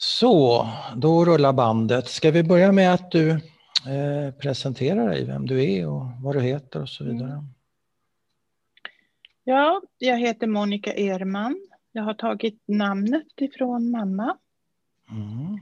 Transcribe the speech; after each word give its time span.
Så, 0.00 0.68
då 0.96 1.24
rullar 1.24 1.52
bandet. 1.52 2.08
Ska 2.08 2.30
vi 2.30 2.42
börja 2.42 2.72
med 2.72 2.94
att 2.94 3.10
du 3.10 3.30
eh, 3.30 4.34
presenterar 4.38 5.08
dig, 5.08 5.24
vem 5.24 5.46
du 5.46 5.64
är 5.64 5.88
och 5.88 6.02
vad 6.22 6.36
du 6.36 6.40
heter 6.40 6.82
och 6.82 6.88
så 6.88 7.04
vidare? 7.04 7.32
Mm. 7.32 7.44
Ja, 9.44 9.82
jag 9.98 10.18
heter 10.18 10.46
Monica 10.46 10.92
Erman. 10.92 11.68
Jag 11.92 12.02
har 12.02 12.14
tagit 12.14 12.62
namnet 12.66 13.26
ifrån 13.36 13.90
mamma. 13.90 14.36
Mm. 15.10 15.60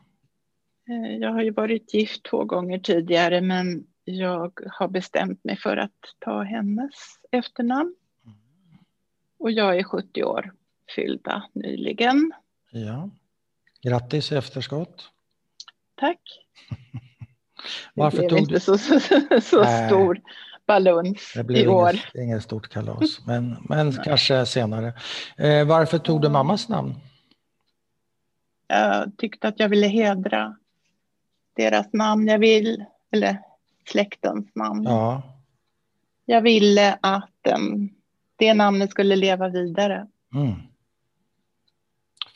Eh, 0.89 1.17
jag 1.17 1.33
har 1.33 1.43
ju 1.43 1.51
varit 1.51 1.95
gift 1.95 2.23
två 2.25 2.45
gånger 2.45 2.79
tidigare 2.79 3.41
men 3.41 3.87
jag 4.05 4.61
har 4.73 4.89
bestämt 4.89 5.45
mig 5.45 5.57
för 5.57 5.77
att 5.77 6.15
ta 6.19 6.43
hennes 6.43 6.95
efternamn. 7.31 7.95
Mm. 8.25 8.39
Och 9.39 9.51
jag 9.51 9.79
är 9.79 9.83
70 9.83 10.25
år 10.25 10.53
fyllda 10.95 11.43
nyligen. 11.53 12.33
Ja. 12.71 13.11
Grattis 13.83 14.33
i 14.33 14.37
efterskott. 14.37 15.09
Tack. 15.95 16.21
Varför 17.95 18.23
det 18.23 18.29
blev 18.29 18.39
inte 18.39 18.55
du... 18.55 18.61
så, 18.61 18.79
så, 18.79 19.01
så 19.41 19.65
stor 19.65 20.21
baluns 20.67 21.33
det 21.35 21.45
blev 21.45 21.65
i 21.65 21.69
år. 21.69 21.91
Inget, 21.91 22.15
inget 22.15 22.43
stort 22.43 22.69
kalas, 22.69 23.21
men, 23.27 23.57
men 23.69 23.93
kanske 23.93 24.47
senare. 24.47 24.93
Eh, 25.37 25.67
varför 25.67 25.99
tog 25.99 26.23
du 26.23 26.29
mammas 26.29 26.69
namn? 26.69 26.95
Jag 28.69 29.17
tyckte 29.17 29.49
att 29.49 29.61
jag 29.61 29.69
ville 29.69 29.87
hedra 29.87 30.57
deras 31.57 31.93
namn. 31.93 32.29
Jag 32.29 32.39
vill, 32.39 32.85
eller 33.11 33.39
släktens 33.89 34.55
namn. 34.55 34.85
Ja. 34.85 35.23
Jag 36.25 36.41
ville 36.41 36.99
att 37.01 37.31
um, 37.57 37.91
det 38.37 38.55
namnet 38.55 38.91
skulle 38.91 39.17
leva 39.17 39.49
vidare. 39.49 40.07
Mm. 40.35 40.55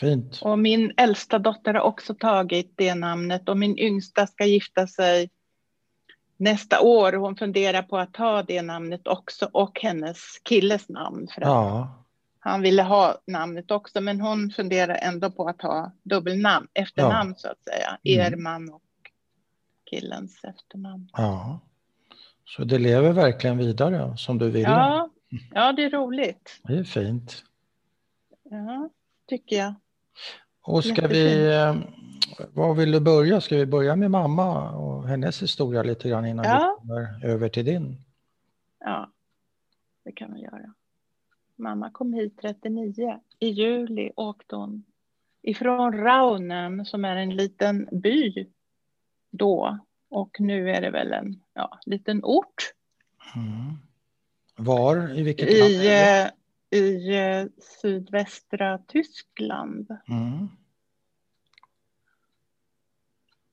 Fint. 0.01 0.39
Och 0.43 0.59
min 0.59 0.93
äldsta 0.97 1.39
dotter 1.39 1.75
har 1.75 1.81
också 1.81 2.15
tagit 2.15 2.73
det 2.77 2.95
namnet 2.95 3.49
och 3.49 3.59
min 3.59 3.79
yngsta 3.79 4.27
ska 4.27 4.45
gifta 4.45 4.87
sig 4.87 5.31
nästa 6.37 6.81
år. 6.81 7.12
Hon 7.12 7.37
funderar 7.37 7.83
på 7.83 7.98
att 7.98 8.15
ta 8.15 8.42
det 8.42 8.62
namnet 8.62 9.07
också 9.07 9.51
och 9.53 9.81
hennes 9.81 10.19
killes 10.42 10.89
namn. 10.89 11.29
För 11.34 11.42
att 11.42 11.48
ja. 11.48 11.97
Han 12.39 12.62
ville 12.62 12.83
ha 12.83 13.19
namnet 13.27 13.70
också 13.70 14.01
men 14.01 14.20
hon 14.20 14.51
funderar 14.51 14.95
ändå 14.95 15.31
på 15.31 15.48
att 15.48 15.62
ha 15.62 15.92
dubbelnamn, 16.03 16.69
efternamn 16.75 17.31
ja. 17.31 17.39
så 17.39 17.48
att 17.48 17.64
säga. 17.64 17.98
Mm. 18.05 18.33
Erman 18.33 18.70
och 18.73 18.83
killens 19.91 20.45
efternamn. 20.45 21.09
Ja. 21.12 21.61
Så 22.45 22.64
det 22.64 22.79
lever 22.79 23.12
verkligen 23.12 23.59
vidare 23.59 24.17
som 24.17 24.39
du 24.39 24.51
vill? 24.51 24.62
Ja, 24.62 25.11
ja 25.55 25.73
det 25.73 25.85
är 25.85 25.91
roligt. 25.91 26.61
Det 26.62 26.77
är 26.77 26.85
fint. 26.85 27.45
Ja, 28.51 28.91
tycker 29.29 29.57
jag. 29.57 29.75
Och 30.62 30.84
ska 30.84 31.06
vi, 31.06 31.47
eh, 31.47 31.77
var 32.55 32.75
vill 32.75 32.92
du 32.92 33.00
börja? 33.00 33.41
Ska 33.41 33.56
vi 33.56 33.66
börja 33.66 33.97
med 33.97 34.11
mamma 34.11 34.70
och 34.70 35.08
hennes 35.08 35.42
historia 35.42 35.83
lite 35.83 36.08
grann 36.08 36.27
innan 36.27 36.44
ja. 36.44 36.78
vi 36.80 36.89
kommer 36.89 37.25
över 37.25 37.48
till 37.48 37.64
din? 37.64 37.97
Ja, 38.80 39.11
det 40.05 40.12
kan 40.12 40.34
vi 40.34 40.41
göra. 40.41 40.75
Mamma 41.56 41.91
kom 41.91 42.12
hit 42.12 42.39
39. 42.41 43.20
I 43.39 43.48
juli 43.48 44.12
åkte 44.17 44.56
hon 44.56 44.84
ifrån 45.42 45.92
Raunen 45.92 46.84
som 46.84 47.05
är 47.05 47.17
en 47.17 47.36
liten 47.36 47.89
by 47.92 48.47
då. 49.30 49.78
Och 50.08 50.41
nu 50.41 50.70
är 50.70 50.80
det 50.80 50.91
väl 50.91 51.12
en 51.12 51.41
ja, 51.55 51.78
liten 51.86 52.24
ort. 52.24 52.72
Mm. 53.34 53.77
Var? 54.56 55.19
I 55.19 55.22
vilket 55.22 55.48
I, 55.48 55.58
land? 55.58 56.30
I 56.71 57.17
eh, 57.17 57.47
sydvästra 57.81 58.79
Tyskland. 58.79 59.97
Mm. 60.09 60.49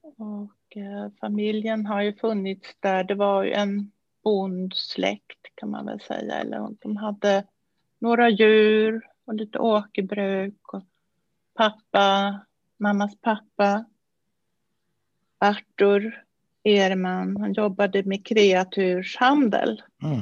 Och 0.02 0.78
eh, 0.78 1.12
familjen 1.20 1.86
har 1.86 2.02
ju 2.02 2.14
funnits 2.14 2.76
där. 2.80 3.04
Det 3.04 3.16
var 3.16 3.44
ju 3.44 3.54
en 3.54 3.92
bondsläkt 4.24 5.56
kan 5.56 5.70
man 5.70 5.86
väl 5.86 6.00
säga. 6.00 6.36
Eller 6.36 6.76
de 6.82 6.98
hade 6.98 7.44
några 8.00 8.30
djur 8.30 9.02
och 9.26 9.34
lite 9.34 9.60
åkerbruk. 9.60 10.74
Och 10.74 10.84
pappa, 11.54 12.40
mammas 12.78 13.16
pappa, 13.22 13.86
Artur 15.40 16.24
Erman, 16.64 17.38
han 17.38 17.54
jobbade 17.54 18.04
med 18.04 18.26
kreaturshandel. 18.26 19.82
Mm. 20.04 20.22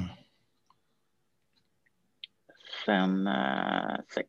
Sen 2.85 3.27
eh, 3.27 3.95
sex, 4.15 4.27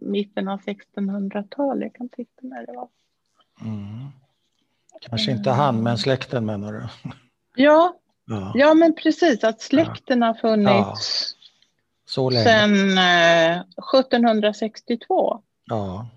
mitten 0.00 0.48
av 0.48 0.60
1600-talet, 0.60 1.82
jag 1.82 1.94
kan 1.94 2.08
titta 2.08 2.40
när 2.42 2.66
det 2.66 2.72
var. 2.72 2.88
Mm. 3.60 4.08
Kanske 5.00 5.30
inte 5.30 5.50
han, 5.50 5.82
men 5.82 5.98
släkten 5.98 6.46
menar 6.46 6.72
du? 6.72 6.88
Ja, 7.54 7.96
ja. 8.24 8.52
ja 8.54 8.74
men 8.74 8.94
precis, 8.94 9.44
att 9.44 9.60
släkten 9.60 10.22
har 10.22 10.34
funnits 10.34 11.34
ja. 12.16 12.30
sedan 12.30 12.98
eh, 12.98 13.60
1762. 13.60 15.42
Ja. 15.64 16.08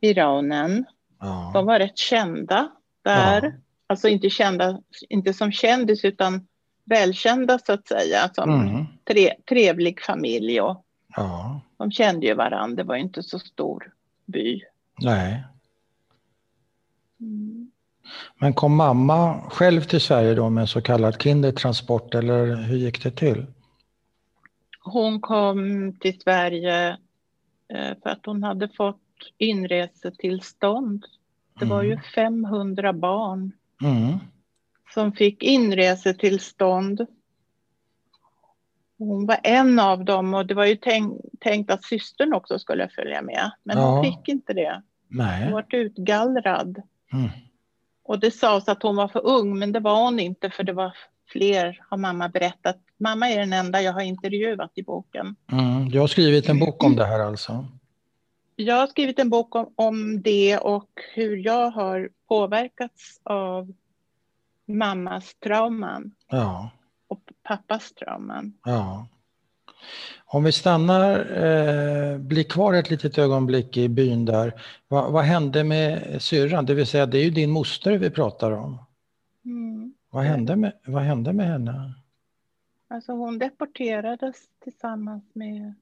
I 0.00 0.12
Raunen. 0.14 0.84
Ja. 1.20 1.50
De 1.54 1.66
var 1.66 1.78
rätt 1.78 1.98
kända 1.98 2.72
där. 3.02 3.42
Ja. 3.42 3.52
Alltså 3.86 4.08
inte 4.08 4.30
kända, 4.30 4.80
inte 5.08 5.34
som 5.34 5.52
kändis 5.52 6.04
utan 6.04 6.46
välkända 6.84 7.58
så 7.58 7.72
att 7.72 7.88
säga. 7.88 8.30
Som 8.34 8.50
mm. 8.50 8.84
tre, 9.04 9.34
trevlig 9.48 10.00
familj 10.00 10.60
och 10.60 10.84
ja. 11.16 11.60
de 11.76 11.90
kände 11.90 12.26
ju 12.26 12.34
varandra. 12.34 12.76
Det 12.76 12.88
var 12.88 12.96
inte 12.96 13.22
så 13.22 13.38
stor 13.38 13.92
by. 14.26 14.60
Nej. 14.98 15.44
Mm. 17.20 17.70
Men 18.38 18.54
kom 18.54 18.76
mamma 18.76 19.40
själv 19.50 19.80
till 19.80 20.00
Sverige 20.00 20.34
då 20.34 20.50
med 20.50 20.68
så 20.68 20.82
kallad 20.82 21.22
kindertransport 21.22 22.14
eller 22.14 22.56
hur 22.56 22.76
gick 22.76 23.02
det 23.02 23.10
till? 23.10 23.46
Hon 24.80 25.20
kom 25.20 25.92
till 26.00 26.20
Sverige 26.20 26.88
eh, 27.68 27.96
för 28.02 28.10
att 28.10 28.26
hon 28.26 28.42
hade 28.42 28.68
fått 28.68 28.98
inresetillstånd. 29.38 31.04
Det 31.58 31.64
var 31.64 31.82
ju 31.82 31.98
500 32.14 32.88
mm. 32.88 33.00
barn 33.00 33.52
mm. 33.82 34.18
Som 34.94 35.12
fick 35.12 35.42
inresetillstånd. 35.42 37.06
Hon 38.98 39.26
var 39.26 39.38
en 39.42 39.78
av 39.78 40.04
dem 40.04 40.34
och 40.34 40.46
det 40.46 40.54
var 40.54 40.64
ju 40.64 40.76
tänk, 40.76 41.20
tänkt 41.40 41.70
att 41.70 41.84
systern 41.84 42.32
också 42.32 42.58
skulle 42.58 42.88
följa 42.88 43.22
med. 43.22 43.50
Men 43.62 43.78
ja. 43.78 43.84
hon 43.84 44.04
fick 44.04 44.28
inte 44.28 44.52
det. 44.52 44.82
Nej. 45.08 45.44
Hon 45.44 45.52
var 45.52 45.66
utgallrad. 45.70 46.82
Mm. 47.12 47.30
Och 48.04 48.18
det 48.20 48.30
sades 48.30 48.68
att 48.68 48.82
hon 48.82 48.96
var 48.96 49.08
för 49.08 49.26
ung, 49.26 49.58
men 49.58 49.72
det 49.72 49.80
var 49.80 50.04
hon 50.04 50.20
inte 50.20 50.50
för 50.50 50.64
det 50.64 50.72
var 50.72 50.96
fler, 51.28 51.80
har 51.88 51.96
mamma 51.96 52.28
berättat. 52.28 52.78
Mamma 52.98 53.28
är 53.28 53.38
den 53.38 53.52
enda 53.52 53.82
jag 53.82 53.92
har 53.92 54.02
intervjuat 54.02 54.72
i 54.74 54.82
boken. 54.82 55.36
Mm. 55.52 55.88
Du 55.88 55.98
har 55.98 56.06
skrivit 56.06 56.48
en 56.48 56.58
bok 56.58 56.84
om 56.84 56.96
det 56.96 57.04
här 57.04 57.20
alltså? 57.20 57.66
Jag 58.56 58.74
har 58.74 58.86
skrivit 58.86 59.18
en 59.18 59.30
bok 59.30 59.54
om, 59.54 59.72
om 59.74 60.22
det 60.22 60.58
och 60.58 60.90
hur 61.14 61.36
jag 61.36 61.70
har 61.70 62.10
påverkats 62.28 63.20
av 63.22 63.72
mammas 64.78 65.34
trauman. 65.34 66.14
Ja. 66.28 66.70
Och 67.08 67.20
pappas 67.42 67.92
trauman. 67.92 68.52
Ja. 68.64 69.06
Om 70.24 70.44
vi 70.44 70.52
stannar, 70.52 71.18
eh, 71.18 72.18
blir 72.18 72.44
kvar 72.44 72.74
ett 72.74 72.90
litet 72.90 73.18
ögonblick 73.18 73.76
i 73.76 73.88
byn 73.88 74.24
där. 74.24 74.62
Va, 74.88 75.10
vad 75.10 75.24
hände 75.24 75.64
med 75.64 76.22
syrran? 76.22 76.66
Det 76.66 76.74
vill 76.74 76.86
säga, 76.86 77.06
det 77.06 77.18
är 77.18 77.24
ju 77.24 77.30
din 77.30 77.50
moster 77.50 77.98
vi 77.98 78.10
pratar 78.10 78.50
om. 78.50 78.78
Mm. 79.44 79.94
Vad, 80.10 80.24
hände 80.24 80.56
med, 80.56 80.72
vad 80.86 81.02
hände 81.02 81.32
med 81.32 81.46
henne? 81.46 81.94
Alltså 82.88 83.12
hon 83.12 83.38
deporterades 83.38 84.36
tillsammans 84.64 85.24
med 85.32 85.74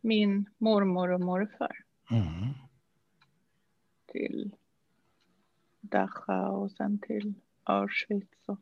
min 0.00 0.46
mormor 0.58 1.10
och 1.10 1.20
morfar. 1.20 1.76
Mm. 2.10 2.54
Till 4.12 4.50
Dachau 5.80 6.64
och 6.64 6.70
sen 6.70 6.98
till 6.98 7.34
Auschwitz 7.64 8.48
och 8.48 8.58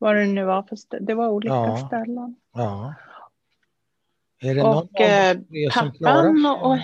vad 0.00 0.16
det 0.16 0.26
nu 0.26 0.44
var 0.44 0.62
för 0.62 0.76
ställe. 0.76 1.06
Det 1.06 1.14
var 1.14 1.28
olika 1.28 1.54
ja. 1.54 1.86
ställen. 1.86 2.36
Ja. 2.52 2.94
Är 4.40 4.54
det 4.54 4.62
någon 4.62 4.76
och 4.76 5.00
eh, 5.00 5.38
pappan 5.74 6.46
och, 6.46 6.70
och, 6.70 6.78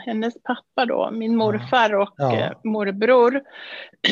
hennes 0.00 0.42
pappa 0.42 0.86
då, 0.86 1.10
min 1.10 1.36
morfar 1.36 1.94
och 1.94 2.14
ja. 2.16 2.36
eh, 2.36 2.52
morbror. 2.64 3.42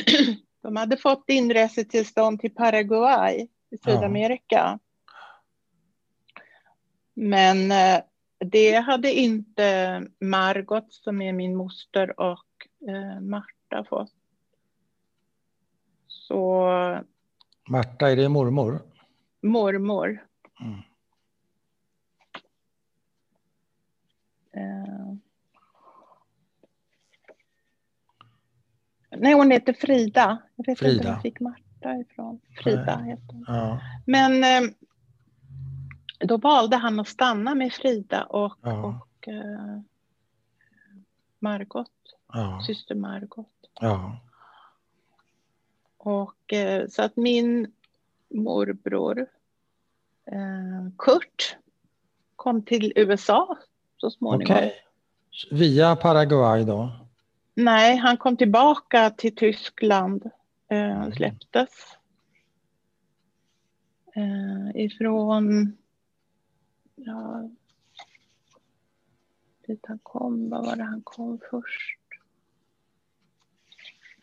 de 0.62 0.76
hade 0.76 0.96
fått 0.96 1.24
inresetillstånd 1.26 2.40
till 2.40 2.54
Paraguay 2.54 3.48
i 3.70 3.78
Sydamerika. 3.78 4.78
Men 7.14 7.72
eh, 7.72 8.00
det 8.38 8.74
hade 8.74 9.12
inte 9.12 10.02
Margot 10.20 10.92
som 10.92 11.22
är 11.22 11.32
min 11.32 11.56
moster 11.56 12.20
och 12.20 12.42
Marta 13.20 13.84
fått. 13.88 14.12
Så... 16.28 16.70
Marta, 17.68 18.10
är 18.10 18.16
det 18.16 18.28
mormor? 18.28 18.82
Mormor. 19.42 20.26
Mm. 20.60 20.78
Eh. 24.52 25.14
Nej, 29.16 29.34
hon 29.34 29.50
heter 29.50 29.72
Frida. 29.72 30.38
Jag 30.56 30.66
vet 30.66 30.78
Frida. 30.78 30.92
inte 30.92 31.04
var 31.04 31.12
jag 31.12 31.22
fick 31.22 31.40
Marta 31.40 31.94
ifrån. 32.00 32.40
Frida 32.62 32.98
Nej. 33.00 33.10
heter 33.10 33.32
hon. 33.32 33.44
Ja. 33.46 33.80
Men 34.06 34.44
eh, 34.44 34.70
då 36.18 36.36
valde 36.36 36.76
han 36.76 37.00
att 37.00 37.08
stanna 37.08 37.54
med 37.54 37.72
Frida 37.72 38.24
och, 38.24 38.58
ja. 38.62 38.84
och 38.84 39.28
eh, 39.28 39.80
Margot, 41.38 41.90
ja. 42.32 42.62
syster 42.66 42.94
Margot. 42.94 43.70
Ja. 43.80 44.20
Och, 46.06 46.52
eh, 46.52 46.88
så 46.88 47.02
att 47.02 47.16
min 47.16 47.72
morbror 48.28 49.18
eh, 50.26 50.88
Kurt 50.98 51.56
kom 52.36 52.62
till 52.62 52.92
USA 52.96 53.58
så 53.96 54.10
småningom. 54.10 54.56
Okej. 54.56 54.74
Via 55.50 55.96
Paraguay 55.96 56.64
då? 56.64 56.90
Nej, 57.54 57.96
han 57.96 58.16
kom 58.16 58.36
tillbaka 58.36 59.10
till 59.10 59.36
Tyskland. 59.36 60.30
Eh, 60.68 60.78
Mm. 60.78 60.96
han 60.96 61.12
släpptes. 61.12 61.70
Ifrån... 64.74 65.76
Ja, 66.94 67.50
dit 69.66 69.84
han 69.86 69.98
kom. 70.02 70.50
Vad 70.50 70.66
var 70.66 70.76
det 70.76 70.82
han 70.84 71.02
kom 71.02 71.40
först? 71.50 71.98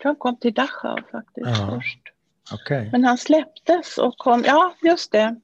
Tror 0.03 0.09
han 0.09 0.15
kom 0.15 0.35
till 0.37 0.53
Dachau 0.53 0.97
faktiskt 1.11 1.47
Ja. 1.47 1.67
först. 1.75 1.99
Okej. 2.53 2.89
Men 2.91 3.03
han 3.05 3.17
släpptes 3.17 3.97
och 3.97 4.17
kom... 4.17 4.43
Ja, 4.45 4.75
just 4.81 5.11
det. 5.11 5.35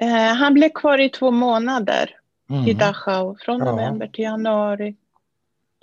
Eh, 0.00 0.34
han 0.34 0.54
blev 0.54 0.68
kvar 0.68 0.98
i 0.98 1.08
två 1.08 1.30
månader 1.30 2.16
i 2.48 2.52
Mm. 2.54 2.76
Dachau 2.78 3.36
från 3.40 3.58
Ja. 3.58 3.64
november 3.64 4.06
till 4.06 4.24
januari 4.24 4.96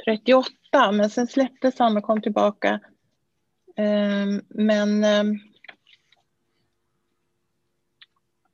38. 0.06 0.52
Men 0.92 1.10
sen 1.10 1.28
släpptes 1.28 1.80
han 1.80 1.98
och 1.98 2.04
kom 2.04 2.22
tillbaka. 2.22 2.80
Ehm, 3.76 4.42
men 4.50 5.04
ehm, 5.04 5.40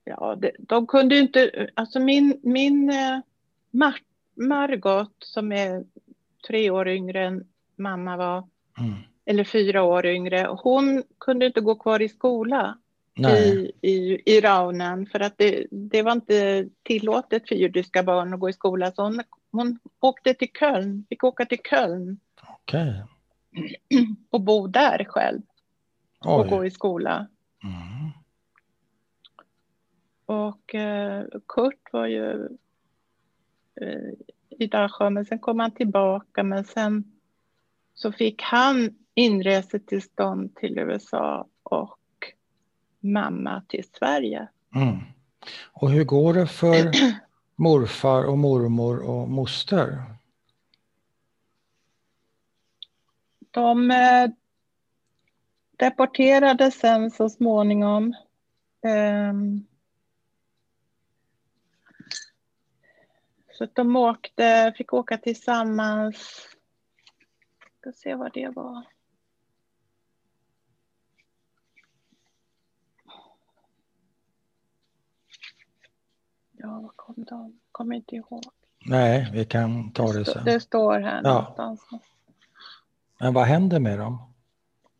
ja, 0.03 0.35
det, 0.35 0.51
de 0.59 0.87
kunde 0.87 1.17
inte, 1.19 1.69
alltså 1.73 1.99
min, 1.99 2.39
min 2.43 2.89
eh, 2.89 3.19
Mar 3.71 3.95
Margot 4.35 5.15
som 5.19 5.51
är 5.51 5.83
tre 6.47 6.69
år 6.69 6.87
yngre 6.87 7.25
än 7.25 7.47
mamma 7.75 8.17
var, 8.17 8.47
Mm. 8.79 8.93
eller 9.25 9.43
fyra 9.43 9.83
år 9.83 10.05
yngre, 10.05 10.47
hon 10.59 11.03
kunde 11.17 11.45
inte 11.45 11.61
gå 11.61 11.75
kvar 11.75 12.01
i 12.01 12.09
skola 12.09 12.77
Nej. 13.15 13.71
i, 13.81 13.89
i, 13.89 14.21
i 14.25 14.41
Raunen 14.41 15.05
för 15.05 15.19
att 15.19 15.37
det, 15.37 15.67
det 15.71 16.01
var 16.01 16.11
inte 16.11 16.69
tillåtet 16.83 17.47
för 17.47 17.55
judiska 17.55 18.03
barn 18.03 18.33
att 18.33 18.39
gå 18.39 18.49
i 18.49 18.53
skola. 18.53 18.91
Så 18.91 19.03
hon, 19.03 19.21
hon 19.51 19.79
åkte 19.99 20.33
till 20.33 20.51
Köln, 20.59 21.05
fick 21.09 21.23
åka 21.23 21.45
till 21.45 21.61
Köln 21.69 22.19
Okej. 22.41 23.03
och 24.29 24.41
bo 24.41 24.67
där 24.67 25.05
själv 25.09 25.41
och 26.19 26.47
gå 26.47 26.59
Oj. 26.59 26.67
i 26.67 26.71
skola. 26.71 27.27
Mm. 27.63 28.11
Och 30.25 30.75
eh, 30.75 31.25
Kurt 31.47 31.93
var 31.93 32.07
ju 32.07 32.45
eh, 33.81 34.11
i 34.49 34.67
Dachau, 34.67 35.09
men 35.09 35.25
sen 35.25 35.39
kom 35.39 35.59
han 35.59 35.71
tillbaka. 35.71 36.43
Men 36.43 36.63
sen 36.63 37.12
så 37.93 38.11
fick 38.11 38.41
han 38.41 38.95
inresetillstånd 39.13 40.55
till 40.55 40.79
USA 40.79 41.47
och 41.63 41.99
mamma 42.99 43.63
till 43.67 43.83
Sverige. 43.93 44.47
Mm. 44.75 44.99
Och 45.71 45.91
hur 45.91 46.03
går 46.03 46.33
det 46.33 46.47
för 46.47 46.91
morfar 47.55 48.23
och 48.23 48.37
mormor 48.37 48.99
och 48.99 49.29
moster? 49.29 50.03
De 53.51 53.91
eh, 53.91 54.29
deporterades 55.77 56.79
sen 56.79 57.11
så 57.11 57.29
småningom. 57.29 58.15
Ehm, 58.85 59.65
så 63.51 63.63
att 63.63 63.75
de 63.75 63.95
åkte, 63.95 64.73
fick 64.77 64.93
åka 64.93 65.17
tillsammans. 65.17 66.47
Ska 67.83 67.91
se 67.91 68.15
vad 68.15 68.33
det 68.33 68.49
var. 68.49 68.85
Ja, 76.51 76.79
vad 76.81 76.95
kom 76.97 77.15
de? 77.17 77.59
Kommer 77.71 77.95
inte 77.95 78.15
ihåg. 78.15 78.43
Nej, 78.85 79.29
vi 79.33 79.45
kan 79.45 79.91
ta 79.91 80.11
det 80.13 80.25
sen. 80.25 80.45
det 80.45 80.59
står 80.59 80.99
här 80.99 81.21
Ja. 81.23 81.33
någonstans. 81.33 81.81
Men 83.19 83.33
vad 83.33 83.45
händer 83.45 83.79
med 83.79 83.99
dem? 83.99 84.17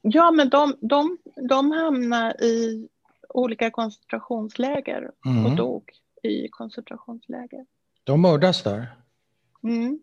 Ja, 0.02 0.32
men 0.32 0.50
de, 0.50 0.76
de, 0.82 1.18
de 1.50 1.72
hamnar 1.72 2.44
i 2.44 2.88
olika 3.30 3.72
koncentrationsläger 3.72 5.12
och 5.20 5.26
Mm. 5.26 5.56
dog 5.56 5.92
i 6.24 6.48
koncentrationsläger. 6.50 7.66
De 8.04 8.22
mördas 8.22 8.64
där, 8.64 8.96
Mm. 9.64 10.00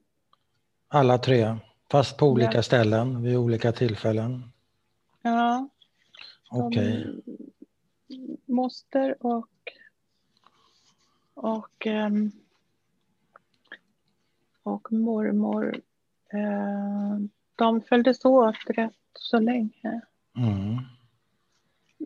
alla 0.89 1.19
tre, 1.19 1.57
fast 1.91 2.17
på 2.17 2.27
olika 2.27 2.59
Ja. 2.59 2.63
ställen 2.63 3.23
vid 3.23 3.37
olika 3.37 3.73
tillfällen. 3.73 4.53
Ja, 5.23 5.69
de, 6.51 6.61
Okej. 6.63 7.21
moster 8.47 9.17
och, 9.27 9.49
och, 11.35 11.87
ehm, 11.87 12.33
och 14.63 14.93
mormor, 14.93 15.77
eh, 16.33 17.19
de 17.57 17.81
följdes 17.81 18.25
åt 18.25 18.57
rätt 18.69 18.95
så 19.19 19.39
länge. 19.41 20.01
Mm. 20.37 20.79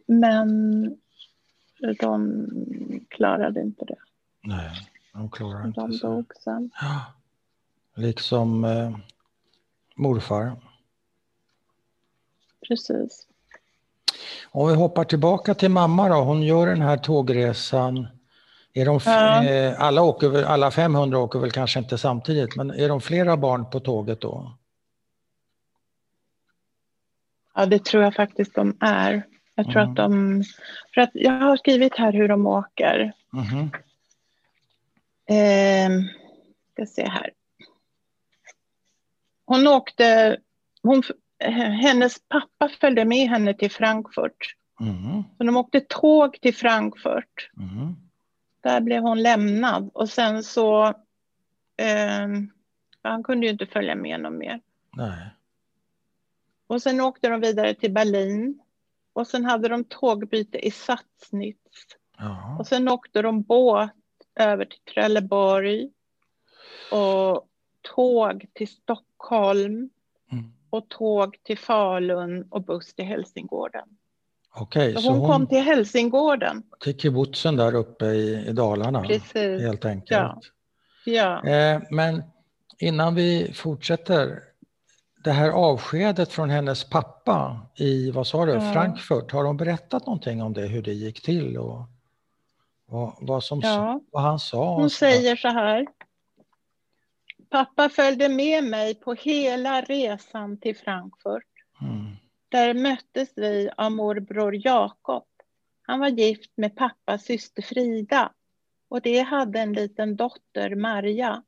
Men 0.07 0.85
de 2.01 2.47
klarade 3.09 3.61
inte 3.61 3.85
det. 3.85 3.97
Nej, 4.43 4.71
de 5.13 5.31
klarar 5.31 5.67
inte 5.67 5.81
De 5.81 5.93
sig. 5.93 6.11
dog 6.11 6.33
sen. 6.45 6.71
Ja. 6.81 7.05
Liksom 7.95 8.65
eh, 8.65 8.97
morfar. 9.95 10.57
Precis. 12.69 13.27
Om 14.51 14.69
vi 14.69 14.75
hoppar 14.75 15.05
tillbaka 15.05 15.55
till 15.55 15.71
mamma 15.71 16.09
då, 16.09 16.15
hon 16.15 16.43
gör 16.43 16.67
den 16.67 16.83
här 16.83 16.97
tågresan. 16.97 18.07
Är 18.73 18.85
de, 18.85 19.01
Ja. 19.05 19.45
eh, 19.45 19.81
alla, 19.81 20.03
åker, 20.03 20.29
väl- 20.29 20.45
alla 20.45 20.71
500 20.71 21.19
åker 21.19 21.39
väl 21.39 21.51
kanske 21.51 21.79
inte 21.79 21.99
samtidigt, 21.99 22.57
men 22.57 22.71
är 22.71 22.89
de 22.89 23.01
flera 23.01 23.37
barn 23.37 23.71
på 23.71 23.81
tåget 23.81 24.21
då? 24.21 24.53
Ja, 27.55 27.67
det 27.67 27.85
tror 27.85 28.03
jag 28.03 28.15
faktiskt 28.15 28.55
de 28.55 28.77
är. 28.81 29.23
Jag 29.55 29.67
tror 29.67 29.77
Mm. 29.83 29.91
att 29.91 29.97
de... 29.97 30.43
För 30.95 31.01
att 31.01 31.11
jag 31.15 31.33
har 31.41 31.57
skrivit 31.57 31.97
här 31.97 32.13
hur 32.13 32.29
de 32.29 32.47
åker. 32.47 33.13
Mhm. 33.31 33.71
Eh, 35.27 35.91
ska 36.73 36.87
se 36.87 37.09
här. 37.09 37.31
Hon 39.47 39.67
åkte... 39.67 40.39
Hon, 40.83 41.03
hennes 41.83 42.17
pappa 42.29 42.69
följde 42.81 43.05
med 43.05 43.29
henne 43.29 43.55
till 43.55 43.71
Frankfurt. 43.71 44.57
Mhm. 44.81 45.25
Så 45.39 45.45
de 45.45 45.57
åkte 45.57 45.81
tåg 45.81 46.41
till 46.41 46.55
Frankfurt. 46.55 47.51
Mhm. 47.53 47.97
Där 48.61 48.81
blev 48.81 49.03
hon 49.03 49.23
lämnad. 49.23 49.91
Och 49.95 50.09
sen 50.09 50.43
så... 50.43 50.87
Eh, 51.77 52.29
han 53.03 53.23
kunde 53.23 53.47
ju 53.47 53.53
inte 53.53 53.67
följa 53.67 53.95
med 53.95 54.21
någon 54.21 54.39
mer. 54.39 54.61
Nej. 54.97 55.31
Och 56.67 56.83
sen 56.83 57.01
åkte 57.01 57.29
de 57.29 57.41
vidare 57.41 57.75
till 57.75 57.93
Berlin. 57.93 58.61
Och 59.13 59.27
sen 59.27 59.45
hade 59.45 59.69
de 59.69 59.85
tågbyte 59.85 60.67
i 60.67 60.71
Satsnitz. 60.71 61.87
Ja. 62.19 62.57
Och 62.59 62.67
sen 62.67 62.89
åkte 62.89 63.23
de 63.23 63.43
båt 63.43 63.91
över 64.35 64.65
till 64.65 64.81
Trelleborg. 64.95 65.91
Och 66.91 67.49
tåg 67.83 68.47
till 68.53 68.69
Stockholm. 68.69 69.14
Mm. 69.33 70.53
Och 70.71 70.89
tåg 70.89 71.37
till 71.43 71.59
Falun 71.59 72.47
och 72.51 72.63
buss 72.65 72.95
till 72.95 73.05
Helsingården. 73.05 73.89
Okej, 74.57 74.95
Så 74.95 75.01
så 75.01 75.11
hon 75.11 75.21
hon 75.21 75.31
kom 75.31 75.47
till 75.47 75.63
Helsingården. 75.63 76.63
till 76.81 76.99
kibbutzen 76.99 77.57
där 77.57 77.75
uppe 77.75 78.05
i, 78.07 78.47
i 78.49 78.53
Dalarna 78.53 79.03
Precis. 79.03 79.63
helt 79.63 79.85
enkelt. 79.85 80.11
Ja. 80.11 80.41
Ja. 81.05 81.47
Eh, 81.47 81.81
men 81.91 82.23
innan 82.79 83.15
vi 83.15 83.53
fortsätter, 83.55 84.39
det 85.25 85.31
här 85.33 85.51
avskedet 85.51 86.33
från 86.33 86.51
hennes 86.51 86.91
pappa 86.91 87.61
i, 87.77 88.11
vad 88.11 88.27
sa 88.27 88.45
du, 88.47 88.53
Ja. 88.53 88.73
Frankfurt, 88.73 89.33
har 89.33 89.45
de 89.45 89.57
berättat 89.57 90.07
någonting 90.07 90.43
om 90.43 90.53
det, 90.53 90.67
hur 90.67 90.83
det 90.83 90.93
gick 90.93 91.23
till 91.23 91.59
och 91.59 91.83
vad, 92.87 93.15
vad, 93.21 93.45
som, 93.45 93.61
Ja. 93.61 94.01
vad 94.13 94.23
han 94.23 94.39
sa? 94.39 94.75
Hon 94.77 94.91
säger 94.91 95.37
så 95.37 95.49
här. 95.49 95.87
Pappa 97.55 97.89
följde 97.89 98.29
med 98.29 98.65
mig 98.65 98.95
på 98.95 99.15
hela 99.15 99.81
resan 99.81 100.61
till 100.61 100.77
Frankfurt. 100.77 101.49
Mm. 101.81 102.17
Där 102.49 102.75
möttes 102.75 103.33
vi 103.37 103.71
av 103.77 103.93
morbror 103.93 104.67
Jakob. 104.67 105.27
Han 105.83 106.01
var 106.01 106.09
gift 106.09 106.53
med 106.57 106.77
pappas 106.77 107.25
syster 107.25 107.63
Frida 107.63 108.33
och 108.89 109.01
det 109.01 109.21
hade 109.21 109.61
en 109.61 109.73
liten 109.73 110.17
dotter, 110.17 110.75
Marja. 110.75 111.43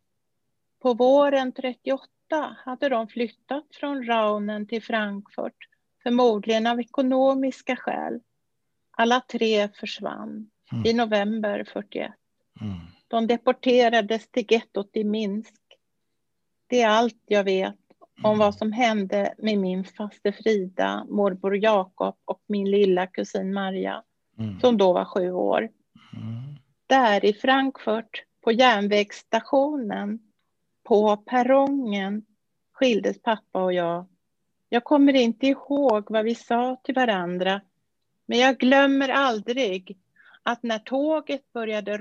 På 0.82 0.94
våren 0.94 1.52
38 1.52 2.08
hade 2.64 2.88
de 2.88 3.08
flyttat 3.08 3.66
från 3.74 4.06
Raunen 4.06 4.66
till 4.66 4.82
Frankfurt, 4.82 5.68
förmodligen 6.02 6.66
av 6.66 6.80
ekonomiska 6.80 7.76
skäl. 7.76 8.20
Alla 8.90 9.20
tre 9.20 9.68
försvann 9.68 10.50
mm. 10.72 10.86
i 10.86 10.92
november 10.92 11.64
41. 11.72 12.12
Mm. 12.60 12.76
De 13.08 13.26
deporterades 13.26 14.28
till 14.28 14.46
gettot 14.48 14.90
i 14.92 15.04
Minsk. 15.04 15.65
Det 16.66 16.82
är 16.82 16.88
allt 16.88 17.22
jag 17.26 17.44
vet 17.44 17.74
om 18.22 18.30
mm. 18.30 18.38
vad 18.38 18.54
som 18.54 18.72
hände 18.72 19.34
med 19.38 19.58
min 19.58 19.84
faste 19.84 20.32
Frida, 20.32 21.06
morbror 21.08 21.56
Jakob 21.56 22.16
och 22.24 22.40
min 22.46 22.70
lilla 22.70 23.06
kusin 23.06 23.54
Maria, 23.54 24.02
mm. 24.38 24.60
som 24.60 24.76
då 24.76 24.92
var 24.92 25.04
sju 25.04 25.32
år. 25.32 25.58
Mm. 25.58 26.56
Där 26.86 27.24
i 27.24 27.32
Frankfurt, 27.32 28.24
på 28.44 28.52
järnvägsstationen, 28.52 30.18
på 30.84 31.16
perrongen, 31.16 32.24
skildes 32.72 33.22
pappa 33.22 33.64
och 33.64 33.72
jag. 33.72 34.06
Jag 34.68 34.84
kommer 34.84 35.12
inte 35.12 35.46
ihåg 35.46 36.10
vad 36.10 36.24
vi 36.24 36.34
sa 36.34 36.76
till 36.84 36.94
varandra, 36.94 37.60
men 38.26 38.38
jag 38.38 38.58
glömmer 38.58 39.08
aldrig 39.08 39.98
att 40.42 40.62
när 40.62 40.78
tåget 40.78 41.52
började 41.52 41.98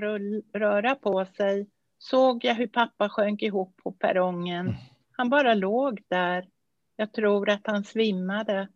röra 0.52 0.94
på 0.94 1.26
sig 1.36 1.66
såg 1.98 2.44
jag 2.44 2.54
hur 2.54 2.66
pappa 2.66 3.08
sjönk 3.08 3.42
ihop 3.42 3.76
på 3.82 3.92
perrongen. 3.92 4.66
Mm. 4.66 4.80
Han 5.12 5.30
bara 5.30 5.54
låg 5.54 6.02
där. 6.08 6.48
Jag 6.96 7.12
tror 7.12 7.50
att 7.50 7.66
han 7.66 7.84
svimmade. 7.84 8.68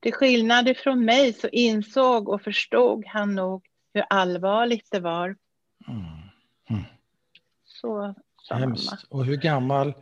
Till 0.00 0.12
skillnad 0.12 0.76
från 0.76 1.04
mig 1.04 1.32
så 1.32 1.48
insåg 1.48 2.28
och 2.28 2.42
förstod 2.42 3.06
han 3.06 3.34
nog 3.34 3.66
hur 3.94 4.04
allvarligt 4.10 4.88
det 4.90 5.00
var. 5.00 5.36
Mm. 5.88 6.04
Mm. 6.70 6.82
Så 7.64 8.14
sa 8.42 8.54
Hemskt. 8.54 8.90
mamma. 8.90 8.98
Och 9.10 9.24
hur 9.24 9.36
gammal, 9.36 9.94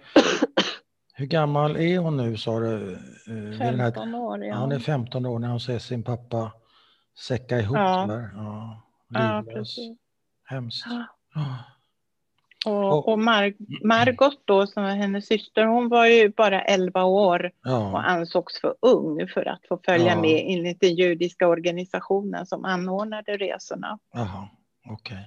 hur 1.14 1.26
gammal 1.26 1.76
är 1.76 1.99
hon 1.99 2.16
nu 2.16 2.37
sa 2.37 2.61
du? 2.61 2.99
15 3.59 4.14
eh, 4.14 4.21
år, 4.21 4.45
ja. 4.45 4.57
Hon 4.57 4.73
är 4.73 4.78
15 4.78 5.26
år 5.26 5.38
när 5.38 5.49
hon 5.49 5.61
ser 5.61 5.78
sin 5.78 6.02
pappa 6.02 6.52
säcka 7.19 7.61
ihop 7.61 7.76
ja. 7.76 8.07
där. 8.07 8.31
Ja, 8.35 8.83
ja 9.09 9.45
precis. 9.52 9.99
Hemskt. 10.45 10.87
Ja. 11.35 11.75
Och, 12.67 13.09
och 13.09 13.19
Mar 13.19 13.53
Margot 13.87 14.43
då, 14.45 14.67
som 14.67 14.83
var 14.83 14.91
hennes 14.91 15.27
syster, 15.27 15.67
hon 15.67 15.89
var 15.89 16.07
ju 16.07 16.29
bara 16.29 16.63
11 16.63 17.05
år 17.05 17.51
ja. 17.65 17.91
och 17.91 18.11
ansågs 18.11 18.61
för 18.61 18.75
ung 18.81 19.29
för 19.29 19.49
att 19.49 19.61
få 19.69 19.81
följa 19.85 20.13
ja. 20.13 20.21
med 20.21 20.45
enligt 20.47 20.81
den 20.81 20.95
judiska 20.95 21.49
organisationen 21.49 22.47
som 22.47 22.65
anordnade 22.65 23.37
resorna. 23.37 23.99
Okej. 24.91 25.17
Okay. 25.17 25.25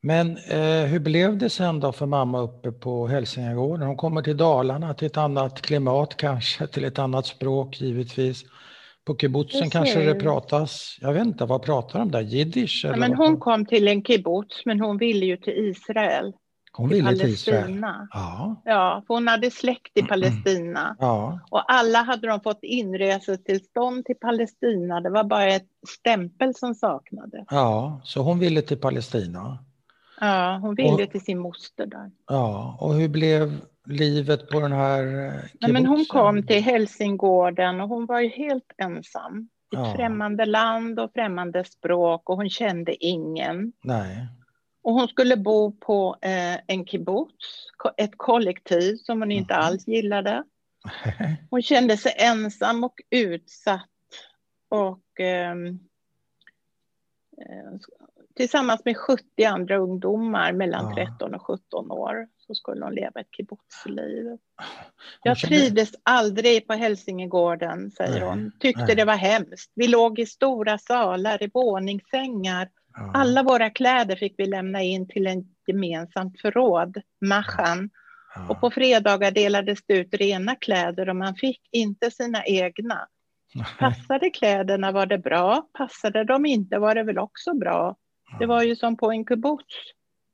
Men 0.00 0.36
eh, 0.36 0.86
hur 0.86 0.98
blev 0.98 1.38
det 1.38 1.50
sen 1.50 1.80
då 1.80 1.92
för 1.92 2.06
mamma 2.06 2.40
uppe 2.40 2.72
på 2.72 3.06
Hälsingagården? 3.06 3.86
Hon 3.86 3.96
kommer 3.96 4.22
till 4.22 4.36
Dalarna, 4.36 4.94
till 4.94 5.06
ett 5.06 5.16
annat 5.16 5.62
klimat 5.62 6.16
kanske, 6.16 6.66
till 6.66 6.84
ett 6.84 6.98
annat 6.98 7.26
språk 7.26 7.80
givetvis. 7.80 8.44
På 9.06 9.16
kibbutzen 9.16 9.70
kanske 9.70 10.00
det 10.00 10.14
pratas, 10.14 10.98
jag 11.00 11.12
vet 11.12 11.26
inte, 11.26 11.44
vad 11.44 11.62
pratar 11.62 11.98
de 11.98 12.10
där? 12.10 12.20
Jiddisch? 12.20 12.84
Ja, 12.84 12.96
men 12.96 13.14
hon 13.14 13.40
kom 13.40 13.66
till 13.66 13.88
en 13.88 14.04
kibbutz, 14.04 14.62
men 14.64 14.80
hon 14.80 14.98
ville 14.98 15.26
ju 15.26 15.36
till 15.36 15.68
Israel. 15.68 16.32
Hon 16.72 16.88
ville 16.88 17.16
till 17.16 17.28
Israel? 17.28 17.80
Ja. 18.10 18.62
ja, 18.64 19.02
för 19.06 19.14
hon 19.14 19.28
hade 19.28 19.50
släkt 19.50 19.98
i 19.98 20.02
Palestina. 20.02 20.96
Ja. 21.00 21.40
Och 21.50 21.72
alla 21.72 22.02
hade 22.02 22.26
de 22.28 22.40
fått 22.40 22.58
inresetillstånd 22.62 24.04
till 24.04 24.16
Palestina. 24.20 25.00
Det 25.00 25.10
var 25.10 25.24
bara 25.24 25.46
ett 25.46 25.68
stämpel 25.88 26.54
som 26.54 26.74
saknades. 26.74 27.46
Ja, 27.50 28.00
så 28.04 28.22
hon 28.22 28.38
ville 28.38 28.62
till 28.62 28.78
Palestina? 28.78 29.58
Ja, 30.20 30.58
hon 30.62 30.74
ville 30.74 31.04
och, 31.04 31.10
till 31.10 31.20
sin 31.20 31.38
moster 31.38 31.86
där. 31.86 32.10
Ja, 32.28 32.76
och 32.80 32.94
hur 32.94 33.08
blev 33.08 33.60
livet 33.86 34.48
på 34.48 34.60
den 34.60 34.72
här 34.72 35.02
kibbutzen? 35.02 35.58
Nej, 35.60 35.72
men 35.72 35.86
Hon 35.86 36.04
kom 36.04 36.46
till 36.46 36.62
Hälsingården 36.62 37.80
och 37.80 37.88
hon 37.88 38.06
var 38.06 38.20
ju 38.20 38.28
helt 38.28 38.72
ensam. 38.78 39.48
I 39.72 39.76
ja. 39.76 39.94
främmande 39.96 40.44
land 40.44 41.00
och 41.00 41.12
främmande 41.12 41.64
språk 41.64 42.30
och 42.30 42.36
hon 42.36 42.50
kände 42.50 43.04
ingen. 43.04 43.72
Nej. 43.82 44.28
Och 44.82 44.92
hon 44.92 45.08
skulle 45.08 45.36
bo 45.36 45.72
på 45.72 46.16
eh, 46.22 46.60
en 46.66 46.86
kibbutz, 46.86 47.66
ett 47.96 48.14
kollektiv 48.16 48.96
som 48.96 49.20
hon 49.20 49.32
inte 49.32 49.54
mm. 49.54 49.66
alls 49.66 49.88
gillade. 49.88 50.44
Hon 51.50 51.62
kände 51.62 51.96
sig 51.96 52.14
ensam 52.18 52.84
och 52.84 53.00
utsatt. 53.10 53.88
Och 54.68 55.20
ehm, 55.20 55.66
eh, 57.40 57.78
tillsammans 58.36 58.84
med 58.84 58.96
70 58.96 59.44
andra 59.44 59.76
ungdomar 59.76 60.52
mellan 60.52 60.94
ja. 60.96 61.06
13 61.06 61.34
och 61.34 61.46
17 61.46 61.90
år 61.90 62.28
så 62.46 62.54
skulle 62.54 62.84
hon 62.84 62.94
leva 62.94 63.20
ett 63.20 63.34
kibbutzliv. 63.36 64.38
Jag 65.22 65.38
trivdes 65.38 65.90
aldrig 66.02 66.66
på 66.66 66.72
Hälsingegården, 66.72 67.90
säger 67.90 68.20
nej, 68.20 68.28
hon. 68.28 68.52
Tyckte 68.60 68.84
nej. 68.84 68.96
det 68.96 69.04
var 69.04 69.16
hemskt. 69.16 69.72
Vi 69.74 69.88
låg 69.88 70.18
i 70.18 70.26
stora 70.26 70.78
salar, 70.78 71.42
i 71.42 71.50
våningssängar. 71.54 72.68
Ja. 72.92 73.10
Alla 73.14 73.42
våra 73.42 73.70
kläder 73.70 74.16
fick 74.16 74.34
vi 74.38 74.46
lämna 74.46 74.82
in 74.82 75.08
till 75.08 75.26
en 75.26 75.44
gemensamt 75.66 76.40
förråd, 76.40 77.02
Machan. 77.20 77.90
Ja. 78.34 78.46
Och 78.48 78.60
på 78.60 78.70
fredagar 78.70 79.30
delades 79.30 79.78
det 79.86 79.94
ut 79.94 80.14
rena 80.14 80.54
kläder 80.54 81.08
och 81.08 81.16
man 81.16 81.34
fick 81.34 81.60
inte 81.72 82.10
sina 82.10 82.44
egna. 82.44 83.08
Passade 83.78 84.30
kläderna 84.30 84.92
var 84.92 85.06
det 85.06 85.18
bra, 85.18 85.68
passade 85.72 86.24
de 86.24 86.46
inte 86.46 86.78
var 86.78 86.94
det 86.94 87.02
väl 87.02 87.18
också 87.18 87.54
bra. 87.54 87.96
Det 88.38 88.46
var 88.46 88.62
ju 88.62 88.76
som 88.76 88.96
på 88.96 89.10
en 89.10 89.24
kibbutz. 89.24 89.74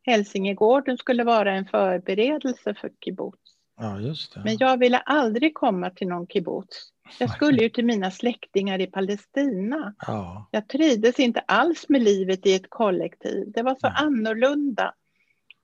Hälsingegården 0.06 0.98
skulle 0.98 1.24
vara 1.24 1.52
en 1.52 1.66
förberedelse 1.66 2.74
för 2.74 2.90
kibbutz. 3.04 3.56
Ja, 3.76 4.00
just 4.00 4.34
det. 4.34 4.40
Men 4.44 4.56
jag 4.58 4.78
ville 4.78 4.98
aldrig 4.98 5.54
komma 5.54 5.90
till 5.90 6.08
någon 6.08 6.26
kibbutz. 6.26 6.92
Jag 7.18 7.30
skulle 7.30 7.62
ju 7.62 7.68
till 7.68 7.84
mina 7.84 8.10
släktingar 8.10 8.80
i 8.80 8.86
Palestina. 8.86 9.94
Ja. 10.06 10.48
Jag 10.50 10.68
trivdes 10.68 11.20
inte 11.20 11.40
alls 11.40 11.88
med 11.88 12.02
livet 12.02 12.46
i 12.46 12.54
ett 12.54 12.70
kollektiv. 12.70 13.52
Det 13.54 13.62
var 13.62 13.74
så 13.74 13.86
ja. 13.86 13.90
annorlunda. 13.90 14.94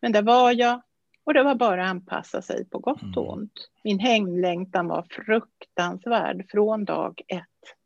Men 0.03 0.13
det 0.13 0.23
var 0.23 0.53
jag 0.53 0.83
och 1.25 1.35
det 1.35 1.43
var 1.43 1.55
bara 1.55 1.85
att 1.85 1.91
anpassa 1.91 2.43
sig 2.43 2.69
på 2.69 2.79
gott 2.79 3.17
och 3.17 3.25
mm. 3.25 3.39
ont. 3.39 3.69
Min 3.85 3.99
hemlängtan 3.99 4.89
var 4.89 5.07
fruktansvärd 5.11 6.47
från 6.51 6.85
dag 6.85 7.21
ett. 7.29 7.78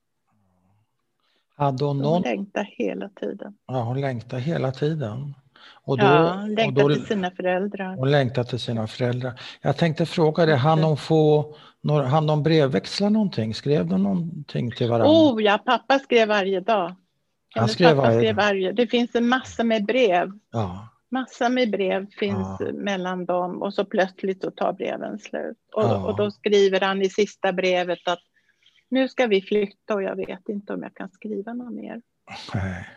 Hade 1.63 1.85
hon, 1.85 1.99
någon... 1.99 2.13
hon 2.13 2.23
längtade 2.23 2.69
hela 2.71 3.09
tiden. 3.09 3.55
Ja, 3.67 3.83
hon 3.83 4.01
längtade 4.01 4.43
hela 4.43 4.73
tiden. 4.73 5.35
Och 5.85 5.99
då, 5.99 6.05
ja, 6.05 6.37
hon 6.41 6.55
längtade 6.55 6.89
då, 6.89 6.95
till 6.95 7.07
sina 7.07 7.31
föräldrar. 7.31 7.97
Hon 7.97 8.11
längtade 8.11 8.49
till 8.49 8.61
sina 8.61 8.87
föräldrar. 8.87 9.41
Jag 9.63 9.77
tänkte 9.77 10.07
fråga 10.07 10.47
dig, 10.47 10.57
hann 10.57 10.83
hon 10.83 10.97
få 10.97 11.55
hann 11.89 12.27
de 12.27 12.43
brevväxla 12.43 13.09
någonting? 13.09 13.55
Skrev 13.55 13.87
de 13.87 14.03
någonting 14.03 14.71
till 14.71 14.89
varandra? 14.89 15.09
Oh 15.09 15.43
ja, 15.43 15.59
pappa 15.59 15.99
skrev 15.99 16.29
varje 16.29 16.61
dag. 16.61 16.95
Han 17.55 17.69
skrev 17.69 17.89
pappa 17.89 18.03
varje... 18.03 18.19
skrev 18.19 18.37
varje 18.37 18.73
Det 18.73 18.87
finns 18.87 19.15
en 19.15 19.29
massa 19.29 19.65
med 19.65 19.85
brev. 19.85 20.33
Ja. 20.53 20.89
Massa 21.11 21.49
med 21.49 21.71
brev 21.71 22.07
finns 22.11 22.57
ja. 22.61 22.73
mellan 22.73 23.27
dem 23.27 23.63
och 23.63 23.75
så 23.75 23.85
plötsligt 23.85 24.43
så 24.43 24.51
tar 24.51 24.73
breven 24.73 25.19
slut. 25.19 25.59
Och, 25.75 25.83
ja. 25.83 26.07
och 26.07 26.17
då 26.17 26.31
skriver 26.31 26.81
han 26.81 27.03
i 27.03 27.09
sista 27.11 27.53
brevet 27.53 28.09
att 28.09 28.23
nu 28.93 29.09
ska 29.09 29.27
vi 29.27 29.43
flytta 29.43 29.95
och 29.95 30.03
jag 30.03 30.17
vet 30.17 30.49
inte 30.49 30.75
om 30.75 30.83
jag 30.83 30.95
kan 30.95 31.11
skriva 31.11 31.53
något 31.53 31.73
mer. 31.73 32.03
Nej. 32.55 32.89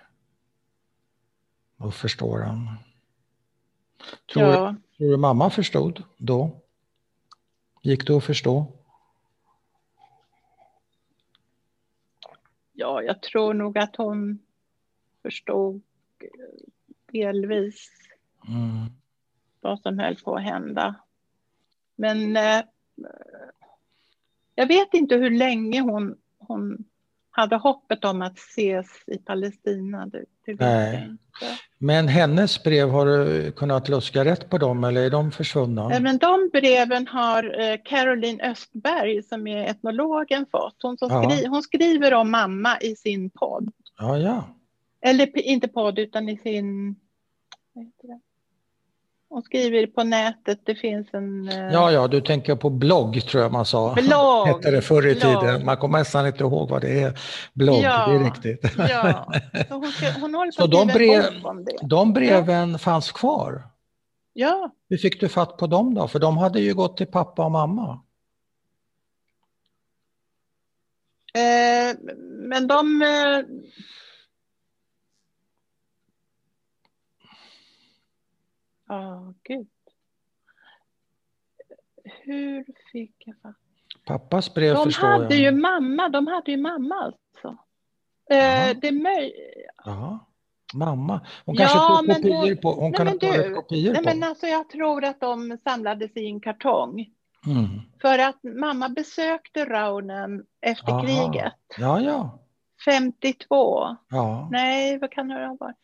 Då 1.78 1.92
förstår 1.92 2.40
han. 2.40 2.68
Tror, 4.34 4.46
ja. 4.46 4.75
tror 4.98 5.12
du 5.12 5.18
mamma 5.18 5.50
förstod 5.50 6.04
då? 6.18 6.62
Gick 7.82 8.08
det 8.08 8.18
att 8.18 8.24
förstå? 8.24 8.66
Ja, 12.74 13.02
jag 13.02 13.22
tror 13.22 13.54
nog 13.54 13.78
att 13.78 13.96
hon 13.96 14.40
förstod 15.22 15.82
delvis 17.12 17.90
mm. 18.48 18.86
vad 19.62 19.80
som 19.80 20.00
höll 20.00 20.16
på 20.16 20.36
att 20.36 20.44
hända. 20.44 20.96
Men 21.96 22.38
eh, 22.38 22.62
jag 24.56 24.68
vet 24.68 24.94
inte 24.94 25.16
hur 25.16 25.32
länge 25.32 25.82
hon, 25.82 26.16
hon 26.40 26.86
hade 27.30 27.56
hoppet 27.56 28.06
om 28.06 28.22
att 28.22 28.38
ses 28.38 28.88
i 29.08 29.18
Palestina. 29.18 30.06
Det, 30.06 30.24
det 30.46 30.56
Nej. 30.60 31.18
Men 31.78 32.08
hennes 32.08 32.64
brev, 32.64 32.90
har 32.90 33.06
du 33.06 33.52
kunnat 33.52 33.90
luska 33.90 34.26
rätt 34.26 34.50
på 34.50 34.58
dem 34.58 34.84
eller 34.84 35.02
är 35.02 35.10
de 35.10 35.32
försvunna? 35.32 35.88
Nej, 35.88 36.02
men 36.02 36.18
de 36.18 36.50
breven 36.54 37.08
har 37.08 37.62
eh, 37.62 37.78
Caroline 37.86 38.42
Östberg 38.42 39.24
som 39.24 39.48
är 39.48 39.66
etnologen 39.66 40.46
fått. 40.52 40.76
Hon, 40.82 40.98
som 40.98 41.12
ja. 41.12 41.30
skri 41.30 41.48
hon 41.48 41.64
skriver 41.64 42.14
om 42.14 42.32
mamma 42.32 42.78
i 42.82 42.96
sin 42.96 43.30
podd. 43.30 43.72
Ja, 43.98 44.18
ja. 44.18 44.44
Eller 45.02 45.38
inte 45.38 45.68
podd 45.68 46.00
utan 46.00 46.30
i 46.30 46.38
sin... 46.38 46.96
Vad 47.74 47.86
heter 47.86 48.08
det? 48.08 48.20
Hon 49.36 49.44
skriver 49.44 49.88
på 49.88 50.04
nätet, 50.04 50.60
det 50.63 50.75
finns 50.75 51.08
en... 51.13 51.50
Eh, 51.50 51.74
ja, 51.74 51.92
ja, 51.92 52.08
du 52.08 52.22
tänker 52.22 52.56
på 52.56 52.70
blogg 52.70 53.22
tror 53.27 53.44
jag 53.44 53.51
man 53.51 53.65
sa. 53.65 53.94
Blogg! 53.94 54.48
Hette 54.48 54.72
det 54.72 54.82
förr 54.82 55.08
i 55.08 55.15
blogg. 55.15 55.42
tiden. 55.42 55.65
Man 55.65 55.77
kommer 55.77 55.98
nästan 55.98 56.27
inte 56.27 56.44
ihåg 56.44 56.70
vad 56.70 56.82
det 56.82 57.01
är. 57.01 57.20
Blogg, 57.54 57.84
ja, 57.84 58.08
det 58.08 58.15
är 58.15 58.24
riktigt. 58.24 58.77
Ja, 58.77 59.34
så 59.68 59.74
hon, 59.74 59.92
hon 60.22 60.36
håller 60.36 60.51
på 60.51 60.62
Så 60.62 60.68
de, 60.68 60.88
brev, 60.88 61.24
de 61.82 62.13
breven 62.13 62.72
ja. 62.72 62.77
fanns 62.77 63.12
kvar? 63.12 63.63
Ja. 64.34 64.72
Hur 64.89 64.98
fick 64.98 65.20
du 65.20 65.30
fatt 65.30 65.58
på 65.58 65.68
dem 65.68 65.94
då? 65.94 66.08
För 66.08 66.20
de 66.20 66.38
hade 66.38 66.60
ju 66.60 66.74
gått 66.74 66.98
till 66.98 67.08
pappa 67.08 67.46
och 67.46 67.51
mamma. 67.51 68.01
Eh, 71.34 71.96
men 72.50 72.68
de... 72.68 73.01
Eh, 73.01 73.56
Ja, 78.88 79.15
oh, 79.15 79.32
gud. 79.44 79.68
Hur 82.04 82.65
fick 82.92 83.15
jag 83.25 83.36
fatt? 83.42 83.56
Pappas 84.06 84.54
brev 84.54 84.74
de 84.75 84.84
förstår 84.84 85.08
hade 85.08 85.36
jag. 85.36 85.54
ju 85.54 85.60
mamma, 85.62 86.10
de 86.10 86.27
hade 86.27 86.51
ju 86.51 86.58
mamma 86.58 86.96
alltså. 86.96 87.58
Eh, 88.30 88.77
det 88.82 88.92
möj... 88.92 89.34
Ja, 89.86 90.20
mamma. 90.74 91.22
Hon 91.46 91.56
kanske 91.58 91.77
Ja, 91.77 91.98
tog 92.06 92.15
kopior 92.15 92.48
hon- 92.48 92.58
på. 92.58 92.72
Hon 92.72 92.92
Nej, 92.92 92.94
kan 92.98 93.08
ha 93.08 93.13
tagit 93.13 93.46
du, 93.48 93.54
kopior 93.56 93.94
Nej, 93.94 94.04
på. 94.04 94.10
men 94.10 94.24
alltså, 94.24 94.48
jag 94.48 94.70
tror 94.70 95.04
att 95.06 95.20
de 95.20 95.58
samlades 95.63 96.18
i 96.18 96.25
en 96.25 96.39
kartong. 96.39 97.10
Mm. 97.48 97.68
För 98.01 98.20
att 98.20 98.44
mamma 98.44 98.89
besökte 98.89 99.65
Raunen 99.65 100.46
efter 100.62 100.92
Aha. 100.92 101.01
kriget. 101.01 101.54
Ja, 101.77 102.00
ja. 102.00 102.39
52. 102.86 103.96
Ja, 104.10 104.48
Nej, 104.51 105.00
vad 105.00 105.12
kan 105.12 105.27
det 105.27 105.48
ha 105.48 105.58
varit? 105.60 105.75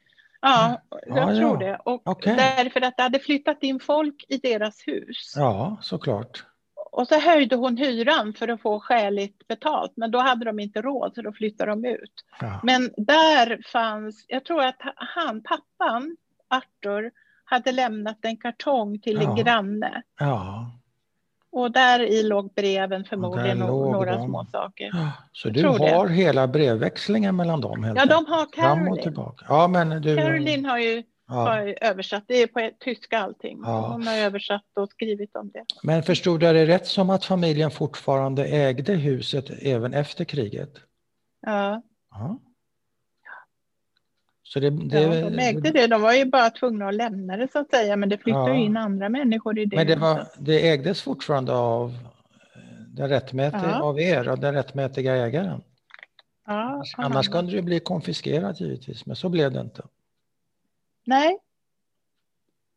Ja, 0.42 0.82
Ja, 0.90 1.00
jag 1.06 1.38
tror 1.38 1.64
ja. 1.64 1.68
det. 1.72 1.78
Och 1.86 2.02
Okej. 2.06 2.36
därför 2.36 2.82
att 2.82 2.98
det 2.98 3.04
hade 3.04 3.20
flyttat 3.20 3.64
in 3.64 3.80
folk 3.80 4.26
i 4.30 4.38
deras 4.38 4.88
hus. 4.88 5.34
ja 5.36 5.78
såklart. 5.82 6.44
Och 6.92 7.08
så 7.08 7.20
höjde 7.20 7.56
hon 7.56 7.78
hyran 7.78 8.34
för 8.34 8.48
att 8.48 8.62
få 8.62 8.80
skäligt 8.80 9.48
betalt. 9.48 9.92
Men 9.96 10.12
då 10.12 10.20
hade 10.20 10.46
de 10.46 10.60
inte 10.60 10.82
råd 10.82 11.12
så 11.16 11.22
då 11.22 11.34
flyttade 11.34 11.72
de 11.72 11.86
ut. 11.86 12.14
Ja. 12.40 12.60
Men 12.64 12.90
där 12.98 13.62
fanns, 13.72 14.26
jag 14.28 14.46
tror 14.46 14.62
att 14.64 14.82
han, 14.96 15.44
pappan, 15.44 16.18
Arthur, 16.50 17.12
hade 17.46 17.72
lämnat 17.72 18.18
en 18.22 18.38
kartong 18.38 19.00
till 19.00 19.18
en 19.18 19.24
Ja. 19.24 19.34
granne. 19.44 20.04
ja. 20.20 20.72
Och 21.52 21.72
där 21.72 22.00
i 22.00 22.24
låg 22.24 22.54
breven 22.54 23.04
förmodligen 23.06 23.58
några 23.58 24.18
de. 24.18 24.26
små 24.28 24.46
saker. 24.52 24.92
Så 25.32 25.50
du 25.50 25.62
tror 25.62 25.80
det. 25.80 25.90
har 25.90 26.08
hela 26.08 26.48
brevväxlingen 26.48 27.36
mellan 27.36 27.62
dem? 27.62 27.84
Helt 27.84 27.98
Ja, 28.00 28.06
de 28.06 28.14
har 28.26 28.26
Fram 28.56 28.80
och 28.80 28.86
Caroline. 28.86 29.04
tillbaka. 29.04 29.46
Ja, 29.50 29.68
men 29.68 30.02
du... 30.02 30.16
Caroline 30.18 30.66
har 30.66 30.78
ju, 30.78 31.04
har 31.28 31.58
Ja. 31.58 31.68
ju 31.68 31.76
översatt, 31.82 32.24
det 32.28 32.42
är 32.44 32.48
på 32.48 32.70
tyska 32.80 33.20
allting. 33.20 33.60
Ja. 33.66 33.88
Hon 33.92 34.08
har 34.08 34.16
översatt 34.18 34.64
och 34.76 34.90
skrivit 34.90 35.36
om 35.36 35.52
det. 35.54 35.66
Men 35.84 36.04
förstod 36.04 36.44
jag 36.44 36.56
det 36.56 36.66
rätt 36.66 36.88
som 36.88 37.10
att 37.10 37.26
familjen 37.26 37.72
fortfarande 37.72 38.46
ägde 38.46 38.94
huset 38.94 39.46
även 39.62 39.94
efter 39.94 40.24
kriget? 40.26 40.72
Ja, 41.46 41.82
Ja. 42.12 42.40
Så 44.54 44.60
det, 44.60 44.70
det, 44.70 45.02
ja, 45.02 45.30
de 45.30 45.40
ägde 45.40 45.72
det. 45.72 45.88
De 45.88 46.02
var 46.02 46.14
ju 46.14 46.26
bara 46.26 46.50
tvungna 46.50 46.88
att 46.88 46.96
lämna 46.96 47.38
det 47.38 47.52
så 47.52 47.60
att 47.60 47.70
säga. 47.70 47.96
Men 47.96 48.10
det 48.10 48.18
flyttade 48.18 48.50
Ja. 48.50 48.56
ju 48.58 48.64
in 48.66 48.78
andra 48.78 49.10
människor 49.10 49.60
i 49.60 49.66
det. 49.66 49.76
Men 49.76 49.88
det, 49.88 49.96
var, 49.96 50.28
det 50.40 50.70
ägdes 50.70 51.02
fortfarande 51.02 51.54
av 51.54 51.90
eh, 51.90 52.62
den 52.88 53.10
rättmätiga, 53.10 53.62
Ja. 53.70 53.82
av 53.82 54.00
er, 54.00 54.28
av 54.28 54.40
den 54.40 54.54
rättmätiga 54.54 55.16
ägaren? 55.16 55.62
ja, 56.48 56.84
Annars 56.98 57.30
aha. 57.30 57.38
kunde 57.38 57.56
det 57.56 57.62
bli 57.62 57.80
konfiskerat 57.80 58.62
givetvis, 58.62 59.06
men 59.06 59.16
så 59.16 59.30
blev 59.30 59.52
det 59.52 59.62
inte. 59.62 59.84
Nej. 61.06 61.38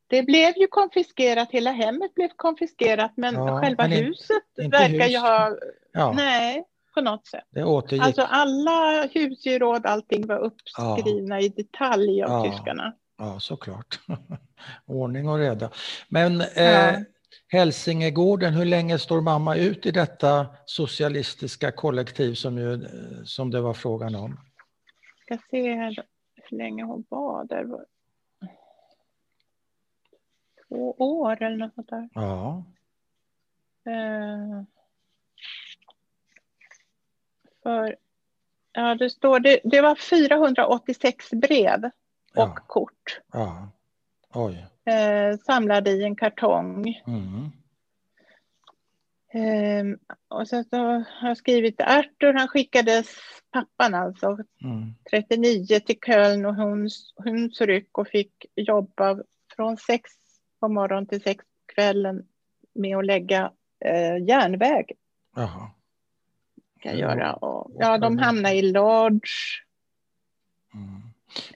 Det 0.07 0.23
blev 0.23 0.53
ju 0.57 0.67
konfiskerat, 0.67 1.51
hela 1.51 1.71
hemmet 1.71 2.15
blev 2.15 2.29
konfiskerat 2.37 3.13
men 3.17 3.35
Ja, 3.35 3.61
själva 3.61 3.89
men 3.89 3.93
huset 4.05 4.43
verkar 4.57 5.07
ju 5.07 5.19
hus. 5.19 5.21
ha, 5.23 5.57
Ja, 5.93 6.13
nej, 6.13 6.65
på 6.95 7.01
något 7.01 7.27
sätt. 7.27 7.45
det 7.51 7.65
återgick. 7.65 8.05
Alltså 8.05 8.23
alla 8.23 9.07
husgeråd, 9.07 9.87
allting 9.87 10.27
var 10.27 10.39
uppskrivna 10.39 11.41
i 11.41 11.49
detalj 11.49 12.23
av 12.23 12.31
Ja. 12.31 12.51
tyskarna. 12.53 12.95
Ja, 13.19 13.41
såklart. 13.41 14.01
Ordning 14.87 15.29
och 15.29 15.39
reda. 15.39 15.71
Men 16.09 16.41
Ja. 16.57 16.63
eh, 16.63 16.99
Hälsingegården, 17.49 18.55
hur 18.55 18.65
länge 18.65 18.99
står 18.99 19.21
mamma 19.21 19.57
ut 19.57 19.87
i 19.87 19.91
detta 19.91 20.47
socialistiska 20.67 21.73
kollektiv 21.73 22.35
som, 22.35 22.59
ju, 22.59 22.73
eh, 22.75 23.25
som 23.25 23.51
det 23.51 23.61
var 23.61 23.75
frågan 23.75 24.15
om? 24.15 24.41
Ska 25.27 25.39
se 25.51 25.73
här 25.75 25.97
hur 26.51 26.59
länge 26.59 26.85
hon 26.85 27.05
var 27.09 27.45
där. 27.45 27.67
Två 30.69 30.93
år 30.99 31.43
eller 31.43 31.57
något 31.57 31.75
sånt 31.75 31.89
där. 31.91 32.09
Ja, 32.15 32.65
Eh, 33.87 34.63
ja 38.73 38.95
det 38.95 39.11
står, 39.11 39.41
det, 39.41 39.61
det 39.65 39.81
var 39.81 39.95
486 39.95 41.31
brev 41.31 41.85
och 41.85 41.91
Ja. 42.35 42.55
kort. 42.67 43.21
ja. 43.33 43.69
Oj. 44.35 44.67
eh, 44.85 45.39
samlade 45.39 45.91
i 45.91 46.05
en 46.05 46.17
kartong. 46.17 47.03
Mm. 47.07 47.51
Eh, 49.33 49.99
och 50.29 50.49
så, 50.49 50.57
har 50.77 51.29
jag 51.29 51.37
skrivit 51.37 51.81
Arthur, 51.81 52.33
han 52.33 52.49
skickades, 52.49 53.07
pappan 53.51 53.95
alltså, 53.95 54.39
Mm. 54.65 54.95
39 55.11 55.81
till 55.81 55.99
Köln 56.07 56.47
och 56.47 56.55
Huns, 56.55 57.15
Hunsrück 57.17 57.87
och 57.93 58.09
fick 58.09 58.47
jobba 58.57 59.19
från 59.57 59.77
sex 59.77 60.11
på 60.61 60.69
morgonen 60.69 61.07
till 61.07 61.23
sex 61.23 61.45
på 61.45 61.75
kvällen 61.75 62.27
med 62.75 62.97
att 62.97 63.07
lägga 63.07 63.53
eh, 63.85 64.25
järnväg. 64.29 64.93
Jaha. 65.37 65.71
Mm. 66.93 67.01
göra. 67.01 67.33
Och, 67.35 67.71
ja, 67.79 67.99
de 67.99 68.19
hamnade 68.19 68.55
i 68.55 68.63
Lodge. 68.73 69.31
Mm. 70.75 71.01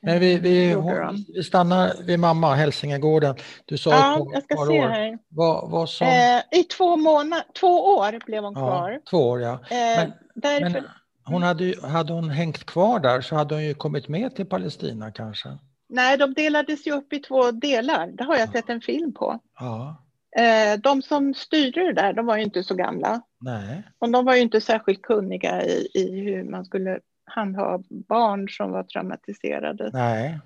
Men 0.03 0.21
vi, 0.21 0.39
vi, 0.39 0.73
de. 0.73 1.25
vi 1.35 1.43
stannar 1.43 1.93
vid 2.07 2.19
mamma, 2.19 2.55
Hälsingegården. 2.55 3.35
Du 3.65 3.79
sa 3.79 3.91
Ja, 3.91 4.13
ett 4.15 4.19
par, 4.25 4.33
jag 4.33 4.43
ska 4.43 4.55
se 4.57 4.81
år. 4.85 4.89
här. 4.89 5.19
Vad, 5.29 5.71
vad 5.71 5.89
som... 5.89 6.07
Eh, 6.07 6.61
I 6.61 6.65
två 6.65 6.97
månader, 6.97 7.45
två 7.61 7.85
år 7.97 8.25
blev 8.27 8.45
hon 8.45 8.53
ja, 8.55 8.61
kvar. 8.61 9.01
två 9.11 9.29
år, 9.29 9.41
ja. 9.41 9.53
Eh, 9.53 9.59
Men- 9.71 10.13
därför, 10.35 10.71
Men 10.71 10.85
hon 11.25 11.43
hade, 11.43 11.75
hade 11.89 12.13
hon 12.13 12.31
hängt 12.31 12.65
kvar 12.67 13.01
där 13.01 13.21
så 13.21 13.35
hade 13.37 13.55
hon 13.55 13.65
ju 13.65 13.75
kommit 13.75 14.09
med 14.09 14.37
till 14.37 14.47
Palestina 14.47 15.11
kanske. 15.13 15.49
Nej, 15.89 16.19
de 16.19 16.35
delades 16.35 16.87
ju 16.87 16.93
upp 16.93 17.13
i 17.13 17.19
två 17.19 17.51
delar. 17.51 18.07
Det 18.07 18.25
har 18.25 18.37
jag 18.37 18.49
sett 18.53 18.69
en 18.69 18.81
film 18.81 19.15
på. 19.15 19.39
Ja, 19.61 20.05
Eh, 20.39 20.79
De 20.81 21.03
som 21.03 21.35
styrde 21.35 21.81
det 21.87 21.93
där, 21.93 22.13
de 22.13 22.27
var 22.27 22.37
ju 22.37 22.43
inte 22.43 22.63
så 22.65 22.75
gamla. 22.75 23.21
Nej. 23.41 23.83
Och 23.99 24.11
de 24.11 24.25
var 24.25 24.35
ju 24.35 24.41
inte 24.41 24.61
särskilt 24.61 25.03
kunniga 25.03 25.63
i, 25.65 25.89
i 25.95 26.21
hur 26.21 26.45
man 26.45 26.65
skulle 26.65 27.01
handha 27.25 27.79
barn 27.89 28.49
som 28.49 28.71
var 28.71 28.83
traumatiserade. 28.83 29.91
Nej, 29.93 30.41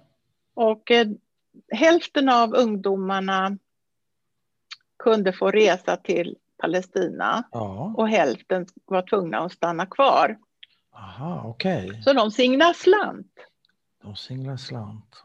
Och 0.54 0.90
eh, 0.90 1.06
hälften 1.72 2.28
av 2.28 2.54
ungdomarna 2.54 3.58
kunde 4.98 5.32
få 5.32 5.50
resa 5.50 5.96
till 5.96 6.36
Palestina 6.58 7.42
ja. 7.52 7.94
och 7.96 8.08
hälften 8.08 8.66
var 8.84 9.02
tvungna 9.02 9.38
att 9.38 9.52
stanna 9.52 9.86
kvar. 9.86 10.38
Aha, 10.94 11.42
okej. 11.46 12.02
Så 12.04 12.12
de 12.12 12.30
signade 12.30 12.74
slant. 12.74 13.32
De 14.02 14.16
singlar 14.16 14.56
slant. 14.56 15.22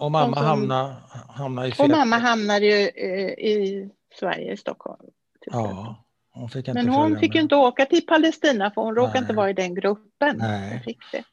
Och 0.00 0.10
mamma 0.10 0.36
som- 0.36 0.44
hamnar 0.46 0.94
hamnar 1.28 1.66
i 1.66 1.70
Och 1.70 1.74
fel... 1.76 1.90
mamma 1.90 2.16
hamnade 2.18 2.66
ju 2.66 2.88
eh, 2.88 3.30
i 3.30 3.90
Sverige, 4.14 4.52
i 4.52 4.56
Stockholm. 4.56 5.10
Ja, 5.46 6.04
hon 6.40 6.48
fick 6.48 6.68
inte 6.68 6.72
Men 6.82 6.88
hon 6.88 7.18
fick 7.18 7.34
med. 7.34 7.42
inte 7.42 7.56
åka 7.56 7.86
till 7.86 8.06
Palestina 8.06 8.70
för 8.70 8.82
hon 8.82 8.94
råkade 8.94 9.12
Nej. 9.14 9.22
inte 9.22 9.34
vara 9.34 9.50
i 9.50 9.52
den 9.52 9.74
gruppen. 9.74 10.36
Nej. 10.38 10.82
Fick 10.84 10.98
det. 11.12 11.24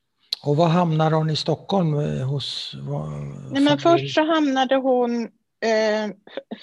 Och 0.43 0.57
var 0.57 0.67
hamnar 0.67 1.11
hon 1.11 1.29
i 1.29 1.35
Stockholm 1.35 1.93
eh, 1.99 2.27
hos? 2.27 2.75
Vad, 2.81 3.09
Nej, 3.51 3.61
men 3.63 3.77
först 3.79 4.13
så 4.15 4.25
hamnade 4.25 4.75
hon, 4.75 5.21
eh, 5.61 6.11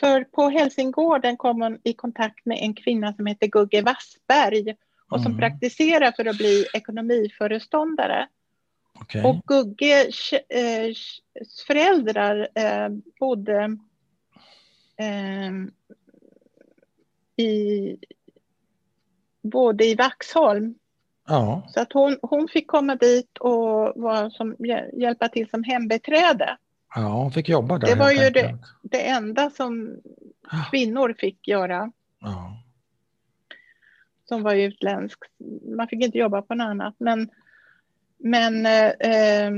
för 0.01 0.25
på 0.25 0.49
Helsingården 0.49 1.37
kom 1.37 1.63
hon 1.63 1.79
i 1.85 1.93
kontakt 1.93 2.47
med 2.47 2.59
en 2.61 2.75
kvinna 2.75 3.13
som 3.15 3.27
heter 3.27 3.47
Gugge 3.47 3.83
Wassberg 3.83 4.75
och 5.11 5.21
som 5.21 5.33
Mm. 5.33 5.39
praktiserar 5.39 6.13
för 6.13 6.25
att 6.25 6.37
bli 6.37 6.67
ekonomiföreståndare. 6.75 8.29
Okej. 9.01 9.25
Och 9.25 9.37
Gugge 9.47 10.01
eh, 10.49 10.95
föräldrar 11.67 12.49
bodde 13.21 13.77
i, 17.37 17.97
både 19.45 19.85
i 19.85 19.95
Vaxholm 19.95 20.75
Ja, 21.27 21.63
så 21.69 21.81
att 21.81 21.93
hon, 21.93 22.19
hon 22.23 22.49
fick 22.49 22.67
komma 22.67 22.95
dit 22.97 23.39
och 23.39 23.93
var 24.03 24.31
som, 24.31 24.55
hjä- 24.57 24.91
hjälpa 25.01 25.29
till 25.29 25.49
som 25.51 25.65
hembiträde. 25.65 26.57
ja, 26.95 27.01
hon 27.09 27.33
fick 27.33 27.49
jobba 27.49 27.79
där 27.79 27.87
Det 27.89 27.95
var 27.95 28.11
ju 28.11 28.31
det. 28.31 28.59
Det 28.83 29.09
enda 29.09 29.51
som 29.51 30.01
kvinnor 30.71 31.15
fick 31.19 31.49
göra 31.49 31.93
Ja. 32.21 32.57
som 34.29 34.43
var 34.43 34.55
utländsk. 34.55 35.19
Man 35.77 35.89
fick 35.89 36.05
inte 36.05 36.19
jobba 36.19 36.43
på 36.43 36.55
något 36.55 36.65
annat. 36.65 36.95
Men, 36.99 37.31
men 38.19 38.67
eh, 38.67 38.91
eh, 38.91 39.51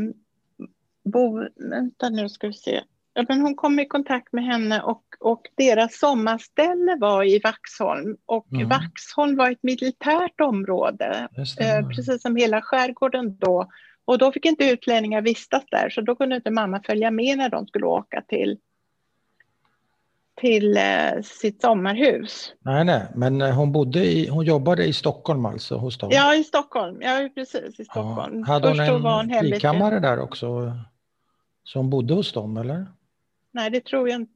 Bo, 1.04 1.48
vänta 1.70 2.08
nu 2.08 2.28
ska 2.28 2.46
vi 2.46 2.52
se. 2.52 2.82
Ja, 3.18 3.24
men 3.28 3.40
hon 3.40 3.54
kom 3.54 3.78
i 3.78 3.86
kontakt 3.86 4.32
med 4.32 4.44
henne 4.44 4.82
och, 4.82 5.02
och 5.20 5.42
deras 5.56 5.98
sommarställe 5.98 6.96
var 7.00 7.24
i 7.24 7.40
Vaxholm. 7.44 8.16
Och 8.26 8.52
Mm. 8.52 8.68
Vaxholm 8.68 9.36
var 9.36 9.50
ett 9.50 9.62
militärt 9.62 10.40
område, 10.40 11.28
eh, 11.60 11.88
precis 11.88 12.22
som 12.22 12.36
hela 12.36 12.62
skärgården 12.62 13.38
då. 13.38 13.68
Och 14.04 14.18
då 14.18 14.32
fick 14.32 14.44
inte 14.44 14.70
utlänningar 14.70 15.22
vistas 15.22 15.62
där, 15.70 15.90
så 15.90 16.00
då 16.00 16.16
kunde 16.16 16.36
inte 16.36 16.50
mamma 16.50 16.80
följa 16.86 17.10
med 17.10 17.38
när 17.38 17.48
de 17.48 17.66
skulle 17.66 17.86
åka 17.86 18.22
till, 18.28 18.58
till 20.40 20.76
eh, 20.76 21.22
sitt 21.22 21.60
sommarhus. 21.60 22.52
Nej, 22.60 22.84
nej, 22.84 23.02
men 23.14 23.42
eh, 23.42 23.54
hon, 23.54 23.72
bodde 23.72 24.04
i, 24.04 24.28
hon 24.28 24.44
jobbade 24.44 24.84
i 24.84 24.92
Stockholm 24.92 25.46
alltså 25.46 25.76
hos 25.76 25.98
dem? 25.98 26.10
Ja, 26.12 26.34
i 26.34 26.44
Stockholm. 26.44 26.98
Ja, 27.00 27.28
precis, 27.34 27.80
i 27.80 27.84
Stockholm. 27.84 28.38
Ja. 28.38 28.52
Hade 28.52 28.68
hon 28.68 28.76
Först 28.76 29.32
en 29.32 29.40
frikammare 29.40 30.00
där 30.00 30.20
också? 30.20 30.72
Så 31.64 31.78
hon 31.78 31.90
bodde 31.90 32.14
hos 32.14 32.32
dem, 32.32 32.56
eller? 32.56 32.86
Nej, 33.56 33.70
det 33.70 33.84
tror 33.84 34.08
jag 34.08 34.20
inte. 34.20 34.32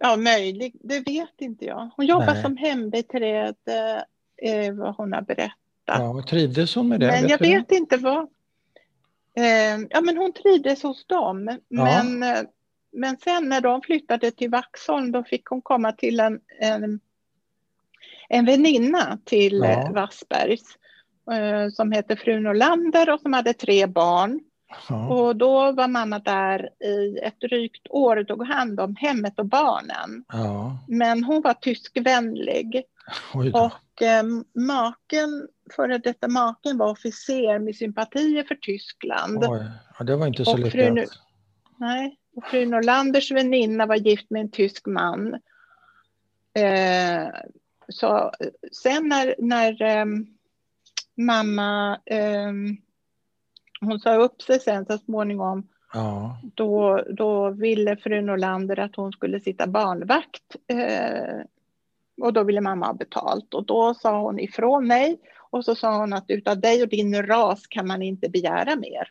Ja, 0.00 0.16
möjligt. 0.16 0.74
Det 0.80 1.00
vet 1.00 1.40
inte 1.40 1.64
jag. 1.64 1.90
Hon 1.96 2.06
jobbar 2.06 2.34
nej. 2.34 2.42
som 2.42 2.56
hembiträde, 2.56 4.04
eh, 4.42 4.74
vad 4.74 4.94
hon 4.94 5.12
har 5.12 5.22
berättat. 5.22 5.52
Ja, 5.84 6.24
trivdes 6.28 6.74
hon 6.74 6.88
med 6.88 7.00
det? 7.00 7.06
Men 7.06 7.22
vet 7.22 7.30
jag 7.30 7.38
vet 7.38 7.72
inte 7.72 7.96
vad. 7.96 8.28
Eh, 9.36 9.78
ja, 9.90 10.00
men 10.00 10.16
hon 10.16 10.32
trivdes 10.32 10.82
hos 10.82 11.06
dem. 11.06 11.58
Ja. 11.68 11.84
Men 11.84 12.22
eh, 12.22 12.42
men 12.92 13.16
sen 13.16 13.48
när 13.48 13.60
de 13.60 13.82
flyttade 13.82 14.30
till 14.30 14.50
Vaxholm 14.50 15.12
då 15.12 15.24
fick 15.24 15.46
hon 15.46 15.62
komma 15.62 15.92
till 15.92 16.20
en, 16.20 16.40
en, 16.60 17.00
en 18.28 18.44
väninna 18.44 19.18
till 19.24 19.56
ja. 19.56 19.90
Wassbergs 19.94 20.62
eh, 21.32 21.70
som 21.70 21.92
hette 21.92 22.16
fru 22.16 22.40
Norlander 22.40 23.10
och 23.10 23.20
som 23.20 23.32
hade 23.32 23.52
tre 23.52 23.86
barn. 23.86 24.40
Ja. 24.88 25.08
Och 25.08 25.36
då 25.36 25.72
var 25.72 25.88
mamma 25.88 26.18
där 26.18 26.70
i 26.84 27.18
ett 27.18 27.40
drygt 27.40 27.86
år 27.90 28.16
och 28.16 28.28
tog 28.28 28.46
hand 28.46 28.80
om 28.80 28.96
hemmet 28.96 29.38
och 29.38 29.46
barnen. 29.46 30.24
Ja. 30.28 30.78
Men 30.88 31.24
hon 31.24 31.42
var 31.42 31.54
tyskvänlig. 31.54 32.82
Och 33.34 34.02
eh, 34.02 34.22
maken, 34.54 35.48
före 35.76 35.98
detta 35.98 36.28
maken 36.28 36.78
var 36.78 36.90
officer 36.90 37.58
med 37.58 37.76
sympatier 37.76 38.44
för 38.44 38.54
Tyskland. 38.54 39.44
Oj. 39.48 39.64
Ja, 39.98 40.04
det 40.04 40.16
var 40.16 40.26
inte 40.26 40.44
så 40.44 40.56
lyckat. 40.56 41.08
Nej, 41.78 42.18
och 42.36 42.44
fru 42.44 42.66
Norlanders 42.66 43.30
väninna 43.30 43.86
var 43.86 43.96
gift 43.96 44.30
med 44.30 44.40
en 44.40 44.50
tysk 44.50 44.86
man. 44.86 45.34
Eh, 46.54 47.28
så 47.88 48.32
sen 48.72 49.08
när, 49.08 49.34
när 49.38 49.82
eh, 49.82 50.06
mamma, 51.16 52.00
eh, 52.06 52.52
hon 53.86 54.00
sa 54.00 54.14
upp 54.14 54.42
sig 54.42 54.60
sen 54.60 54.86
så 54.86 54.98
småningom, 54.98 55.68
ja. 55.92 56.38
då, 56.54 57.02
då 57.10 57.50
ville 57.50 57.96
fru 57.96 58.22
Norlander 58.22 58.78
att 58.78 58.96
hon 58.96 59.12
skulle 59.12 59.40
sitta 59.40 59.66
barnvakt. 59.66 60.56
Eh, 60.68 61.40
och 62.20 62.32
då 62.32 62.42
ville 62.42 62.60
mamma 62.60 62.86
ha 62.86 62.92
betalt 62.92 63.54
och 63.54 63.66
då 63.66 63.94
sa 63.94 64.20
hon 64.20 64.38
ifrån 64.38 64.86
mig 64.86 65.18
och 65.50 65.64
så 65.64 65.74
sa 65.74 65.98
hon 65.98 66.12
att 66.12 66.24
utav 66.28 66.60
dig 66.60 66.82
och 66.82 66.88
din 66.88 67.26
ras 67.26 67.66
kan 67.66 67.86
man 67.86 68.02
inte 68.02 68.28
begära 68.28 68.76
mer. 68.76 69.08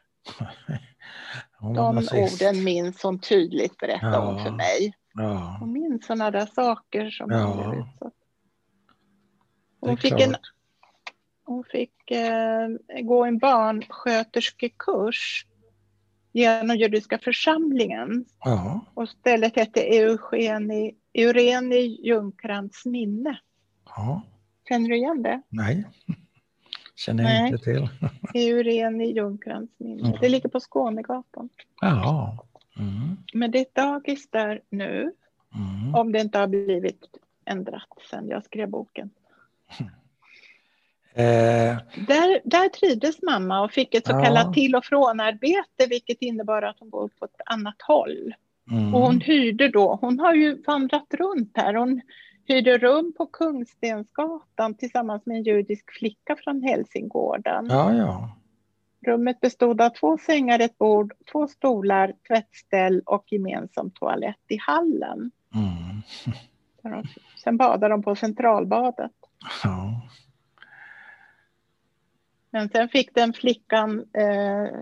De 1.75 1.97
orden 1.97 2.63
minns 2.63 3.03
hon 3.03 3.19
tydligt, 3.19 3.77
berättar 3.77 4.11
ja. 4.11 4.25
hon 4.25 4.43
för 4.43 4.51
mig. 4.51 4.93
Ja. 5.13 5.57
Hon 5.59 5.71
minns 5.71 6.05
sådana 6.05 6.31
där 6.31 6.45
saker 6.45 7.09
som 7.09 7.31
ja. 7.31 7.43
hon 7.43 7.69
blev 7.69 7.79
utsatt 7.79 8.13
Hon 9.79 9.97
fick, 9.97 10.21
en, 10.21 10.35
hon 11.45 11.63
fick 11.63 12.11
eh, 12.11 12.67
gå 13.03 13.25
en 13.25 13.37
barnsköterskekurs 13.37 15.45
genom 16.31 16.77
judiska 16.77 17.17
församlingen. 17.17 18.25
Ja. 18.39 18.85
Och 18.93 19.09
stället 19.09 19.55
hette 19.55 19.81
Eugeni, 19.81 20.95
Eureni 21.13 22.07
Ljungcrantz 22.07 22.85
minne. 22.85 23.39
Ja. 23.85 24.21
Känner 24.69 24.89
du 24.89 24.95
igen 24.95 25.23
det? 25.23 25.41
Nej. 25.49 25.85
Känner 26.95 27.23
jag 27.23 27.31
Nej. 27.31 27.51
inte 27.51 27.63
till. 27.63 27.89
Uren 28.51 29.01
i 29.01 29.11
Ljungcrantz 29.11 29.79
minne. 29.79 30.07
Mm. 30.07 30.19
Det 30.21 30.29
ligger 30.29 30.49
på 30.49 30.59
Skånegatan. 30.59 31.49
Jaha. 31.81 32.37
Mm. 32.77 33.17
Men 33.33 33.51
det 33.51 33.57
är 33.57 33.61
ett 33.61 33.75
dagis 33.75 34.29
där 34.29 34.61
nu. 34.69 35.13
Mm. 35.55 35.95
Om 35.95 36.11
det 36.11 36.21
inte 36.21 36.39
har 36.39 36.47
blivit 36.47 37.05
ändrat 37.45 37.89
sen 38.09 38.27
jag 38.27 38.45
skrev 38.45 38.69
boken. 38.69 39.09
Eh. 41.17 41.77
Där, 42.07 42.41
där 42.43 42.69
trivdes 42.69 43.21
mamma 43.21 43.61
och 43.61 43.71
fick 43.71 43.95
ett 43.95 44.07
så 44.07 44.13
kallat 44.23 44.53
till 44.53 44.75
och 44.75 44.85
frånarbete 44.85 45.85
vilket 45.89 46.21
innebar 46.21 46.61
att 46.61 46.79
hon 46.79 46.89
bor 46.89 47.09
på 47.19 47.25
ett 47.25 47.41
annat 47.45 47.81
håll. 47.87 48.33
Mm. 48.71 48.95
Och 48.95 49.01
hon 49.01 49.21
hyrde 49.21 49.69
då, 49.69 49.97
hon 50.01 50.19
har 50.19 50.33
ju 50.33 50.63
vandrat 50.63 51.13
runt 51.13 51.51
här. 51.57 51.73
Hon 51.73 52.01
hyrde 52.47 52.77
rum 52.77 53.13
på 53.17 53.25
Kungstensgatan 53.25 54.73
tillsammans 54.73 55.25
med 55.25 55.37
en 55.37 55.43
judisk 55.43 55.91
flicka 55.91 56.35
från 56.43 56.63
Hälsingården. 56.63 57.67
Ja, 57.69 57.93
ja. 57.93 58.29
Rummet 59.05 59.39
bestod 59.39 59.81
av 59.81 59.89
två 59.89 60.17
sängar, 60.17 60.59
ett 60.59 60.77
bord, 60.77 61.13
två 61.31 61.47
stolar, 61.47 62.13
tvättställ 62.27 63.01
och 63.05 63.23
gemensam 63.27 63.91
toalett 63.91 64.41
i 64.47 64.57
hallen. 64.57 65.31
Mm. 65.55 67.03
Sen 67.43 67.57
badade 67.57 67.93
de 67.93 68.03
på 68.03 68.15
Centralbadet. 68.15 69.11
Ja. 69.63 69.84
Men 72.55 72.69
sen 72.69 72.89
fick 72.89 73.15
den 73.15 73.33
flickan 73.33 74.05
eh, 74.13 74.79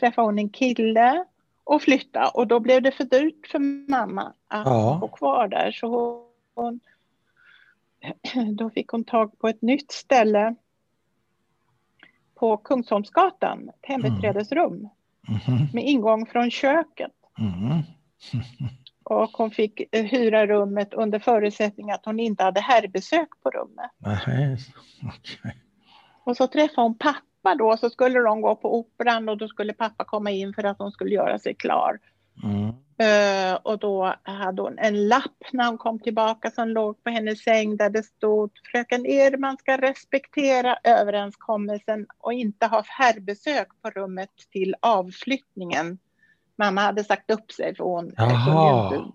träffa 0.00 0.22
hon 0.22 0.38
en 0.38 0.48
kille 0.48 1.24
och 1.64 1.82
flytta 1.82 2.28
och 2.28 2.46
då 2.46 2.60
blev 2.60 2.82
det 2.82 2.92
för 2.92 3.04
dyrt 3.04 3.46
för 3.46 3.58
mamma 3.90 4.32
att 4.48 4.66
ja. 4.66 4.98
bo 5.00 5.08
kvar 5.08 5.48
där 5.48 5.72
så 5.72 6.22
hon, 6.54 6.80
då 8.56 8.70
fick 8.70 8.88
hon 8.88 9.04
tag 9.04 9.38
på 9.38 9.48
ett 9.48 9.62
nytt 9.62 9.92
ställe 9.92 10.54
på 12.34 12.56
Kungsholmsgatan, 12.56 13.68
ett 13.68 13.74
hembiträdesrum 13.82 14.88
mm. 15.28 15.40
mm. 15.46 15.66
med 15.72 15.84
ingång 15.84 16.26
från 16.26 16.50
köket. 16.50 17.12
Mm. 17.38 17.82
och 19.04 19.30
hon 19.30 19.50
fick 19.50 19.82
eh, 19.92 20.04
hyra 20.04 20.46
rummet 20.46 20.94
under 20.94 21.18
förutsättning 21.18 21.90
att 21.90 22.04
hon 22.04 22.20
inte 22.20 22.44
hade 22.44 22.60
herrbesök 22.60 23.28
på 23.42 23.50
rummet. 23.50 23.90
Okay. 25.18 25.52
Och 26.28 26.36
så 26.36 26.46
träffade 26.46 26.82
hon 26.82 26.98
pappa 26.98 27.54
då, 27.58 27.76
så 27.76 27.90
skulle 27.90 28.18
de 28.18 28.40
gå 28.40 28.56
på 28.56 28.78
operan 28.78 29.28
och 29.28 29.36
då 29.38 29.48
skulle 29.48 29.72
pappa 29.72 30.04
komma 30.04 30.30
in 30.30 30.54
för 30.54 30.64
att 30.64 30.78
hon 30.78 30.92
skulle 30.92 31.14
göra 31.14 31.38
sig 31.38 31.54
klar. 31.54 31.98
Mm. 32.44 32.68
Uh, 32.68 33.58
och 33.62 33.78
då 33.78 34.14
hade 34.22 34.62
hon 34.62 34.78
en 34.78 35.08
lapp 35.08 35.44
när 35.52 35.66
hon 35.66 35.78
kom 35.78 35.98
tillbaka 35.98 36.50
som 36.50 36.68
låg 36.68 37.04
på 37.04 37.10
hennes 37.10 37.42
säng 37.42 37.76
där 37.76 37.90
det 37.90 38.02
stod 38.02 38.50
Fröken 38.72 39.06
Edman 39.06 39.56
ska 39.56 39.76
respektera 39.76 40.78
överenskommelsen 40.84 42.06
och 42.18 42.32
inte 42.32 42.66
ha 42.66 42.82
herrbesök 42.86 43.68
på 43.82 43.90
rummet 43.90 44.30
till 44.52 44.74
avflyttningen. 44.80 45.98
Mamma 46.56 46.80
hade 46.80 47.04
sagt 47.04 47.30
upp 47.30 47.52
sig 47.52 47.74
för 47.74 47.84
hon 47.84 48.10
kunde 48.16 48.34
inte 48.84 49.12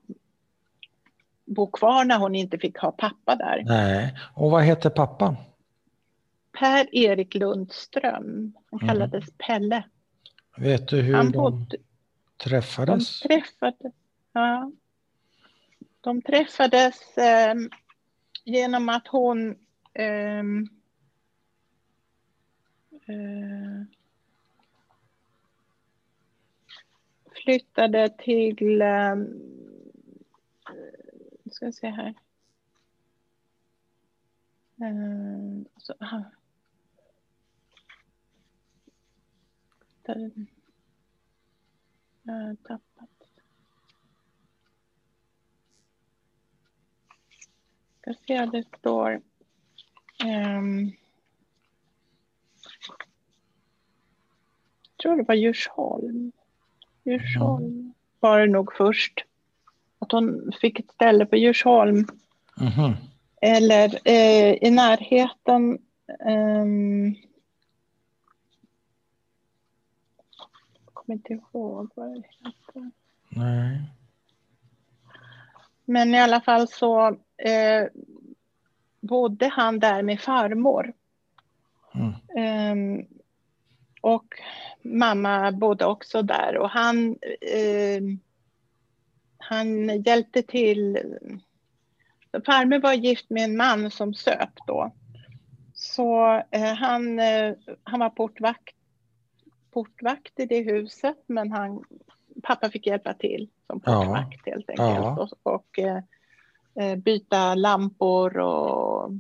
bo 1.46 1.72
kvar 1.72 2.06
när 2.06 2.18
hon 2.18 2.36
inte 2.36 2.58
fick 2.58 2.78
ha 2.78 2.92
pappa 2.92 3.36
där. 3.36 3.64
Nej, 3.66 4.18
och 4.36 4.52
vad 4.52 4.64
heter 4.64 4.90
pappa? 4.90 5.36
Per-Erik 6.60 7.36
Lundström. 7.36 8.54
Han 8.72 8.80
mm. 8.80 8.88
kallades 8.88 9.24
mm. 9.24 9.36
Pelle. 9.38 9.84
Vet 10.58 10.88
du 10.88 11.02
hur 11.02 11.14
Han 11.14 11.32
de... 11.32 11.38
bodde 11.38 11.78
Träffades? 12.38 13.22
De 13.22 13.28
träffades, 13.28 13.94
ja. 14.34 14.72
De 16.02 16.22
träffades 16.22 17.18
eh, 17.18 17.56
genom 18.44 18.90
att 18.90 19.08
hon 19.08 19.50
eh, 19.94 20.40
eh, 23.08 23.84
flyttade 27.44 28.10
till, 28.10 28.82
eh, 28.82 29.16
ska 31.52 31.72
se 31.72 31.88
här. 31.88 32.14
Eh, 40.06 40.16
så, 42.24 42.32
jag 42.32 42.58
tappat. 42.64 43.10
Ska 48.02 48.14
se, 48.28 48.46
det 48.46 48.64
står... 48.80 49.22
Um, 50.24 50.92
jag 54.82 54.98
tror 55.02 55.18
det 55.18 55.24
var 55.24 55.36
Djursholm. 55.36 56.32
Djursholm 57.04 57.66
mm. 57.66 57.94
var 58.20 58.40
det 58.40 58.48
nog 58.48 58.74
först. 58.74 59.26
Att 60.00 60.12
hon 60.12 60.52
fick 60.62 60.80
ett 60.80 60.92
ställe 60.92 61.26
på 61.26 61.36
Djursholm. 61.36 62.08
Mm. 62.62 62.94
Eller 63.42 64.00
eh, 64.08 64.54
i 64.62 64.72
närheten. 64.72 65.80
Um, 66.28 67.16
kommer 71.06 71.18
inte 71.18 71.34
ihåg 71.34 71.90
vad 71.96 72.14
det 72.14 72.24
heter. 72.30 72.92
Nej. 73.30 73.82
Men 75.86 76.16
i 76.16 76.20
alla 76.20 76.42
fall 76.42 76.68
så 76.68 77.08
eh, 77.38 77.88
bodde 79.00 79.48
han 79.48 79.80
där 79.80 80.02
med 80.02 80.22
farmor. 80.22 80.94
Mm. 81.94 83.00
Um, 83.00 83.06
och 84.02 84.26
mamma 84.82 85.52
bodde 85.52 85.86
också 85.86 86.22
där 86.22 86.58
och 86.58 86.70
han, 86.70 87.18
eh, 87.42 88.02
han 89.38 90.02
hjälpte 90.02 90.44
till. 90.44 90.98
Farmor 92.46 92.80
var 92.80 92.94
gift 92.94 93.30
med 93.30 93.44
en 93.44 93.58
man 93.58 93.92
som 93.92 94.14
söp 94.14 94.50
då. 94.68 94.92
Så 95.74 96.42
eh, 96.52 96.74
han, 96.74 97.20
eh, 97.20 97.54
han 97.84 98.00
var 98.00 98.10
portvakt, 98.10 98.76
portvakt 99.74 100.40
i 100.40 100.46
det 100.46 100.62
huset 100.62 101.18
men 101.28 101.52
han, 101.52 101.84
pappa 102.44 102.70
fick 102.70 102.88
hjälpa 102.88 103.14
till 103.14 103.50
som 103.68 103.80
portvakt 103.80 104.40
ja. 104.46 104.52
helt 104.52 104.70
enkelt. 104.70 104.88
Ja. 104.88 105.28
Och, 105.44 105.54
och 105.54 105.80
eh, 105.80 105.98
eh, 106.80 106.96
byta 106.96 107.56
lampor 107.56 108.38
och 108.38 109.12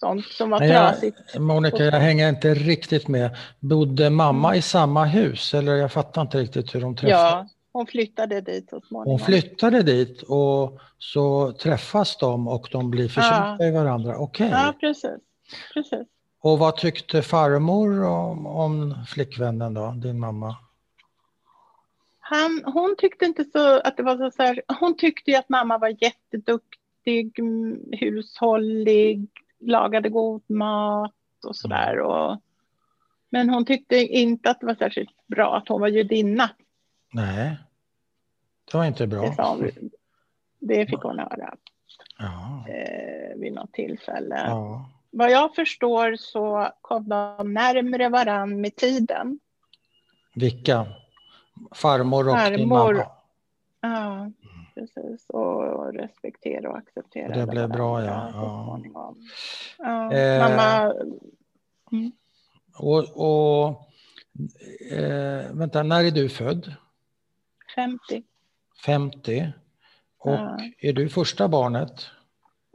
sånt 0.00 0.24
som 0.24 0.50
var 0.50 0.62
jag, 0.62 0.70
trasigt. 0.70 1.38
Monica, 1.38 1.84
jag 1.84 2.00
hänger 2.00 2.28
inte 2.28 2.54
riktigt 2.54 3.08
med. 3.08 3.36
Bodde 3.60 4.10
mamma 4.10 4.48
mm. 4.48 4.58
i 4.58 4.62
samma 4.62 5.04
hus 5.04 5.54
eller 5.54 5.74
jag 5.74 5.92
fattar 5.92 6.22
inte 6.22 6.38
riktigt 6.38 6.74
hur 6.74 6.80
de 6.80 6.96
träffades? 6.96 7.20
Ja, 7.20 7.48
hon 7.72 7.86
flyttade 7.86 8.40
dit 8.40 8.70
så 8.70 8.80
småningom. 8.80 9.10
Hon 9.10 9.26
flyttade 9.26 9.82
dit 9.82 10.22
och 10.22 10.80
så 10.98 11.52
träffas 11.52 12.16
de 12.16 12.48
och 12.48 12.68
de 12.72 12.90
blir 12.90 13.08
förtjusta 13.08 13.56
ja. 13.58 13.64
i 13.66 13.70
varandra. 13.70 14.18
Okej. 14.18 14.46
Okay. 14.46 14.60
Ja, 14.60 14.74
precis. 14.80 15.20
precis. 15.74 16.08
Och 16.46 16.58
vad 16.58 16.76
tyckte 16.76 17.22
farmor 17.22 18.04
om, 18.04 18.46
om 18.46 18.94
flickvännen 19.06 19.74
då, 19.74 19.90
din 19.90 20.20
mamma? 20.20 20.56
Han, 22.18 22.62
hon 22.64 22.94
tyckte 22.98 23.24
inte 23.24 23.44
så 23.44 23.80
att 23.80 23.96
det 23.96 24.02
var 24.02 24.30
så 24.30 24.42
här, 24.42 24.62
hon 24.80 24.96
tyckte 24.96 25.30
ju 25.30 25.36
att 25.36 25.48
mamma 25.48 25.78
var 25.78 25.96
jätteduktig, 26.02 27.38
hushållig, 27.92 29.28
lagade 29.60 30.08
god 30.08 30.50
mat 30.50 31.12
och 31.46 31.56
sådär. 31.56 32.00
Och, 32.00 32.40
men 33.30 33.50
hon 33.50 33.64
tyckte 33.64 33.96
inte 33.96 34.50
att 34.50 34.60
det 34.60 34.66
var 34.66 34.74
särskilt 34.74 35.26
bra 35.26 35.56
att 35.56 35.68
hon 35.68 35.80
var 35.80 35.88
judinna. 35.88 36.50
Nej, 37.12 37.56
det 38.70 38.78
var 38.78 38.84
inte 38.84 39.06
bra. 39.06 39.20
Det, 39.20 39.42
hon, 39.42 39.70
det 40.58 40.86
fick 40.86 41.02
hon 41.02 41.18
höra 41.18 41.54
ja. 42.18 42.64
eh, 42.68 43.36
vid 43.36 43.52
något 43.52 43.72
tillfälle. 43.72 44.44
Ja. 44.46 44.90
Vad 45.16 45.30
jag 45.30 45.54
förstår 45.54 46.16
så 46.16 46.70
kom 46.80 47.08
de 47.08 47.52
närmre 47.52 48.08
varann 48.08 48.60
med 48.60 48.76
tiden. 48.76 49.38
Vilka? 50.34 50.86
Farmor 51.74 52.28
och 52.28 52.34
Farmor. 52.34 52.56
din 52.56 52.68
mamma? 52.68 53.06
Ja, 53.80 54.30
precis. 54.74 55.26
Och 55.28 55.94
respektera 55.94 56.70
och 56.70 56.76
acceptera. 56.76 57.36
Det 57.36 57.46
blev 57.46 57.68
bra, 57.68 58.04
ja. 58.04 58.30
ja. 58.34 59.14
ja 59.78 60.12
eh, 60.12 60.48
mamma... 60.48 60.94
Mm. 61.92 62.12
Och, 62.78 63.04
och 63.16 63.68
eh, 64.90 65.52
vänta, 65.52 65.82
när 65.82 66.04
är 66.04 66.10
du 66.10 66.28
född? 66.28 66.74
50. 67.74 68.22
50. 68.86 69.52
Och 70.18 70.32
ja. 70.32 70.58
är 70.80 70.92
du 70.92 71.08
första 71.08 71.48
barnet? 71.48 72.06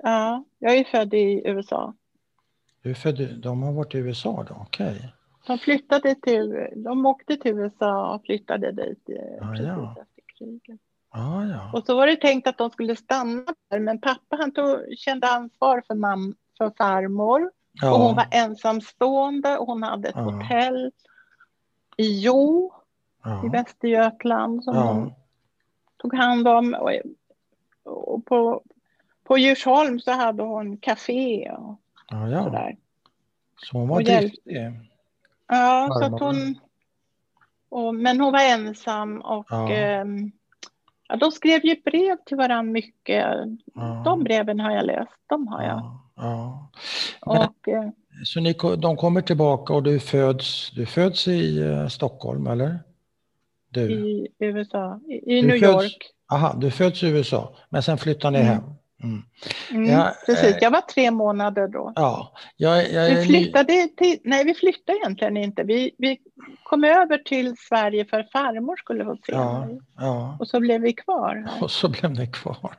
Ja, 0.03 0.43
jag 0.59 0.77
är 0.77 0.83
född 0.83 1.13
i 1.13 1.41
USA. 1.45 1.93
Du 2.81 2.95
född, 2.95 3.39
de 3.39 3.63
har 3.63 3.71
varit 3.71 3.95
i 3.95 3.97
USA 3.97 4.45
då, 4.49 4.55
okej. 4.61 4.95
Okay. 4.95 5.09
De 5.47 5.57
flyttade 5.57 6.15
till, 6.15 6.67
de 6.75 7.05
åkte 7.05 7.37
till 7.37 7.51
USA 7.51 8.15
och 8.15 8.25
flyttade 8.25 8.71
dit 8.71 9.09
ah, 9.41 9.47
precis 9.47 9.67
ja. 9.67 9.95
efter 10.01 10.23
kriget. 10.37 10.79
Ah, 11.09 11.43
ja. 11.43 11.71
Och 11.73 11.85
så 11.85 11.95
var 11.95 12.07
det 12.07 12.15
tänkt 12.15 12.47
att 12.47 12.57
de 12.57 12.69
skulle 12.69 12.95
stanna 12.95 13.45
där, 13.69 13.79
men 13.79 14.01
pappa 14.01 14.35
han 14.35 14.51
tog, 14.51 14.79
kände 14.97 15.27
ansvar 15.27 15.83
för, 15.87 15.95
mam, 15.95 16.35
för 16.57 16.71
farmor. 16.77 17.51
Ja. 17.71 17.93
Och 17.93 17.99
hon 17.99 18.15
var 18.15 18.27
ensamstående 18.31 19.57
och 19.57 19.67
hon 19.67 19.83
hade 19.83 20.09
ett 20.09 20.15
ja. 20.15 20.21
hotell 20.21 20.91
i 21.97 22.21
Jo 22.21 22.73
i 23.45 23.49
Västergötland 23.49 24.63
som 24.63 24.75
hon 24.75 25.13
tog 25.97 26.15
hand 26.15 26.47
om. 26.47 26.75
Och, 26.79 26.91
och 27.83 28.25
på, 28.25 28.63
på 29.23 29.37
Djursholm 29.37 29.99
så 29.99 30.11
hade 30.11 30.43
hon 30.43 30.77
café 30.77 31.51
och 31.51 31.81
ja, 32.11 32.43
sådär. 32.43 32.75
Så 33.57 33.77
hon 33.77 33.87
var 33.87 34.01
driftig? 34.01 34.71
Ja, 35.47 35.89
så 35.99 36.05
att 36.05 36.21
hon... 36.21 36.59
Och, 37.69 37.95
men 37.95 38.19
hon 38.19 38.31
var 38.31 38.53
ensam 38.53 39.21
och 39.21 39.45
ja. 39.49 39.71
Eh, 39.71 40.05
ja, 41.07 41.15
de 41.15 41.31
skrev 41.31 41.65
ju 41.65 41.75
brev 41.85 42.17
till 42.25 42.37
varandra 42.37 42.71
mycket. 42.71 43.25
Ja. 43.73 44.01
De 44.05 44.23
breven 44.23 44.59
har 44.59 44.71
jag 44.71 44.85
läst, 44.85 45.19
de 45.29 45.47
har 45.47 45.63
jag. 45.63 45.99
Ja. 46.15 46.69
Men, 47.25 47.37
och, 47.37 47.67
eh, 47.67 47.89
så 48.25 48.39
ni, 48.39 48.55
de 48.77 48.97
kommer 48.97 49.21
tillbaka 49.21 49.73
och 49.73 49.83
du 49.83 49.99
föds, 49.99 50.71
du 50.71 50.85
föds 50.85 51.27
i 51.27 51.59
uh, 51.59 51.87
Stockholm, 51.87 52.47
eller? 52.47 52.79
Du. 53.69 53.91
I 53.91 54.27
USA, 54.39 54.99
i, 55.07 55.37
i 55.37 55.41
New 55.41 55.59
föds, 55.59 55.63
York. 55.63 56.11
Aha, 56.31 56.55
du 56.57 56.71
föds 56.71 57.03
i 57.03 57.07
USA, 57.07 57.55
men 57.69 57.83
sen 57.83 57.97
flyttar 57.97 58.31
ni 58.31 58.39
mm. 58.39 58.49
hem. 58.49 58.63
Mm. 59.03 59.21
Mm, 59.71 59.85
jag, 59.91 60.13
precis, 60.25 60.55
jag 60.61 60.71
var 60.71 60.81
tre 60.81 61.11
månader 61.11 61.67
då. 61.67 61.93
Ja, 61.95 62.33
jag, 62.57 62.91
jag 62.91 63.15
vi 63.15 63.25
flyttade 63.25 63.87
till, 63.97 64.19
nej 64.23 64.45
vi 64.45 64.53
flyttade 64.53 64.97
egentligen 64.97 65.37
inte. 65.37 65.63
Vi, 65.63 65.95
vi 65.97 66.19
kom 66.63 66.83
över 66.83 67.17
till 67.17 67.55
Sverige 67.57 68.05
för 68.05 68.23
farmor 68.23 68.75
skulle 68.75 69.05
få 69.05 69.15
se 69.25 69.31
ja, 69.31 69.65
mig. 69.65 69.79
Ja. 69.97 70.37
Och 70.39 70.47
så 70.47 70.59
blev 70.59 70.81
vi 70.81 70.93
kvar. 70.93 71.35
Här. 71.35 71.63
Och 71.63 71.71
så 71.71 71.89
blev 71.89 72.11
ni 72.11 72.27
kvar. 72.27 72.75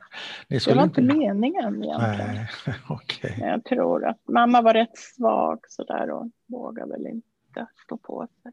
Ni 0.47 0.57
det 0.57 0.73
var 0.73 0.83
inte 0.83 1.01
meningen 1.01 1.83
egentligen. 1.83 2.35
Nej, 2.35 2.47
okay. 2.89 3.39
Jag 3.39 3.63
tror 3.63 4.05
att 4.05 4.19
mamma 4.27 4.61
var 4.61 4.73
rätt 4.73 4.97
svag 4.97 5.59
sådär 5.69 6.11
och 6.11 6.27
vågade 6.47 6.91
väl 6.91 7.07
inte 7.07 7.67
stå 7.85 7.97
på 7.97 8.27
sig. 8.43 8.51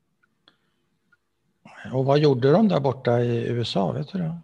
Och 1.92 2.04
vad 2.04 2.18
gjorde 2.18 2.52
de 2.52 2.68
där 2.68 2.80
borta 2.80 3.20
i 3.20 3.48
USA? 3.48 3.92
Vet 3.92 4.12
du 4.12 4.18
det? 4.18 4.34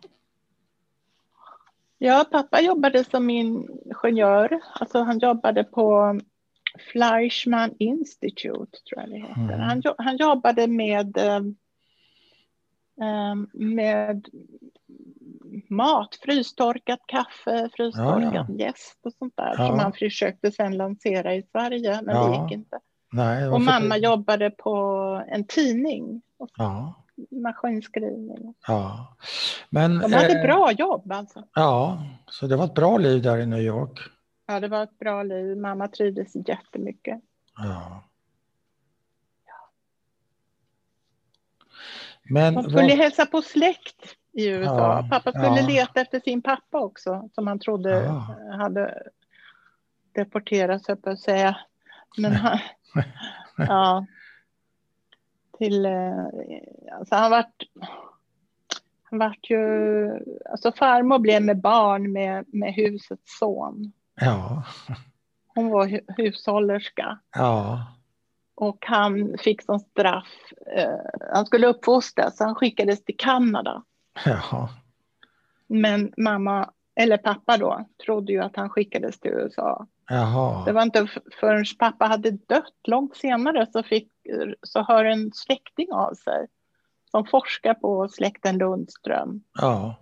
Ja, 1.99 2.27
pappa 2.31 2.61
jobbade 2.61 3.05
som 3.05 3.31
ingenjör. 3.31 4.61
Alltså 4.73 5.03
han 5.03 5.19
jobbade 5.19 5.65
på 5.65 6.21
Fleischmann 6.93 7.75
Institute, 7.79 8.79
tror 8.89 9.01
jag 9.01 9.11
det 9.11 9.19
heter. 9.19 9.55
Mm. 9.55 9.61
Han, 9.61 9.83
han 9.99 10.17
jobbade 10.17 10.67
med, 10.67 11.17
eh, 11.17 11.41
med 13.53 14.29
mat, 15.71 16.19
frystorkat 16.23 17.01
kaffe, 17.07 17.69
frystorkat 17.77 18.35
ja, 18.35 18.47
ja. 18.49 18.67
jäst 18.67 19.01
och 19.03 19.13
sånt 19.13 19.37
där 19.37 19.55
ja. 19.59 19.67
som 19.67 19.79
han 19.79 19.93
försökte 19.93 20.53
sen 20.53 20.77
lansera 20.77 21.35
i 21.35 21.43
Sverige, 21.43 22.01
men 22.03 22.17
ja. 22.17 22.29
det 22.29 22.43
gick 22.43 22.53
inte. 22.53 22.79
Nej, 23.13 23.49
och 23.49 23.61
mamma 23.61 23.95
det? 23.95 24.01
jobbade 24.01 24.51
på 24.51 24.75
en 25.29 25.47
tidning. 25.47 26.23
Ja 26.57 26.95
maskinskrivning. 27.31 28.55
Ja. 28.66 29.16
Men, 29.70 29.98
De 29.98 30.12
hade 30.12 30.38
eh, 30.38 30.42
bra 30.42 30.72
jobb 30.72 31.12
alltså. 31.12 31.44
Ja, 31.55 32.02
så 32.26 32.46
det 32.46 32.57
var 32.57 32.64
ett 32.64 32.74
bra 32.74 32.98
liv 32.98 33.22
där 33.22 33.38
i 33.38 33.46
New 33.46 33.61
York. 33.61 34.00
Ja, 34.46 34.61
det 34.61 34.68
var 34.68 34.83
ett 34.83 34.98
bra 34.98 35.22
liv. 35.22 35.57
Mamma 35.57 35.88
trivdes 35.88 36.48
jättemycket. 36.48 37.20
Ja. 37.57 38.02
Men 42.22 42.55
De 42.55 42.62
skulle 42.62 42.83
vad... 42.83 42.90
hälsa 42.90 43.26
på 43.26 43.42
släkt 43.42 44.16
i 44.33 44.48
USA. 44.48 44.79
Ja, 44.79 45.09
pappa 45.11 45.33
skulle 45.33 45.61
ja. 45.61 45.66
leta 45.66 46.00
efter 46.00 46.20
sin 46.20 46.42
pappa 46.42 46.81
också, 46.81 47.29
som 47.35 47.46
han 47.46 47.59
trodde 47.59 47.90
ja. 47.90 48.37
hade 48.59 49.02
deporterats, 50.12 50.88
upp 50.88 51.07
att 51.07 51.20
säga. 51.20 51.57
Men 52.16 52.33
han, 52.33 52.59
ja, 53.57 54.07
till, 55.59 55.87
eh, 55.87 56.27
alltså 56.99 57.14
han 57.14 57.31
vart, 57.31 57.62
han 59.03 59.19
vart 59.19 59.51
ju, 59.51 60.11
alltså 60.51 60.73
farmor 60.73 61.19
blev 61.19 61.42
med 61.42 61.61
barn 61.61 62.12
med, 62.12 62.45
med 62.49 62.75
husets 62.75 63.38
son. 63.38 63.92
Ja. 64.21 64.62
Hon 65.55 65.69
var 65.69 66.01
hushållerska. 66.16 67.19
Ja. 67.35 67.87
Och 68.55 68.85
han 68.87 69.37
fick 69.38 69.62
som 69.62 69.79
straff, 69.79 70.53
eh, 70.77 70.99
han 71.33 71.47
skulle 71.47 71.66
uppfostras, 71.66 72.37
så 72.37 72.45
han 72.45 72.55
skickades 72.55 73.05
till 73.05 73.16
Kanada. 73.19 73.83
Ja. 74.25 74.69
Men 75.66 76.12
mamma, 76.16 76.71
eller 76.95 77.16
pappa 77.16 77.57
då, 77.57 77.88
trodde 78.05 78.33
ju 78.33 78.40
att 78.40 78.57
han 78.57 78.71
skickades 78.71 79.21
till 79.21 79.31
USA. 79.31 79.87
Jaha. 80.09 80.64
Det 80.64 80.73
var 80.73 80.83
inte 80.83 81.09
förrän 81.40 81.64
pappa 81.79 82.05
hade 82.05 82.31
dött 82.31 82.75
långt 82.87 83.16
senare 83.16 83.66
så, 83.73 83.83
fick, 83.83 84.09
så 84.62 84.83
hör 84.83 85.05
en 85.05 85.33
släkting 85.35 85.92
av 85.92 86.14
sig 86.14 86.47
som 87.11 87.27
forskar 87.27 87.75
på 87.75 88.09
släkten 88.09 88.59
Lundström. 88.59 89.42
Ja. 89.55 89.95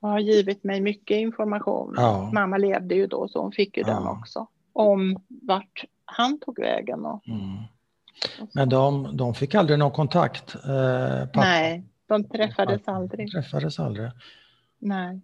Och 0.00 0.08
har 0.08 0.18
givit 0.18 0.64
mig 0.64 0.80
mycket 0.80 1.16
information. 1.16 1.94
Ja. 1.96 2.30
Mamma 2.32 2.56
levde 2.56 2.94
ju 2.94 3.06
då 3.06 3.28
så 3.28 3.42
hon 3.42 3.52
fick 3.52 3.76
ju 3.76 3.82
ja. 3.86 3.94
den 3.94 4.06
också. 4.06 4.46
Om 4.72 5.22
vart 5.28 5.84
han 6.04 6.40
tog 6.40 6.60
vägen. 6.60 7.06
Och, 7.06 7.28
mm. 7.28 7.58
Men 8.52 8.68
de, 8.68 9.16
de 9.16 9.34
fick 9.34 9.54
aldrig 9.54 9.78
någon 9.78 9.90
kontakt? 9.90 10.54
Eh, 10.54 11.28
Nej, 11.34 11.84
de 12.08 12.24
träffades 12.24 12.88
aldrig. 12.88 13.32
Träffades 13.32 13.78
aldrig? 13.80 14.10
Nej. 14.78 15.20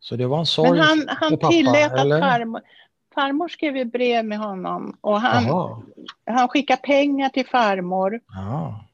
Så 0.00 0.16
det 0.16 0.26
var 0.26 0.38
en 0.38 0.46
sorg 0.46 0.70
Men 0.70 0.80
han, 0.80 1.04
han 1.08 1.38
pappa, 1.38 1.48
tillät 1.48 1.92
att 1.92 2.20
farmor, 2.20 2.62
farmor 3.18 3.48
skrev 3.48 3.76
ju 3.76 3.84
brev 3.84 4.24
med 4.24 4.38
honom 4.38 4.96
och 5.00 5.20
han, 5.20 5.44
han 6.26 6.48
skickade 6.48 6.82
pengar 6.82 7.28
till 7.28 7.46
farmor. 7.46 8.20
Ja. 8.28 8.84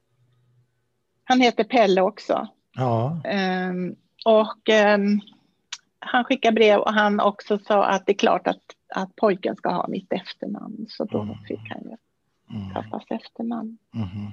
Han 1.25 1.41
heter 1.41 1.65
Pelle 1.65 2.01
också. 2.03 2.49
Ja. 2.75 3.21
Um, 3.71 3.97
och 4.25 4.69
eh, 4.69 4.99
han 5.99 6.25
skickade 6.25 6.55
brev 6.55 6.81
och 6.81 6.93
han 6.93 7.21
också 7.21 7.59
sa 7.59 7.85
att 7.85 8.07
det 8.07 8.13
är 8.13 8.19
klart 8.19 8.47
att, 8.47 8.63
att 8.95 9.17
pojken 9.17 9.57
ska 9.57 9.71
ha 9.71 9.89
mitt 9.89 10.13
efternamn. 10.13 10.87
Så 10.89 11.05
då 11.05 11.23
mm. 11.23 11.39
fick 11.39 11.71
han 11.71 11.83
ju 11.83 11.97
mm. 12.57 12.75
pappas 12.75 13.05
efternamn. 13.11 13.79
Mm. 13.95 14.31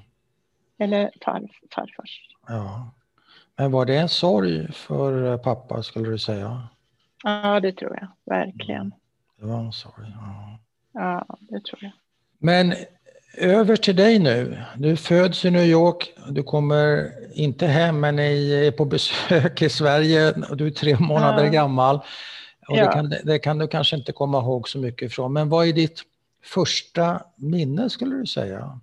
Eller 0.77 1.11
far, 1.25 1.49
farfars. 1.75 2.27
Ja. 2.47 2.91
Men 3.57 3.71
var 3.71 3.85
det 3.85 3.97
en 3.97 4.09
sorg 4.09 4.71
för 4.71 5.37
pappa 5.37 5.83
skulle 5.83 6.09
du 6.09 6.19
säga? 6.19 6.67
Ja, 7.23 7.59
det 7.59 7.71
tror 7.71 7.97
jag 8.01 8.07
verkligen. 8.25 8.93
Det 9.41 9.47
var 9.47 9.59
en 9.59 9.71
sorg. 9.71 10.13
Ja. 10.13 10.59
ja, 10.93 11.37
det 11.39 11.65
tror 11.65 11.83
jag. 11.83 11.91
Men 12.37 12.73
över 13.37 13.75
till 13.75 13.95
dig 13.95 14.19
nu. 14.19 14.57
Du 14.77 14.95
föds 14.95 15.45
i 15.45 15.51
New 15.51 15.65
York. 15.65 16.13
Du 16.29 16.43
kommer 16.43 17.11
inte 17.33 17.67
hem, 17.67 17.99
men 17.99 18.19
är 18.19 18.71
på 18.71 18.85
besök 18.85 19.61
i 19.61 19.69
Sverige. 19.69 20.31
Du 20.31 20.67
är 20.67 20.71
tre 20.71 20.97
månader 20.99 21.43
ja. 21.43 21.51
gammal. 21.51 21.95
Och 22.67 22.77
ja. 22.77 22.85
det, 22.85 22.91
kan, 22.91 23.13
det 23.23 23.39
kan 23.39 23.57
du 23.57 23.67
kanske 23.67 23.95
inte 23.95 24.11
komma 24.11 24.39
ihåg 24.39 24.69
så 24.69 24.79
mycket 24.79 25.11
ifrån. 25.11 25.33
Men 25.33 25.49
vad 25.49 25.67
är 25.67 25.73
ditt 25.73 26.01
första 26.43 27.23
minne 27.35 27.89
skulle 27.89 28.15
du 28.15 28.25
säga? 28.25 28.79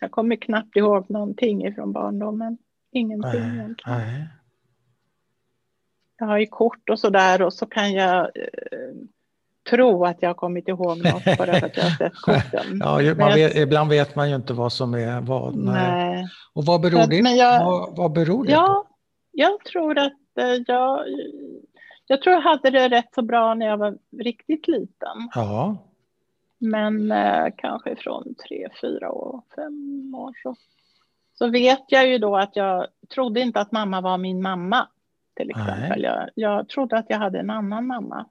Jag 0.00 0.10
kommer 0.10 0.36
knappt 0.36 0.76
ihåg 0.76 1.10
någonting 1.10 1.66
ifrån 1.66 1.92
barndomen. 1.92 2.58
Ingenting 2.92 3.40
nej, 3.40 3.54
egentligen. 3.54 3.98
Nej. 3.98 4.28
Jag 6.18 6.26
har 6.26 6.38
ju 6.38 6.46
kort 6.46 6.88
och 6.90 6.98
sådär 6.98 7.42
och 7.42 7.52
så 7.52 7.66
kan 7.66 7.92
jag 7.92 8.20
eh, 8.20 8.94
tro 9.70 10.04
att 10.04 10.22
jag 10.22 10.28
har 10.28 10.34
kommit 10.34 10.68
ihåg 10.68 10.98
något 10.98 11.24
bara 11.24 11.34
för 11.34 11.66
att 11.66 11.76
jag 11.76 11.84
har 11.84 11.90
sett 11.98 12.14
korten. 12.14 12.80
ja, 12.80 13.14
man 13.14 13.34
vet, 13.34 13.56
ibland 13.56 13.90
vet 13.90 14.16
man 14.16 14.30
ju 14.30 14.36
inte 14.36 14.52
vad 14.52 14.72
som 14.72 14.94
är 14.94 15.20
vad. 15.20 15.56
Nej. 15.56 16.26
Och 16.52 16.64
vad 16.64 16.80
beror, 16.80 17.06
det, 17.06 17.16
jag, 17.16 17.64
vad, 17.64 17.96
vad 17.96 18.12
beror 18.12 18.44
det 18.44 18.52
ja, 18.52 18.84
på? 18.88 18.94
Jag 19.32 19.64
tror 19.64 19.98
att 19.98 20.38
eh, 20.38 20.62
jag, 20.66 21.04
jag 22.06 22.22
tror 22.22 22.34
jag 22.34 22.40
hade 22.40 22.70
det 22.70 22.88
rätt 22.88 23.14
så 23.14 23.22
bra 23.22 23.54
när 23.54 23.66
jag 23.66 23.76
var 23.76 23.98
riktigt 24.18 24.68
liten. 24.68 25.30
Ja. 25.34 25.76
Men 26.58 27.12
eh, 27.12 27.46
kanske 27.56 27.96
från 27.96 28.34
tre, 28.48 28.68
fyra 28.80 29.12
år, 29.12 29.42
fem 29.56 30.14
år 30.14 30.32
så, 30.42 30.56
så 31.38 31.48
vet 31.48 31.84
jag 31.88 32.08
ju 32.08 32.18
då 32.18 32.36
att 32.36 32.56
jag 32.56 32.86
trodde 33.14 33.40
inte 33.40 33.60
att 33.60 33.72
mamma 33.72 34.00
var 34.00 34.18
min 34.18 34.42
mamma. 34.42 34.88
Till 35.36 35.50
exempel. 35.50 36.02
Jag, 36.02 36.28
jag 36.34 36.68
trodde 36.68 36.98
att 36.98 37.06
jag 37.08 37.18
hade 37.18 37.38
en 37.38 37.50
annan 37.50 37.86
mamma. 37.86 38.26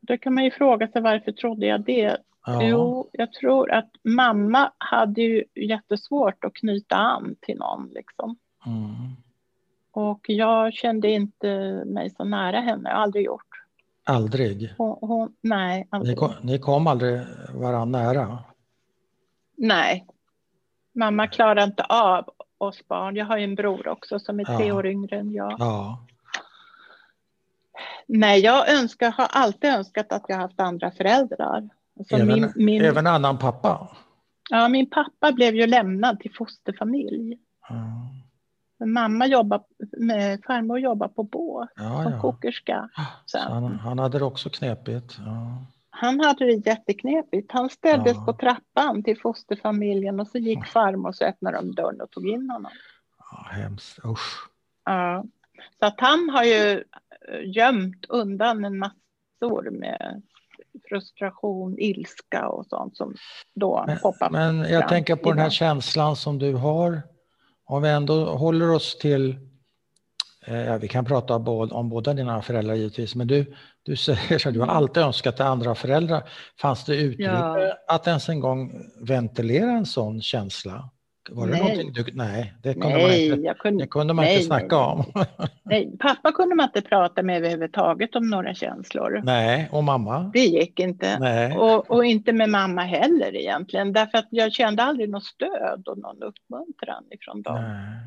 Då 0.00 0.18
kan 0.18 0.34
man 0.34 0.44
ju 0.44 0.50
fråga 0.50 0.88
sig 0.88 1.02
varför 1.02 1.32
trodde 1.32 1.66
jag 1.66 1.80
det? 1.84 2.16
Ja. 2.46 2.62
Jo, 2.62 3.10
jag 3.12 3.32
tror 3.32 3.72
att 3.72 3.90
mamma 4.04 4.72
hade 4.78 5.22
ju 5.22 5.44
jättesvårt 5.54 6.44
att 6.44 6.54
knyta 6.54 6.96
an 6.96 7.36
till 7.40 7.58
någon. 7.58 7.88
Liksom. 7.88 8.36
Mm. 8.66 9.16
Och 9.92 10.20
jag 10.28 10.72
kände 10.74 11.10
inte 11.10 11.82
mig 11.86 12.10
så 12.10 12.24
nära 12.24 12.60
henne, 12.60 12.88
jag 12.88 12.96
har 12.96 13.02
aldrig 13.02 13.24
gjort. 13.24 13.46
Aldrig? 14.04 14.74
Hon, 14.78 14.98
hon, 15.00 15.34
nej, 15.40 15.88
aldrig. 15.90 16.14
Ni 16.14 16.16
kom, 16.16 16.30
ni 16.42 16.58
kom 16.58 16.86
aldrig 16.86 17.20
varandra 17.54 18.00
nära? 18.00 18.38
Nej. 19.56 20.06
Mamma 20.94 21.26
klarade 21.26 21.64
inte 21.64 21.84
av 21.84 22.30
oss 22.58 22.88
barn. 22.88 23.16
Jag 23.16 23.26
har 23.26 23.38
ju 23.38 23.44
en 23.44 23.54
bror 23.54 23.88
också 23.88 24.18
som 24.18 24.40
är 24.40 24.44
ja. 24.48 24.58
tre 24.58 24.72
år 24.72 24.86
yngre 24.86 25.18
än 25.18 25.32
jag. 25.32 25.56
Ja. 25.58 26.06
Nej, 28.06 28.40
jag 28.40 28.68
önskar, 28.68 29.10
har 29.10 29.26
alltid 29.30 29.70
önskat 29.70 30.12
att 30.12 30.24
jag 30.28 30.36
haft 30.36 30.60
andra 30.60 30.90
föräldrar. 30.90 31.68
Alltså 31.98 32.14
även, 32.14 32.28
min, 32.28 32.52
min, 32.56 32.84
även 32.84 33.06
annan 33.06 33.38
pappa? 33.38 33.88
Ja, 34.50 34.68
min 34.68 34.90
pappa 34.90 35.32
blev 35.32 35.54
ju 35.54 35.66
lämnad 35.66 36.20
till 36.20 36.34
fosterfamilj. 36.34 37.38
Mm. 37.70 38.92
Mamma 38.92 39.26
jobbar, 39.26 39.62
farmor 40.46 40.78
jobbar 40.78 41.08
på 41.08 41.22
båt 41.22 41.68
ja, 41.76 42.02
som 42.02 42.12
ja. 42.12 42.20
kokerska. 42.20 42.90
Han, 43.34 43.78
han, 43.78 43.98
hade 43.98 44.18
det 44.18 44.24
också 44.24 44.50
knepigt? 44.50 45.16
Ja. 45.18 45.64
Han 45.90 46.20
hade 46.20 46.44
det 46.44 46.66
jätteknepigt. 46.66 47.52
Han 47.52 47.70
ställdes 47.70 48.16
på 48.26 48.32
trappan 48.32 49.02
till 49.02 49.20
fosterfamiljen 49.20 50.20
och 50.20 50.26
så 50.28 50.38
gick 50.38 50.66
farmor 50.66 51.08
och 51.08 51.14
så 51.14 51.24
öppnade 51.24 51.56
de 51.56 51.74
dörren 51.74 52.00
och 52.00 52.10
tog 52.10 52.28
in 52.28 52.50
honom. 52.50 52.72
Ja, 53.18 53.46
hemskt, 53.50 53.98
usch. 54.04 54.50
Ja. 54.84 55.24
Så 55.78 55.86
att 55.86 56.00
han 56.00 56.30
har 56.30 56.44
ju 56.44 56.84
gömt 57.44 58.06
undan 58.08 58.64
en 58.64 58.78
massor 58.78 59.70
med 59.70 60.22
frustration, 60.88 61.78
ilska 61.78 62.48
och 62.48 62.66
sånt 62.66 62.96
som 62.96 63.14
då 63.54 63.84
men, 63.86 63.98
poppar 63.98 64.30
Men 64.30 64.58
jag 64.58 64.88
tänker 64.88 65.16
på 65.16 65.30
den 65.30 65.38
här 65.38 65.50
känslan 65.50 66.16
som 66.16 66.38
du 66.38 66.54
har. 66.54 67.02
Om 67.64 67.82
vi 67.82 67.88
ändå 67.88 68.24
håller 68.24 68.70
oss 68.70 68.98
till, 68.98 69.36
eh, 70.46 70.76
vi 70.76 70.88
kan 70.88 71.04
prata 71.04 71.34
om 71.34 71.88
båda 71.88 72.14
dina 72.14 72.42
föräldrar 72.42 72.74
givetvis, 72.74 73.14
men 73.14 73.26
du, 73.26 73.54
du 73.82 73.96
säger 73.96 74.48
att 74.48 74.54
du 74.54 74.60
har 74.60 74.66
mm. 74.66 74.76
alltid 74.76 75.02
önskat 75.02 75.36
dig 75.36 75.46
andra 75.46 75.74
föräldrar. 75.74 76.28
Fanns 76.60 76.84
det 76.84 76.96
utrymme 76.96 77.32
ja. 77.32 77.76
att 77.88 78.06
ens 78.06 78.28
en 78.28 78.40
gång 78.40 78.72
ventilera 79.06 79.70
en 79.70 79.86
sån 79.86 80.22
känsla? 80.22 80.90
Var 81.32 81.46
det 81.46 81.52
nej. 81.52 81.90
Du, 81.94 82.04
nej, 82.12 82.54
det 82.62 82.74
kunde 82.74 82.88
nej, 82.88 83.30
man 83.30 83.38
inte, 83.38 83.54
kunde, 83.58 83.84
det 83.84 83.88
kunde 83.88 84.14
man 84.14 84.24
nej, 84.24 84.34
inte 84.34 84.46
snacka 84.46 84.76
nej, 84.76 84.86
om. 84.86 85.04
nej, 85.62 85.96
pappa 85.98 86.32
kunde 86.32 86.54
man 86.54 86.66
inte 86.66 86.82
prata 86.82 87.22
med 87.22 87.36
överhuvudtaget 87.36 88.16
om 88.16 88.30
några 88.30 88.54
känslor. 88.54 89.20
Nej, 89.24 89.68
och 89.72 89.84
mamma? 89.84 90.30
Det 90.32 90.44
gick 90.44 90.80
inte. 90.80 91.18
Nej. 91.18 91.56
Och, 91.56 91.90
och 91.90 92.04
inte 92.04 92.32
med 92.32 92.48
mamma 92.48 92.82
heller 92.82 93.36
egentligen, 93.36 93.92
därför 93.92 94.18
att 94.18 94.28
jag 94.30 94.52
kände 94.52 94.82
aldrig 94.82 95.10
något 95.10 95.24
stöd 95.24 95.88
och 95.88 95.98
någon 95.98 96.22
uppmuntran 96.22 97.04
ifrån 97.10 97.42
dem. 97.42 97.62
Nej. 97.62 97.98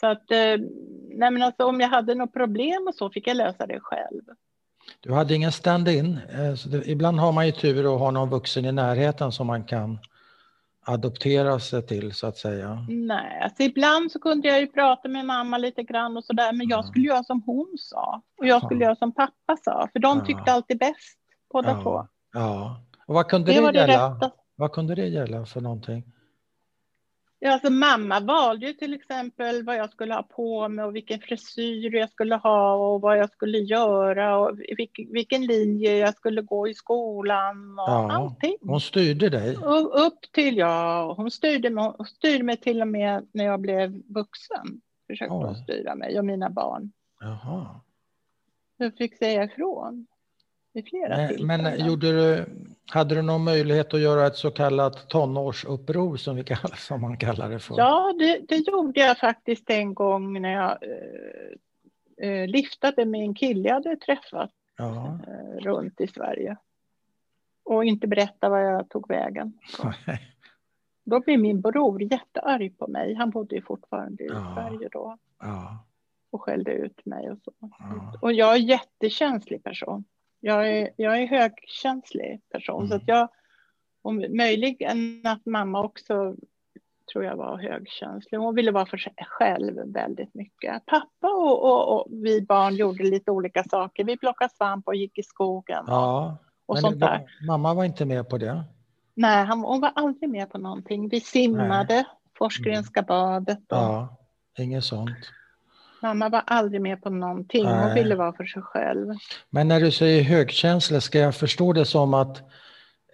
Så 0.00 0.06
att, 0.06 0.30
eh, 0.30 0.66
nej 1.08 1.30
men 1.30 1.42
alltså, 1.42 1.64
om 1.64 1.80
jag 1.80 1.88
hade 1.88 2.14
något 2.14 2.32
problem 2.32 2.86
och 2.88 2.94
så 2.94 3.10
fick 3.10 3.26
jag 3.26 3.36
lösa 3.36 3.66
det 3.66 3.80
själv. 3.80 4.22
Du 5.00 5.12
hade 5.12 5.34
ingen 5.34 5.52
stand-in? 5.52 6.18
Eh, 6.30 6.90
ibland 6.90 7.20
har 7.20 7.32
man 7.32 7.46
ju 7.46 7.52
tur 7.52 7.94
att 7.94 8.00
ha 8.00 8.10
någon 8.10 8.30
vuxen 8.30 8.64
i 8.64 8.72
närheten 8.72 9.32
som 9.32 9.46
man 9.46 9.64
kan 9.64 9.98
adoptera 10.88 11.60
sig 11.60 11.86
till 11.86 12.14
så 12.14 12.26
att 12.26 12.36
säga? 12.36 12.86
Nej, 12.88 13.40
alltså 13.42 13.62
ibland 13.62 14.12
så 14.12 14.18
kunde 14.18 14.48
jag 14.48 14.60
ju 14.60 14.66
prata 14.66 15.08
med 15.08 15.24
mamma 15.24 15.58
lite 15.58 15.82
grann 15.82 16.16
och 16.16 16.24
så 16.24 16.32
där, 16.32 16.52
men 16.52 16.68
jag 16.68 16.84
skulle 16.84 17.06
göra 17.06 17.24
som 17.24 17.42
hon 17.46 17.76
sa 17.78 18.22
och 18.38 18.46
jag 18.46 18.64
skulle 18.64 18.84
göra 18.84 18.96
som 18.96 19.14
pappa 19.14 19.56
sa, 19.64 19.88
för 19.92 19.98
de 19.98 20.24
tyckte 20.24 20.52
alltid 20.52 20.78
bäst 20.78 21.18
båda 21.52 21.82
två. 21.82 22.06
Ja, 22.32 22.80
och 23.06 23.14
vad 23.14 23.28
kunde 23.28 23.52
det, 23.52 23.72
det 23.72 23.78
gälla? 23.78 24.30
Vad 24.56 24.72
kunde 24.72 24.94
det 24.94 25.06
gälla 25.06 25.46
för 25.46 25.60
någonting? 25.60 26.04
Ja, 27.40 27.52
alltså 27.52 27.70
mamma 27.70 28.20
valde 28.20 28.66
ju 28.66 28.72
till 28.72 28.94
exempel 28.94 29.64
vad 29.64 29.76
jag 29.76 29.90
skulle 29.90 30.14
ha 30.14 30.22
på 30.22 30.68
mig 30.68 30.84
och 30.84 30.96
vilken 30.96 31.20
frisyr 31.20 31.94
jag 31.94 32.10
skulle 32.10 32.34
ha 32.34 32.74
och 32.74 33.00
vad 33.00 33.18
jag 33.18 33.30
skulle 33.30 33.58
göra 33.58 34.38
och 34.38 34.58
vilken, 35.12 35.46
linje 35.46 35.96
jag 35.96 36.14
skulle 36.14 36.42
gå 36.42 36.68
i 36.68 36.74
skolan 36.74 37.78
och 37.78 37.88
ja, 37.88 38.12
allting. 38.12 38.56
Hon 38.60 38.80
styrde 38.80 39.28
dig? 39.28 39.56
Och 39.56 40.06
upp 40.06 40.32
till, 40.32 40.56
ja, 40.56 41.14
hon 41.16 41.30
styrde, 41.30 41.70
mig, 41.70 41.92
hon 41.96 42.06
styrde 42.06 42.44
mig 42.44 42.56
till 42.56 42.80
och 42.80 42.88
med 42.88 43.28
när 43.32 43.44
jag 43.44 43.60
blev 43.60 44.02
vuxen. 44.08 44.80
Försökte 45.06 45.34
hon 45.34 45.54
styra 45.54 45.94
mig 45.94 46.18
och 46.18 46.24
mina 46.24 46.50
barn. 46.50 46.92
Jaha. 47.20 47.80
Jag 48.76 48.96
fick 48.96 49.18
säga 49.18 49.44
ifrån 49.44 50.06
vid 50.72 50.88
flera 50.88 51.16
men. 51.46 51.62
Men 51.62 51.86
gjorde 51.86 52.12
du, 52.12 52.46
hade 52.90 53.14
du 53.14 53.22
någon 53.22 53.44
möjlighet 53.44 53.94
att 53.94 54.00
göra 54.00 54.26
ett 54.26 54.36
så 54.36 54.50
kallat 54.50 55.08
tonårsuppror 55.08 56.16
som, 56.16 56.36
vi 56.36 56.44
kallar, 56.44 56.76
som 56.76 57.00
man 57.00 57.16
kallar 57.16 57.50
det 57.50 57.58
för? 57.58 57.78
Ja, 57.78 58.14
det, 58.18 58.40
det 58.48 58.56
gjorde 58.56 59.00
jag 59.00 59.18
faktiskt 59.18 59.70
en 59.70 59.94
gång 59.94 60.42
när 60.42 60.52
jag 60.52 60.78
eh, 60.82 62.28
eh 62.28 62.48
liftade 62.48 63.04
med 63.04 63.20
en 63.20 63.34
kille 63.34 63.68
jag 63.68 63.74
hade 63.74 63.96
träffat 63.96 64.50
ja. 64.76 65.18
eh, 65.26 65.60
runt 65.60 66.00
i 66.00 66.06
Sverige. 66.06 66.56
Och 67.64 67.84
inte 67.84 68.06
berätta 68.06 68.48
var 68.48 68.58
jag 68.58 68.88
tog 68.88 69.08
vägen. 69.08 69.52
Då 71.04 71.20
blev 71.20 71.40
min 71.40 71.60
bror 71.60 72.02
jättearg 72.02 72.78
på 72.78 72.86
mig. 72.86 73.14
Han 73.14 73.30
bodde 73.30 73.54
ju 73.54 73.62
fortfarande 73.62 74.24
i 74.24 74.26
ja. 74.26 74.54
Sverige 74.54 74.88
då. 74.92 75.18
Ja. 75.38 75.84
Och 76.30 76.42
skällde 76.42 76.72
ut 76.72 77.06
mig 77.06 77.30
och 77.30 77.38
så. 77.44 77.52
Och 78.20 78.32
jag 78.32 78.52
är 78.52 78.58
en 78.58 78.66
jättekänslig 78.66 79.64
person. 79.64 80.04
Jag 80.40 80.68
är, 80.68 80.90
jag 80.96 81.22
är 81.22 81.26
högkänslig 81.26 82.40
person 82.52 82.78
mm. 82.78 82.88
så 82.88 82.96
att 82.96 83.08
jag, 83.08 83.28
om 84.02 84.26
möjligen 84.30 85.22
att 85.24 85.46
mamma 85.46 85.84
också 85.84 86.36
tror 87.12 87.24
jag 87.24 87.36
var 87.36 87.58
högkänslig. 87.58 88.38
Hon 88.38 88.54
ville 88.54 88.70
vara 88.70 88.86
för 88.86 88.96
sig 88.96 89.12
själv 89.26 89.92
väldigt 89.92 90.34
mycket. 90.34 90.86
Pappa 90.86 91.28
och, 91.28 91.62
och, 91.62 91.94
och, 91.94 92.06
vi 92.10 92.42
barn 92.42 92.74
gjorde 92.74 93.04
lite 93.04 93.30
olika 93.30 93.64
saker. 93.64 94.04
Vi 94.04 94.16
plockade 94.16 94.54
svamp 94.54 94.88
och 94.88 94.94
gick 94.94 95.18
i 95.18 95.22
skogen. 95.22 95.84
Ja, 95.86 96.36
och 96.66 96.74
men 96.74 96.82
sånt 96.82 97.00
där. 97.00 97.30
mamma 97.46 97.74
var 97.74 97.84
inte 97.84 98.04
med 98.04 98.28
på 98.28 98.38
det? 98.38 98.64
Nej, 99.14 99.44
han, 99.44 99.60
hon 99.60 99.80
var 99.80 99.92
aldrig 99.94 100.30
med 100.30 100.50
på 100.50 100.58
någonting. 100.58 101.08
Vi 101.08 101.20
simmade, 101.20 102.04
Forsgrenska 102.38 103.02
badet. 103.02 103.58
Och... 103.58 103.78
Ja, 103.78 104.16
inget 104.58 104.84
sånt. 104.84 105.16
Mamma 106.02 106.28
var 106.28 106.42
aldrig 106.46 106.80
med 106.80 107.02
på 107.02 107.10
någonting. 107.10 107.64
Nej. 107.64 107.84
Hon 107.84 107.94
ville 107.94 108.14
vara 108.14 108.32
för 108.32 108.44
sig 108.44 108.62
själv. 108.62 109.14
Men 109.50 109.68
när 109.68 109.80
du 109.80 109.90
säger 109.90 110.22
högkänsla, 110.22 111.00
ska 111.00 111.18
jag 111.18 111.34
förstå 111.34 111.72
det 111.72 111.84
som 111.84 112.14
att 112.14 112.42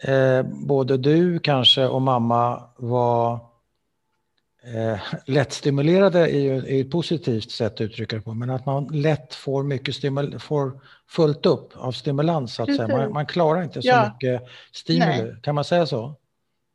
eh, 0.02 0.42
både 0.66 0.96
du 0.96 1.38
kanske 1.38 1.86
och 1.86 2.02
mamma 2.02 2.62
var 2.76 3.34
eh, 4.64 5.00
lättstimulerade 5.26 6.20
är 6.20 6.40
ju 6.40 6.56
är 6.56 6.80
ett 6.80 6.90
positivt 6.90 7.50
sätt 7.50 7.72
att 7.72 7.80
uttrycka 7.80 8.16
det 8.16 8.22
på, 8.22 8.34
men 8.34 8.50
att 8.50 8.66
man 8.66 8.86
lätt 8.86 9.34
får 9.34 9.62
mycket 9.62 9.94
stimul 9.94 10.38
får 10.38 10.80
fullt 11.08 11.46
upp 11.46 11.72
av 11.74 11.92
stimulans. 11.92 12.54
Så 12.54 12.62
att 12.62 12.76
säga. 12.76 12.88
Man, 12.88 13.12
man, 13.12 13.26
klarar 13.26 13.62
inte 13.62 13.82
så 13.82 13.88
ja. 13.88 14.12
mycket 14.12 14.42
stimuli, 14.72 15.22
Nej. 15.22 15.36
kan 15.42 15.54
man 15.54 15.64
säga 15.64 15.86
så? 15.86 16.14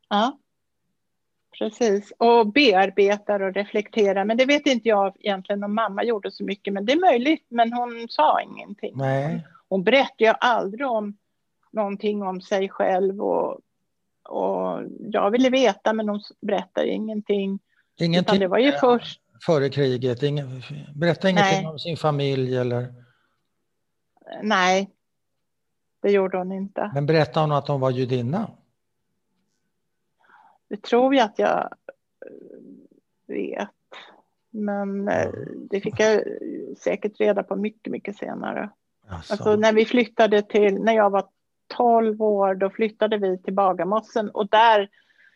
Ja, 0.10 0.38
precis. 1.60 2.14
Och 2.18 2.48
bearbetar 2.48 3.40
och 3.40 3.54
reflekterar. 3.54 4.26
Men 4.26 4.38
det 4.38 4.46
vet 4.46 4.66
inte 4.66 4.90
jag 4.90 5.16
egentligen 5.20 5.64
om 5.64 5.76
mamma 5.76 6.04
gjorde 6.04 6.32
så 6.32 6.44
mycket, 6.44 6.74
men 6.74 6.86
det 6.86 6.94
är 6.94 7.00
möjligt. 7.00 7.46
Men 7.50 7.74
hon 7.74 8.08
sa 8.10 8.42
ingenting. 8.42 8.94
Nej. 8.96 9.48
Hon 9.70 9.84
berättade 9.84 10.24
ju 10.24 10.34
aldrig 10.40 10.88
om 10.88 11.18
någonting 11.72 12.24
om 12.24 12.42
sig 12.42 12.70
själv 12.70 13.22
och, 13.22 13.60
och 14.30 14.82
jag 15.00 15.32
ville 15.32 15.50
veta 15.50 15.94
men 15.94 16.10
hon 16.10 16.22
berättade 16.42 16.88
ingenting. 16.88 17.60
Ingenting 18.00 18.40
det 18.40 18.48
var 18.48 18.58
ju 18.58 18.72
först... 18.72 19.22
före 19.46 19.70
kriget? 19.70 20.24
Ingen, 20.24 20.62
berätta 20.96 21.30
ingenting 21.30 21.64
Nej. 21.64 21.68
om 21.68 21.80
sin 21.80 21.98
familj 21.98 22.58
eller? 22.58 22.94
Nej, 24.42 24.90
det 26.02 26.12
gjorde 26.12 26.38
hon 26.38 26.52
inte. 26.52 26.92
Men 26.94 27.06
berättade 27.06 27.44
hon 27.44 27.52
att 27.52 27.68
hon 27.68 27.80
var 27.80 27.92
judinna? 27.92 28.52
Det 30.70 30.82
tror 30.82 31.16
jag 31.16 31.26
att 31.26 31.40
jag 31.40 31.60
eh, 31.60 33.28
vet. 33.28 33.70
Men 34.50 35.08
eh, 35.08 35.30
det 35.70 35.82
fick 35.82 36.00
jag 36.00 36.24
säkert 36.78 37.20
reda 37.20 37.44
på 37.44 37.56
mycket, 37.56 37.92
mycket 37.92 38.18
senare. 38.18 38.70
Alltså. 39.08 39.34
alltså 39.34 39.56
när 39.56 39.74
vi 39.74 39.86
flyttade 39.86 40.42
till, 40.42 40.74
när 40.74 40.94
jag 40.94 41.10
var 41.10 41.28
12 41.68 42.22
år, 42.22 42.56
då 42.56 42.70
flyttade 42.70 43.18
vi 43.18 43.38
till 43.38 43.54
Bagarmossen 43.54 44.30
och 44.30 44.50
där 44.50 44.90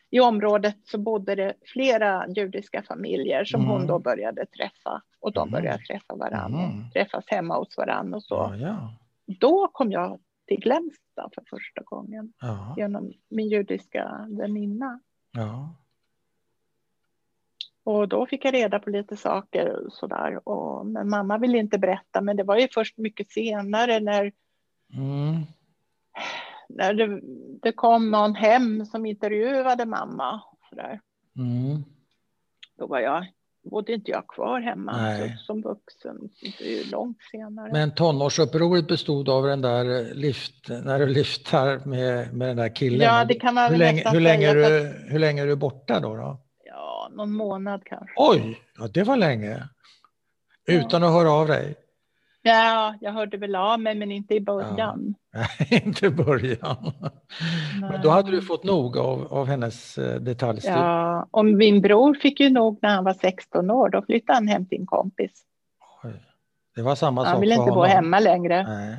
i 0.10 0.20
området 0.20 0.78
så 0.84 0.98
bodde 0.98 1.36
det 1.36 1.54
flera 1.66 2.28
judiska 2.28 2.84
familjer 2.84 3.46
som 3.46 3.62
mm. 3.62 3.72
hon 3.72 3.88
då 3.88 4.00
började 4.00 4.46
träffa 4.46 5.02
och 5.20 5.34
de 5.34 5.48
mm. 5.48 5.52
började 5.52 5.84
träffa 5.84 6.16
varandra, 6.16 6.64
mm. 6.64 6.90
träffas 6.94 7.24
hemma 7.28 7.58
hos 7.58 7.78
varandra 7.78 8.18
och 8.18 8.24
så. 8.24 8.36
Ja, 8.36 8.56
ja. 8.56 8.94
Då 9.40 9.68
kom 9.68 9.92
jag 9.92 10.20
till 10.48 10.60
Glämsta 10.60 11.30
för 11.36 11.44
första 11.50 11.82
gången 11.84 12.34
ja. 12.42 12.74
genom 12.78 13.14
min 13.30 13.50
judiska 13.50 14.28
väninna. 14.30 15.00
Ja. 15.34 15.76
Och 17.84 18.08
då 18.08 18.26
fick 18.26 18.46
jag 18.46 18.54
reda 18.54 18.80
på 18.80 18.90
lite 18.90 19.18
saker 19.18 19.86
och 19.86 19.94
sådär. 19.94 20.48
Och, 20.48 20.86
men 20.86 21.10
mamma 21.10 21.38
ville 21.38 21.58
inte 21.58 21.78
berätta, 21.78 22.22
men 22.22 22.38
det 22.38 22.44
var 22.44 22.58
ju 22.58 22.68
först 22.68 22.98
mycket 22.98 23.32
senare 23.32 24.00
när, 24.00 24.32
mm. 24.94 25.42
när 26.70 26.94
det, 26.94 27.20
det, 27.62 27.72
kom 27.72 28.12
någon 28.12 28.36
hem 28.36 28.86
som 28.86 29.06
intervjuade 29.06 29.86
mamma. 29.86 30.44
Så 30.70 30.76
där. 30.76 31.02
Mm. 31.36 31.84
Då 32.78 32.88
var 32.88 33.00
jag, 33.00 33.26
bodde 33.64 33.93
inte 33.93 34.11
jag 34.11 34.28
kvar 34.28 34.61
hemma 34.61 35.18
så, 35.18 35.43
som 35.45 35.61
vuxen, 35.61 36.30
långt 36.91 37.18
senare. 37.32 37.72
Men 37.72 37.95
tonårsupproret 37.95 38.88
bestod 38.88 39.30
av 39.30 39.45
den 39.45 39.61
där 39.61 40.16
lift, 40.16 40.70
när 40.70 40.99
du 40.99 41.05
lyftar 41.05 41.86
med, 41.86 42.34
med 42.34 42.47
den 42.47 42.57
där 42.57 42.76
killen? 42.76 43.01
Ja, 43.01 43.26
det 43.26 43.34
kan 43.34 43.53
man 43.53 43.72
hur 43.72 43.78
länge, 43.78 44.09
hur 44.09 44.20
länge, 44.20 44.53
du, 44.53 44.93
hur 45.07 45.20
länge 45.20 45.41
är 45.41 45.47
du 45.47 45.55
borta 45.55 45.99
då? 45.99 46.16
då? 46.16 46.39
någon 47.16 47.32
månad 47.32 47.82
kanske. 47.86 48.14
Oj, 48.18 48.59
ja, 48.78 48.88
det 48.88 49.03
var 49.03 49.18
länge. 49.18 49.70
Utan 50.68 51.01
ja. 51.01 51.07
att 51.07 51.14
höra 51.14 51.32
av 51.32 51.47
dig? 51.47 51.76
Ja, 52.46 52.96
jag 53.02 53.12
hörde 53.12 53.38
väl 53.38 53.56
av 53.56 53.80
mig, 53.80 53.96
men 53.96 54.12
inte 54.12 54.36
i 54.36 54.41
början. 54.41 55.16
Ja. 55.32 55.46
inte 55.78 56.06
i 56.06 56.10
början. 56.10 56.91
Men 57.82 58.02
då 58.02 58.10
hade 58.10 58.32
du 58.32 58.41
fått 58.41 58.64
nog 58.64 58.98
av, 58.98 59.34
av 59.34 59.48
hennes 59.48 59.98
eh, 59.98 60.22
detaljstil. 60.22 60.72
Ja, 60.72 61.28
och 61.32 61.46
min 61.46 61.82
bror 61.82 62.14
fick 62.14 62.39
ju 62.39 62.50
nog 62.50 62.80
när 62.82 62.96
han 62.96 63.04
var 63.04 63.14
16 63.14 63.72
år. 63.72 63.89
Då 63.89 64.02
flyttade 64.02 64.38
han 64.38 64.48
hem 64.48 64.66
till 64.66 64.80
en 64.80 64.86
kompis. 64.86 65.32
Oj. 66.04 66.14
Det 66.76 66.82
var 66.82 66.96
samma 66.96 67.22
han 67.22 67.26
sak 67.26 67.34
Han 67.34 67.41
ville 67.41 67.56
inte 67.56 67.72
bo 67.72 67.84
hemma 67.84 68.20
längre. 68.20 68.64
Nej. 68.64 68.98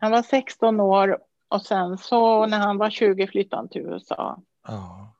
Han 0.00 0.10
var 0.10 0.22
16 0.22 0.80
år 0.80 1.18
och 1.48 1.62
sen 1.62 1.98
så 1.98 2.46
när 2.46 2.58
han 2.58 2.78
var 2.78 2.90
20 2.90 3.26
flyttade 3.26 3.60
han 3.60 3.68
till 3.68 3.80
USA. 3.80 4.42
Ja. 4.68 5.14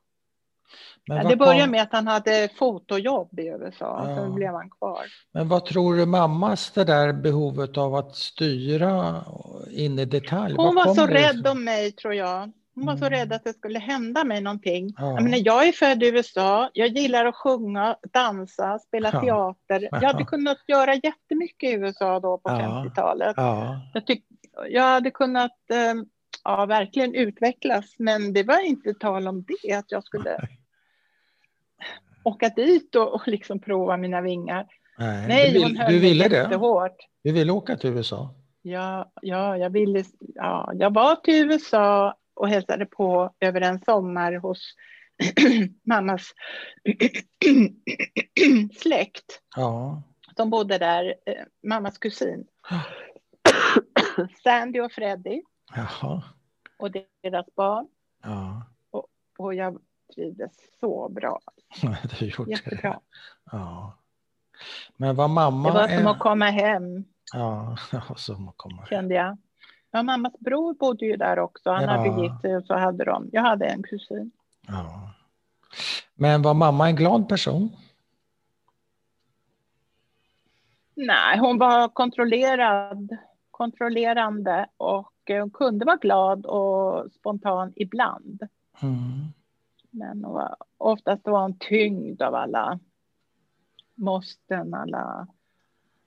Men 1.15 1.27
det 1.27 1.35
började 1.35 1.71
med 1.71 1.81
att 1.81 1.91
han 1.91 2.07
hade 2.07 2.49
fotojobb 2.55 3.39
i 3.39 3.47
USA, 3.47 4.05
ja. 4.07 4.15
sen 4.15 4.35
blev 4.35 4.53
han 4.53 4.69
kvar. 4.69 5.01
Men 5.33 5.47
vad 5.47 5.65
tror 5.65 5.95
du 5.95 6.05
mammas 6.05 6.71
det 6.71 6.83
där 6.83 7.13
behovet 7.13 7.77
av 7.77 7.95
att 7.95 8.15
styra 8.15 9.23
in 9.71 9.99
i 9.99 10.05
detalj? 10.05 10.55
Hon 10.57 10.75
var 10.75 10.93
så 10.93 11.07
rädd 11.07 11.47
om 11.47 11.63
mig 11.63 11.91
tror 11.91 12.13
jag. 12.13 12.51
Hon 12.75 12.85
var 12.85 12.93
mm. 12.93 12.97
så 12.99 13.09
rädd 13.09 13.33
att 13.33 13.43
det 13.43 13.53
skulle 13.53 13.79
hända 13.79 14.23
mig 14.23 14.41
någonting. 14.41 14.93
Ja. 14.97 15.13
Jag, 15.13 15.23
menar, 15.23 15.39
jag 15.45 15.67
är 15.67 15.71
född 15.71 16.03
i 16.03 16.07
USA, 16.07 16.69
jag 16.73 16.87
gillar 16.87 17.25
att 17.25 17.35
sjunga, 17.35 17.95
dansa, 18.13 18.79
spela 18.79 19.09
ja. 19.13 19.21
teater. 19.21 19.89
Jag 19.91 20.01
hade 20.01 20.23
kunnat 20.23 20.57
göra 20.67 20.93
jättemycket 20.93 21.69
i 21.69 21.73
USA 21.73 22.19
då 22.19 22.37
på 22.37 22.49
ja. 22.49 22.83
50-talet. 22.85 23.33
Ja. 23.37 23.81
Jag, 23.93 24.05
tyck, 24.05 24.25
jag 24.69 24.83
hade 24.83 25.11
kunnat 25.11 25.57
eh, 25.71 26.03
ja, 26.43 26.65
verkligen 26.65 27.15
utvecklas, 27.15 27.95
men 27.97 28.33
det 28.33 28.43
var 28.43 28.65
inte 28.65 28.93
tal 28.93 29.27
om 29.27 29.45
det, 29.47 29.73
att 29.73 29.91
jag 29.91 30.03
skulle 30.03 30.37
Nej 30.39 30.60
åka 32.23 32.49
dit 32.49 32.95
och, 32.95 33.13
och 33.13 33.27
liksom 33.27 33.59
prova 33.59 33.97
mina 33.97 34.21
vingar. 34.21 34.67
Nej, 34.97 35.27
Nej 35.27 35.51
du, 35.53 35.63
hon 35.63 35.75
höll 35.77 35.93
du 35.93 35.99
ville 35.99 36.27
det? 36.27 36.35
Jättehårt. 36.35 36.97
Du 37.23 37.31
ville 37.31 37.51
åka 37.51 37.77
till 37.77 37.89
USA? 37.89 38.35
Ja, 38.61 39.11
ja, 39.21 39.57
jag 39.57 39.69
ville. 39.69 40.03
Ja, 40.19 40.71
jag 40.73 40.93
var 40.93 41.15
till 41.15 41.51
USA 41.51 42.15
och 42.33 42.49
hälsade 42.49 42.85
på 42.85 43.33
över 43.39 43.61
en 43.61 43.79
sommar 43.79 44.33
hos 44.33 44.73
mammas 45.83 46.31
släkt. 48.77 49.41
Ja. 49.55 50.03
De 50.35 50.49
bodde 50.49 50.77
där, 50.77 51.15
eh, 51.25 51.43
mammas 51.67 51.97
kusin. 51.97 52.45
Sandy 54.43 54.79
och 54.79 54.91
Freddy. 54.91 55.41
Jaha. 55.75 56.23
Och 56.77 56.91
deras 56.91 57.45
barn. 57.55 57.87
Ja. 58.23 58.63
Och, 58.91 59.07
och 59.37 59.53
jag 59.53 59.79
trivdes 60.15 60.51
så 60.79 61.09
bra. 61.09 61.39
du 62.19 62.25
gjort 62.25 62.47
Jättebra. 62.47 62.89
Det. 62.89 62.99
Ja. 63.51 63.97
Men 64.97 65.15
vad 65.15 65.29
mamma... 65.29 65.67
Det 65.67 65.73
var 65.73 65.87
som 65.87 66.07
är... 66.07 66.11
att 66.11 66.19
komma 66.19 66.45
hem. 66.45 67.03
Ja, 67.33 67.77
som 68.17 68.49
att 68.49 68.57
komma 68.57 68.75
hem. 68.75 68.85
Kände 68.85 69.15
jag. 69.15 69.37
Ja, 69.91 70.03
mammas 70.03 70.33
bror 70.39 70.73
bodde 70.73 71.05
ju 71.05 71.17
där 71.17 71.39
också. 71.39 71.69
Han 71.69 71.83
ja. 71.83 71.89
hade 71.89 72.21
gift 72.21 72.41
sig 72.41 72.57
och 72.57 72.65
så 72.65 72.73
hade 72.73 73.05
de. 73.05 73.29
Jag 73.31 73.41
hade 73.41 73.65
en 73.65 73.83
kusin. 73.83 74.31
Ja. 74.67 75.13
Men 76.15 76.41
var 76.41 76.53
mamma 76.53 76.89
en 76.89 76.95
glad 76.95 77.29
person? 77.29 77.75
Nej, 80.95 81.39
hon 81.39 81.57
var 81.57 81.87
kontrollerad, 81.87 83.17
kontrollerande 83.51 84.65
och 84.77 85.13
hon 85.27 85.51
kunde 85.51 85.85
vara 85.85 85.95
glad 85.95 86.45
och 86.45 87.11
spontan 87.11 87.73
ibland. 87.75 88.41
Mm. 88.81 89.33
Men 89.91 90.25
oftast 90.77 91.27
var 91.27 91.41
hon 91.41 91.57
tyngd 91.59 92.21
av 92.21 92.35
alla 92.35 92.79
måsten, 93.95 94.73
alla... 94.73 95.27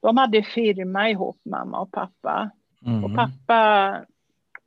De 0.00 0.16
hade 0.16 0.42
firma 0.42 1.10
ihop, 1.10 1.40
mamma 1.44 1.80
och 1.80 1.92
pappa. 1.92 2.50
Mm. 2.86 3.04
Och 3.04 3.14
pappa, 3.14 3.90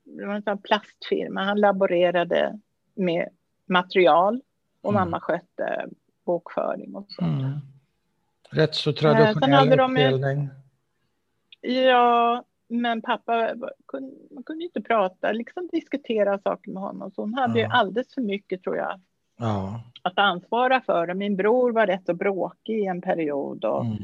det 0.04 0.26
var 0.26 0.34
en 0.34 0.44
sån 0.44 0.62
plastfirma, 0.62 1.44
han 1.44 1.60
laborerade 1.60 2.60
med 2.96 3.30
material 3.66 4.42
och 4.82 4.94
mm. 4.94 5.02
mamma 5.02 5.20
skötte 5.20 5.88
bokföring 6.26 6.96
och 6.96 7.06
så. 7.10 7.24
Mm. 7.24 7.52
Rätt 8.50 8.76
så 8.76 8.94
traditionell 8.94 9.80
eh, 9.80 9.86
uppdelning. 9.86 10.50
Ja, 11.62 12.44
men 12.70 13.02
pappa 13.02 13.56
man 14.32 14.44
kunde 14.44 14.64
inte 14.64 14.82
prata, 14.82 15.32
liksom 15.32 15.70
diskutera 15.72 16.40
saker 16.40 16.72
med 16.72 16.84
honom. 16.84 17.12
Så 17.12 17.22
hon 17.22 17.34
hade 17.34 17.60
ja. 17.60 17.66
ju 17.66 17.72
alldeles 17.72 18.14
för 18.14 18.22
mycket, 18.22 18.64
tror 18.64 18.78
jag, 18.78 19.02
ja. 19.38 19.82
att 20.02 20.18
ansvara 20.18 20.82
för. 20.82 21.14
Min 21.14 21.36
bror 21.36 21.72
var 21.72 21.88
rätt 21.88 22.06
så 22.06 22.14
bråkig 22.14 22.80
i 22.80 22.86
en 22.86 23.02
period 23.02 23.66
och 23.66 23.86
mm. 23.86 23.98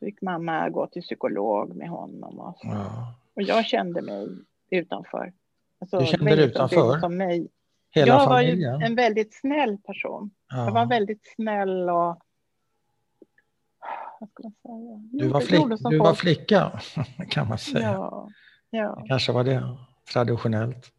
fick 0.00 0.22
mamma 0.22 0.68
gå 0.68 0.86
till 0.86 1.02
psykolog 1.02 1.76
med 1.76 1.88
honom. 1.88 2.38
Och, 2.38 2.58
så. 2.58 2.66
Ja. 2.66 3.14
och 3.34 3.42
jag 3.42 3.66
kände 3.66 4.02
mig 4.02 4.28
utanför. 4.70 5.32
Alltså, 5.80 5.98
du 5.98 6.06
kände 6.06 6.36
dig 6.36 6.44
utanför? 6.44 7.00
Som 7.00 7.16
mig. 7.16 7.48
Hela 7.90 8.06
jag 8.06 8.24
familjen? 8.24 8.72
var 8.72 8.80
ju 8.80 8.86
en 8.86 8.94
väldigt 8.94 9.34
snäll 9.34 9.78
person. 9.78 10.30
Jag 10.48 10.72
var 10.72 10.86
väldigt 10.86 11.34
snäll 11.36 11.90
och 11.90 12.18
vad 14.20 14.30
ska 14.30 14.42
man 14.42 14.52
säga? 14.62 15.22
Du 15.22 15.28
var, 15.28 15.40
flick, 15.40 15.90
du 15.90 15.98
var 15.98 16.14
flicka, 16.14 16.80
kan 17.30 17.48
man 17.48 17.58
säga. 17.58 17.92
Ja, 17.92 18.28
ja. 18.70 18.98
Det 19.02 19.08
kanske 19.08 19.32
var 19.32 19.44
det 19.44 19.76
traditionellt. 20.12 20.92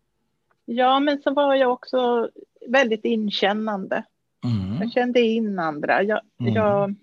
Ja, 0.65 0.99
men 0.99 1.21
så 1.21 1.33
var 1.33 1.55
jag 1.55 1.71
också 1.71 2.29
väldigt 2.67 3.05
inkännande. 3.05 4.03
Mm. 4.43 4.81
Jag 4.81 4.91
kände 4.91 5.21
in 5.21 5.59
andra. 5.59 6.03
Jag, 6.03 6.21
mm. 6.39 6.53
jag, 6.53 6.95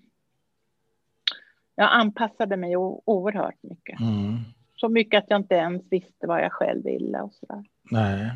jag 1.75 1.89
anpassade 1.91 2.57
mig 2.57 2.75
oerhört 2.77 3.57
mycket. 3.61 3.99
Mm. 3.99 4.37
Så 4.75 4.89
mycket 4.89 5.23
att 5.23 5.29
jag 5.29 5.39
inte 5.39 5.55
ens 5.55 5.83
visste 5.89 6.27
vad 6.27 6.43
jag 6.43 6.51
själv 6.51 6.83
ville 6.83 7.21
och 7.21 7.33
sådär. 7.33 7.63
Nej. 7.91 8.31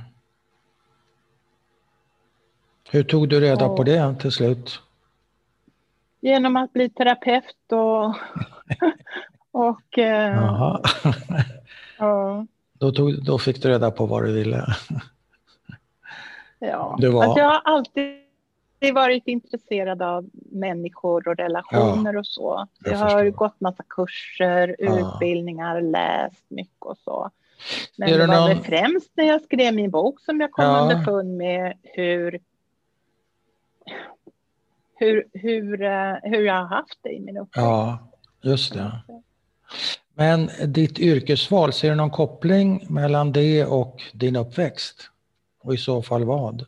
Hur 2.91 3.03
tog 3.03 3.29
du 3.29 3.39
reda 3.39 3.65
och, 3.65 3.77
på 3.77 3.83
det 3.83 4.15
till 4.19 4.31
slut? 4.31 4.79
Genom 6.23 6.55
att 6.55 6.73
bli 6.73 6.89
terapeut 6.89 7.71
och... 7.71 8.15
och 9.51 9.97
eh, 9.97 10.35
ja, 11.99 12.45
Då, 12.73 12.91
tog, 12.91 13.25
då 13.25 13.37
fick 13.39 13.61
du 13.63 13.69
reda 13.69 13.91
på 13.91 14.05
vad 14.05 14.25
du 14.25 14.33
ville. 14.33 14.65
ja. 16.59 16.97
Det 17.01 17.09
var- 17.09 17.23
Alltså, 17.23 17.39
jag 17.39 17.45
har 17.49 17.61
alltid 17.63 18.19
varit 18.93 19.27
intresserad 19.27 20.01
av 20.01 20.29
människor 20.51 21.27
och 21.27 21.35
relationer 21.37 22.17
och 22.17 22.25
så. 22.27 22.67
jag 22.83 22.93
Jag, 22.93 22.97
har 22.97 23.29
gått 23.29 23.59
massa 23.61 23.83
kurser, 23.89 24.75
Ja. 24.79 24.99
utbildningar, 24.99 25.81
läst 25.81 26.45
mycket 26.49 26.81
och 26.85 26.97
så. 26.97 27.29
Men 27.97 28.09
Är 28.09 28.13
det 28.13 28.19
det 28.19 28.27
var 28.27 28.49
någon- 28.53 28.63
främst 28.63 29.11
när 29.15 29.23
jag 29.25 29.41
skrev 29.41 29.73
min 29.73 29.91
bok 29.91 30.19
som 30.21 30.41
jag 30.41 30.51
kom 30.51 30.65
Ja. 30.65 30.79
underfund 30.81 31.37
med 31.37 31.73
hur 31.83 32.39
hur, 35.03 35.27
hur, 35.33 35.81
eh, 35.81 36.15
hur 36.23 36.41
jag 36.41 36.53
har 36.53 36.75
haft 36.75 36.99
det 37.01 37.09
i 37.09 37.19
min 37.19 37.37
uppväxt. 37.37 37.57
Ja, 37.57 37.99
just 38.41 38.73
det. 38.73 38.91
Men 40.13 40.49
ditt 40.73 40.99
yrkesval, 40.99 41.73
ser 41.73 41.89
du 41.89 41.95
någon 41.95 42.09
koppling 42.11 42.85
mellan 42.89 43.31
det 43.31 43.65
och 43.65 44.01
din 44.13 44.35
uppväxt? 44.35 45.09
Och 45.59 45.73
i 45.73 45.77
så 45.77 46.01
fall 46.01 46.23
vad? 46.25 46.65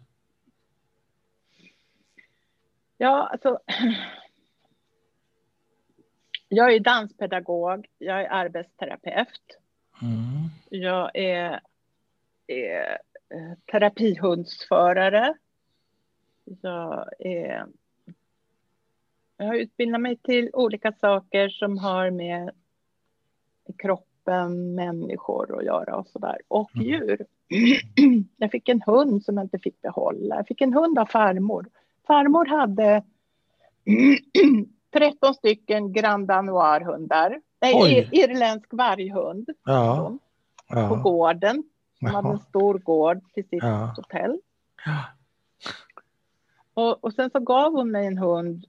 Ja, 2.97 3.29
alltså. 3.31 3.59
Jag 6.47 6.73
är 6.73 6.79
danspedagog, 6.79 7.87
jag 7.97 8.21
är 8.21 8.29
arbetsterapeut, 8.29 9.57
Mm. 10.01 10.49
jag 10.69 11.11
är, 11.13 11.59
är 12.47 12.97
eh, 13.29 13.53
terapihundsförare. 13.71 15.33
Jag, 16.61 17.09
är, 17.19 17.65
jag 19.37 19.45
har 19.45 19.55
utbildat 19.55 20.01
mig 20.01 20.17
till 20.17 20.49
olika 20.53 20.91
saker 20.91 21.49
som 21.49 21.77
har 21.77 22.11
med 22.11 22.51
kroppen, 23.77 24.75
människor 24.75 25.57
att 25.59 25.65
göra 25.65 25.95
och 25.95 26.07
sådär. 26.07 26.37
Och 26.47 26.75
Mm. 26.75 26.87
djur. 26.87 27.25
Jag 28.37 28.51
fick 28.51 28.69
en 28.69 28.81
hund 28.81 29.23
som 29.23 29.37
jag 29.37 29.45
inte 29.45 29.59
fick 29.59 29.81
behålla. 29.81 30.35
Jag 30.35 30.47
fick 30.47 30.61
en 30.61 30.73
hund 30.73 30.99
av 30.99 31.05
farmor. 31.05 31.69
Farmor 32.07 32.45
hade 32.45 33.03
13 34.93 35.33
stycken 35.33 35.93
Grand 35.93 36.27
Danois-hundar. 36.27 37.41
Nej, 37.61 38.09
irländsk 38.11 38.73
varghund 38.73 39.49
Ja. 39.65 40.17
på 40.69 40.75
Ja. 40.75 40.95
gården. 41.03 41.63
Hon 42.01 42.09
hade 42.09 42.29
en 42.29 42.39
stor 42.39 42.79
gård 42.79 43.19
till 43.33 43.43
sitt 43.47 43.63
Ja. 43.63 43.93
hotell. 43.97 44.39
Och, 46.73 47.03
och 47.03 47.13
sen 47.13 47.29
så 47.29 47.39
gav 47.39 47.71
hon 47.73 47.91
mig 47.91 48.07
en 48.07 48.17
hund 48.17 48.65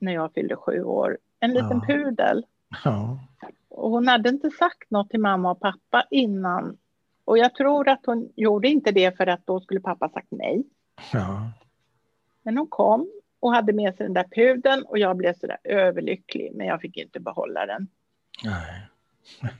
när 0.00 0.12
jag 0.12 0.32
fyllde 0.34 0.56
sju 0.56 0.82
år. 0.82 1.18
En 1.40 1.50
liten 1.50 1.82
Ja. 1.88 1.94
pudel. 1.94 2.46
Ja. 2.84 3.18
Och 3.68 3.90
hon 3.90 4.08
hade 4.08 4.28
inte 4.28 4.50
sagt 4.50 4.90
något 4.90 5.10
till 5.10 5.20
mamma 5.20 5.50
och 5.50 5.60
pappa 5.60 6.04
innan. 6.10 6.78
Och 7.24 7.38
jag 7.38 7.54
tror 7.54 7.88
att 7.88 8.06
hon 8.06 8.32
gjorde 8.36 8.68
inte 8.68 8.92
det 8.92 9.16
för 9.16 9.26
att 9.26 9.46
då 9.46 9.60
skulle 9.60 9.80
pappa 9.80 10.08
sagt 10.08 10.28
nej. 10.30 10.64
Ja. 11.12 11.50
Men 12.42 12.58
hon 12.58 12.66
kom 12.66 13.10
och 13.40 13.54
hade 13.54 13.72
med 13.72 13.94
sig 13.96 14.06
den 14.06 14.14
där 14.14 14.28
pudeln 14.34 14.84
och 14.84 14.98
jag 14.98 15.16
blev 15.16 15.34
så 15.34 15.46
där 15.46 15.58
överlycklig. 15.64 16.52
Men 16.54 16.66
jag 16.66 16.80
fick 16.80 16.96
inte 16.96 17.20
behålla 17.20 17.66
den. 17.66 17.86
Nej. 18.44 18.88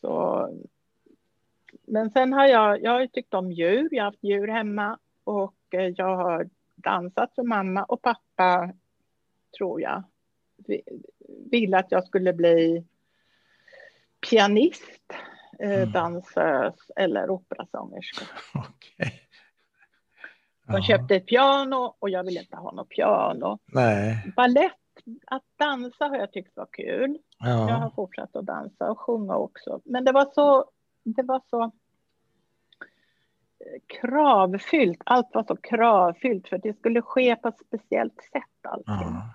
Så... 0.00 0.48
Men 1.86 2.10
sen 2.10 2.32
har 2.32 2.46
jag, 2.46 2.82
jag 2.82 2.90
har 2.90 3.06
tyckt 3.06 3.34
om 3.34 3.52
djur. 3.52 3.88
Jag 3.90 4.04
har 4.04 4.10
haft 4.10 4.24
djur 4.24 4.48
hemma 4.48 4.98
och 5.24 5.54
eh, 5.70 5.80
jag 5.96 6.16
har 6.16 6.48
dansat 6.76 7.34
för 7.34 7.42
mamma 7.42 7.84
och 7.84 8.02
pappa, 8.02 8.72
tror 9.58 9.80
jag, 9.80 10.02
vi- 10.66 10.82
ville 11.50 11.78
att 11.78 11.92
jag 11.92 12.06
skulle 12.06 12.32
bli 12.32 12.84
pianist, 14.30 15.12
eh, 15.58 15.72
Mm. 15.72 15.92
dansös 15.92 16.90
eller 16.96 17.30
operasångerska. 17.30 18.24
Okej. 18.54 19.22
De 20.66 20.74
Ja. 20.76 20.82
köpte 20.82 21.16
ett 21.16 21.26
piano 21.26 21.96
och 21.98 22.10
jag 22.10 22.24
ville 22.24 22.40
inte 22.40 22.56
ha 22.56 22.72
något 22.72 22.88
piano. 22.88 23.58
Nej. 23.66 24.32
Ballett, 24.36 24.72
att 25.26 25.44
dansa 25.56 26.04
har 26.04 26.16
jag 26.16 26.32
tyckt 26.32 26.56
var 26.56 26.68
kul. 26.72 27.18
Jag 27.38 27.48
har 27.48 27.68
Ja. 27.70 27.92
fortsatt 27.96 28.36
att 28.36 28.46
dansa 28.46 28.90
och 28.90 29.00
sjunga 29.00 29.36
också. 29.36 29.80
Men 29.84 30.04
det 30.04 30.12
var 30.12 30.30
så, 30.34 30.70
det 31.04 31.22
var 31.22 31.42
så 31.50 31.62
eh, 31.62 31.70
kravfyllt. 34.00 35.02
Allt 35.04 35.34
var 35.34 35.44
så 35.44 35.56
kravfyllt 35.56 36.48
för 36.48 36.58
det 36.58 36.78
skulle 36.78 37.02
ske 37.02 37.36
på 37.36 37.48
ett 37.48 37.58
speciellt 37.66 38.20
sätt 38.32 38.42
allting. 38.68 38.94
Ja. 39.14 39.34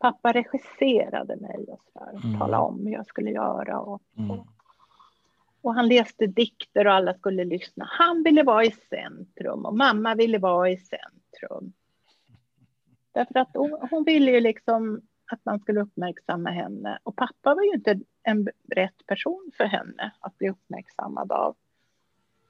Pappa 0.00 0.32
regisserade 0.32 1.36
mig 1.36 1.64
och 1.68 1.80
så 1.92 1.98
där, 1.98 2.26
Mm. 2.28 2.38
talade 2.38 2.62
om 2.62 2.86
hur 2.86 2.92
jag 2.92 3.06
skulle 3.06 3.30
göra. 3.30 3.80
Och, 3.80 4.02
Mm. 4.18 4.38
och 5.62 5.74
han 5.74 5.88
läste 5.88 6.26
dikter 6.26 6.86
och 6.86 6.92
alla 6.92 7.14
skulle 7.14 7.44
lyssna. 7.44 7.88
Han 7.90 8.22
ville 8.22 8.42
vara 8.42 8.64
i 8.64 8.70
centrum 8.70 9.64
och 9.66 9.76
mamma 9.76 10.14
ville 10.14 10.38
vara 10.38 10.70
i 10.70 10.76
centrum. 10.76 11.72
Därför 13.12 13.38
att 13.38 13.50
hon, 13.54 13.88
hon 13.90 14.04
ville 14.04 14.30
ju 14.30 14.40
liksom 14.40 15.00
att 15.32 15.44
man 15.44 15.60
skulle 15.60 15.80
uppmärksamma 15.80 16.50
henne. 16.50 16.98
Och 17.02 17.16
pappa 17.16 17.54
var 17.54 17.62
ju 17.62 17.70
inte 17.74 18.00
en 18.22 18.48
rätt 18.74 19.06
person 19.06 19.50
för 19.56 19.64
henne 19.64 20.12
att 20.20 20.38
bli 20.38 20.50
uppmärksammad 20.50 21.32
av. 21.32 21.56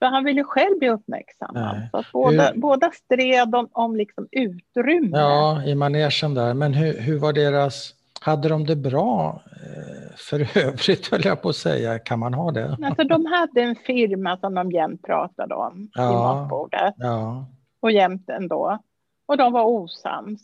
För 0.01 0.07
han 0.07 0.25
ville 0.25 0.41
ju 0.41 0.45
själv 0.45 0.79
bli 0.79 0.89
uppmärksammad. 0.89 1.77
Nej. 1.79 1.89
Så 1.91 1.97
att 1.97 2.13
båda, 2.13 2.51
Hur- 2.53 2.61
båda 2.61 2.91
stred 2.91 3.55
om, 3.55 3.69
om 3.73 3.97
liksom 3.97 4.29
utrymme. 4.33 5.19
ja, 5.19 5.63
i 5.65 5.75
manegen 5.75 6.35
där. 6.35 6.55
Men 6.55 6.75
hur, 6.75 7.01
hur 7.01 7.19
var 7.19 7.33
deras... 7.33 7.95
Hade 8.23 8.49
de 8.49 8.67
det 8.67 8.77
bra 8.77 9.43
eh, 9.47 10.17
för 10.17 10.59
övrigt, 10.59 11.07
höll 11.13 11.25
jag 11.25 11.43
på 11.43 11.49
att 11.49 11.57
säga. 11.57 11.99
Kan 11.99 12.19
man 12.19 12.35
ha 12.35 12.51
det? 12.51 12.79
Alltså, 12.83 13.05
de 13.05 13.27
hade 13.27 13.61
en 13.63 13.77
firma 13.77 14.37
som 14.37 14.55
de 14.55 14.71
jämt 14.73 15.03
pratade 15.03 15.55
om 15.55 15.91
Ja. 15.95 16.13
matbordet. 16.43 16.95
Ja. 16.97 17.47
Och 17.81 17.91
jämt 17.91 18.29
ändå. 18.31 18.79
Och 19.27 19.37
de 19.37 19.53
var 19.53 19.65
osams 19.65 20.41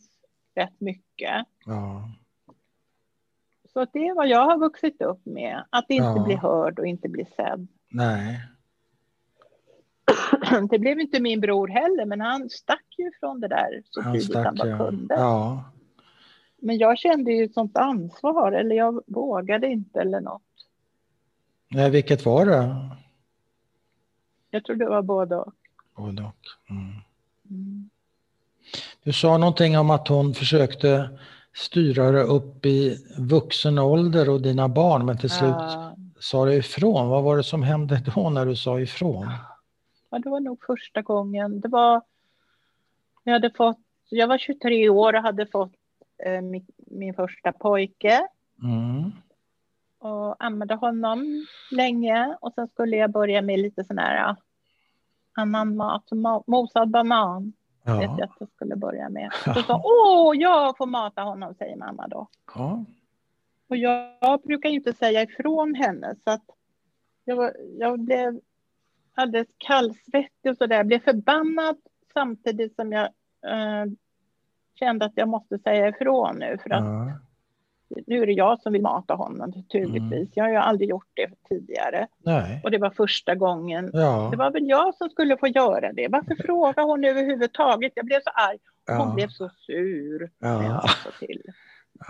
rätt 0.57 0.81
mycket. 0.81 1.45
Ja. 1.67 2.09
Så 3.73 3.87
det 3.93 4.07
är 4.09 4.15
vad 4.15 4.29
jag 4.29 4.45
har 4.45 4.59
vuxit 4.59 5.03
upp 5.03 5.27
med. 5.27 5.65
Att 5.71 5.91
inte 5.91 6.05
Ja. 6.05 6.25
bli 6.25 6.35
hörd 6.35 6.79
och 6.79 6.87
inte 6.87 7.09
bli 7.09 7.25
sedd. 7.37 7.67
Nej. 7.91 8.41
Det 10.71 10.79
blev 10.79 11.01
inte 11.01 11.21
min 11.21 11.41
bror 11.41 11.69
heller, 11.69 12.05
men 12.05 12.21
han 12.21 12.51
stack 12.51 12.85
ju 12.99 13.11
från 13.21 13.41
det 13.41 13.49
där 13.49 13.83
så 13.91 14.03
Han 14.03 14.13
tidigt 14.13 14.37
han 14.37 14.57
stack, 14.57 14.59
bara 14.59 14.69
ja. 14.69 14.79
kunde. 14.79 15.15
Ja. 15.15 15.65
Men 16.59 16.79
jag 16.79 16.99
kände 16.99 17.33
ju 17.33 17.45
ett 17.45 17.55
sånt 17.55 17.77
ansvar, 17.77 18.53
eller 18.53 18.77
jag 18.77 19.03
vågade 19.07 19.67
inte 19.67 20.01
eller 20.01 20.21
något. 20.21 20.43
Nej, 21.69 21.91
vilket 21.91 22.25
var 22.25 22.47
det? 22.47 22.91
Jag 24.51 24.65
tror 24.65 24.77
det 24.77 24.89
var 24.89 25.03
både 25.03 25.37
och. 25.37 25.53
Både 25.97 26.23
och. 26.23 26.71
Mm. 26.71 26.93
Mm. 27.51 27.91
Du 29.03 29.13
sa 29.13 29.39
någonting 29.39 29.79
om 29.79 29.91
att 29.91 30.09
hon 30.09 30.35
försökte 30.35 31.19
styra 31.55 32.11
dig 32.11 32.23
upp 32.23 32.67
i 32.67 32.99
vuxen 33.19 33.79
ålder 33.79 34.29
och 34.29 34.43
dina 34.43 34.69
barn, 34.69 35.07
men 35.07 35.19
till 35.19 35.31
slut 35.31 35.51
Ja, 35.51 35.97
sa 36.19 36.45
du 36.45 36.55
ifrån. 36.55 37.09
Vad 37.09 37.23
var 37.23 37.37
det 37.37 37.45
som 37.45 37.63
hände 37.63 38.03
då 38.15 38.31
när 38.31 38.47
du 38.47 38.57
sa 38.57 38.81
ifrån? 38.81 39.23
ja, 39.23 39.56
det 40.19 40.31
var 40.31 40.41
nog 40.41 40.65
första 40.67 41.03
gången. 41.03 41.61
Det 41.61 41.69
var... 41.69 42.03
Jag 43.25 43.33
hade 43.33 43.51
fått... 43.51 43.81
Jag 44.09 44.29
var 44.29 44.39
23 44.39 44.89
år 44.89 45.13
och 45.13 45.23
hade 45.23 45.47
fått 45.47 45.73
eh, 46.25 46.41
min, 46.43 46.67
min 46.77 47.15
första 47.15 47.53
pojke. 47.53 48.29
Mm. 48.63 49.13
och 49.99 50.45
ammade 50.45 50.75
honom 50.75 51.47
länge 51.71 52.37
och 52.41 52.53
sen 52.55 52.69
skulle 52.69 52.97
jag 52.97 53.11
börja 53.11 53.43
med 53.43 53.59
lite 53.61 53.85
sån 53.85 53.99
här 53.99 54.17
ja, 54.17 54.37
annan 55.43 55.77
mat, 55.77 56.11
mo- 56.11 56.45
mosad 56.47 56.91
banan 56.91 57.53
vet 57.85 57.95
jag 58.03 58.05
Ja. 58.19 58.25
att 58.25 58.33
jag 58.41 58.49
skulle 58.51 58.77
börja 58.77 59.09
med. 59.09 59.31
Så 59.45 59.63
sa 59.63 59.81
åh, 59.85 60.37
jag 60.37 60.77
får 60.77 60.87
mata 60.87 61.23
honom, 61.23 61.55
säger 61.55 61.77
mamma 61.77 62.09
då. 62.09 62.29
Ja. 62.55 62.85
Och 63.69 63.77
jag, 63.77 64.13
jag 64.21 64.41
brukar 64.43 64.69
inte 64.69 64.93
säga 64.93 65.23
ifrån 65.23 65.75
henne 65.75 66.15
så 66.25 66.31
att 66.31 66.45
jag, 67.25 67.53
jag 67.79 68.01
blev 68.01 68.41
alldeles 69.17 69.49
kallsvettig 69.59 70.51
och 70.51 70.57
sådär. 70.57 70.77
Jag 70.77 70.87
blev 70.87 70.99
förbannad 71.01 71.77
samtidigt 72.13 72.75
som 72.77 72.93
jag 72.93 73.05
eh, 73.47 73.85
kände 74.79 75.05
att 75.05 75.13
jag 75.15 75.29
måste 75.29 75.59
säga 75.59 75.89
ifrån 75.89 76.37
nu 76.39 76.59
för 76.63 76.71
att 76.71 76.85
Ja. 76.85 77.13
nu 78.07 78.23
är 78.23 78.27
det 78.27 78.33
jag 78.33 78.61
som 78.61 78.73
vill 78.73 78.83
mata 78.83 79.15
honom 79.15 79.51
naturligtvis. 79.51 80.13
Mm. 80.13 80.29
Jag 80.35 80.45
har 80.45 80.51
ju 80.51 80.57
aldrig 80.57 80.89
gjort 80.91 81.11
det 81.15 81.31
tidigare. 81.49 82.07
Nej. 82.19 82.61
Och 82.65 82.71
det 82.71 82.79
var 82.79 82.91
första 82.91 83.35
gången. 83.35 83.91
Ja. 83.93 84.29
Det 84.31 84.37
var 84.37 84.51
väl 84.51 84.69
jag 84.69 84.95
som 84.95 85.11
skulle 85.11 85.37
få 85.37 85.47
göra 85.47 85.93
det. 85.93 86.09
Varför 86.09 86.35
frågar 86.47 86.83
hon 86.83 87.05
överhuvudtaget? 87.05 87.93
Jag 87.95 88.05
blev 88.07 88.21
så 88.21 88.31
arg. 88.31 88.59
Hon 88.87 89.09
Ja. 89.09 89.15
blev 89.15 89.29
så 89.29 89.49
sur 89.49 90.31
när 90.39 90.63
Ja. 90.63 90.85
till. 91.21 91.43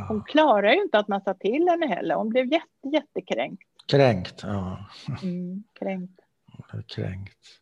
Hon 0.09 0.23
klarar 0.25 0.73
ju 0.73 0.83
inte 0.83 0.99
att 0.99 1.09
man 1.09 1.21
sa 1.21 1.35
till 1.35 1.69
henne 1.69 1.87
heller. 1.87 2.15
Hon 2.15 2.29
blev 2.29 2.47
jätte, 2.53 2.89
jättekränkt. 2.93 3.63
Kränkt. 3.87 4.41
Ja. 4.43 4.79
Mm, 5.23 5.65
kränkt. 5.79 6.21
Kränkt. 6.83 7.61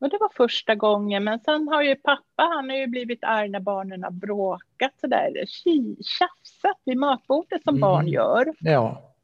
Och 0.00 0.08
det 0.08 0.18
var 0.20 0.30
första 0.36 0.74
gången, 0.74 1.24
men 1.24 1.40
sen 1.40 1.68
har 1.68 1.82
ju 1.82 1.94
pappa, 1.94 2.42
han 2.42 2.70
har 2.70 2.76
ju 2.76 2.86
blivit 2.86 3.24
arg 3.24 3.48
när 3.48 3.60
barnen 3.60 4.02
har 4.02 4.10
bråkat 4.10 4.92
sådär, 5.00 5.44
tjafsat 6.02 6.80
vid 6.84 6.96
matbordet 6.96 7.62
som 7.62 7.74
mm. 7.74 7.80
barn 7.80 8.08
gör. 8.08 8.54
Ja. 8.60 9.14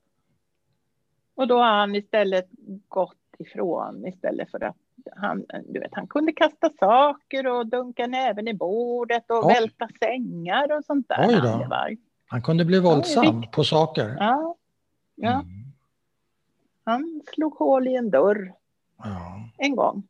Och 1.34 1.46
då 1.46 1.58
har 1.58 1.78
han 1.78 1.94
istället 1.94 2.48
gått 2.88 3.16
ifrån 3.38 4.06
istället 4.06 4.50
för 4.50 4.64
att 4.64 4.76
han, 5.16 5.44
du 5.68 5.80
vet, 5.80 5.94
han 5.94 6.06
kunde 6.06 6.32
kasta 6.32 6.70
saker 6.80 7.46
och 7.46 7.66
dunka 7.66 8.06
näven 8.06 8.48
i 8.48 8.54
bordet 8.54 9.30
och 9.30 9.46
Oj. 9.46 9.54
välta 9.54 9.88
sängar 9.98 10.78
och 10.78 10.84
sånt 10.84 11.08
där. 11.08 11.28
Oj 11.28 11.40
då. 11.42 11.68
Han 12.26 12.42
kunde 12.42 12.64
bli 12.64 12.80
våldsam 12.80 13.42
ja, 13.42 13.48
på 13.52 13.64
saker. 13.64 14.16
Ja. 14.18 14.56
ja. 15.14 15.32
Mm. 15.32 15.46
Han 16.84 17.22
slog 17.34 17.54
hål 17.54 17.88
i 17.88 17.94
en 17.94 18.10
dörr 18.10 18.54
ja. 18.98 19.48
en 19.58 19.76
gång. 19.76 20.02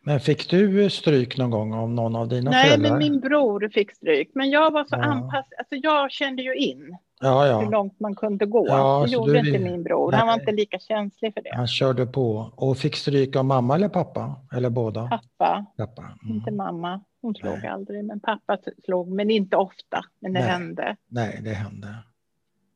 Men 0.00 0.20
fick 0.20 0.50
du 0.50 0.90
stryk 0.90 1.38
någon 1.38 1.50
gång 1.50 1.74
av 1.74 1.90
någon 1.90 2.16
av 2.16 2.28
dina 2.28 2.50
Nej, 2.50 2.64
föräldrar? 2.64 2.90
Nej, 2.90 2.90
men 2.90 3.12
min 3.12 3.20
bror 3.20 3.68
fick 3.74 3.92
stryk. 3.92 4.30
Men 4.34 4.50
jag 4.50 4.70
var 4.70 4.84
så 4.84 4.96
ja. 4.96 5.02
anpassad, 5.02 5.52
alltså 5.58 5.74
jag 5.74 6.10
kände 6.10 6.42
ju 6.42 6.54
in 6.54 6.98
ja, 7.20 7.46
ja. 7.46 7.60
hur 7.60 7.70
långt 7.70 8.00
man 8.00 8.14
kunde 8.14 8.46
gå. 8.46 8.66
Ja, 8.68 9.02
det 9.06 9.12
gjorde 9.12 9.32
du... 9.32 9.38
inte 9.38 9.58
min 9.58 9.82
bror, 9.82 10.10
Nej. 10.10 10.18
han 10.18 10.26
var 10.26 10.34
inte 10.34 10.52
lika 10.52 10.78
känslig 10.78 11.34
för 11.34 11.42
det. 11.42 11.54
Han 11.54 11.66
körde 11.66 12.06
på. 12.06 12.52
Och 12.56 12.78
fick 12.78 12.96
stryk 12.96 13.36
av 13.36 13.44
mamma 13.44 13.74
eller 13.74 13.88
pappa? 13.88 14.36
Eller 14.52 14.70
båda? 14.70 15.08
Pappa, 15.08 15.66
pappa. 15.76 16.02
Mm. 16.02 16.36
inte 16.36 16.50
mamma. 16.50 17.00
Hon 17.22 17.34
slog 17.34 17.58
Nej. 17.58 17.68
aldrig, 17.68 18.04
men 18.04 18.20
pappa 18.20 18.58
slog, 18.84 19.08
men 19.08 19.30
inte 19.30 19.56
ofta. 19.56 20.04
Men 20.20 20.32
det 20.32 20.40
Nej. 20.40 20.48
hände. 20.48 20.96
Nej, 21.08 21.40
det 21.44 21.50
hände. 21.50 21.88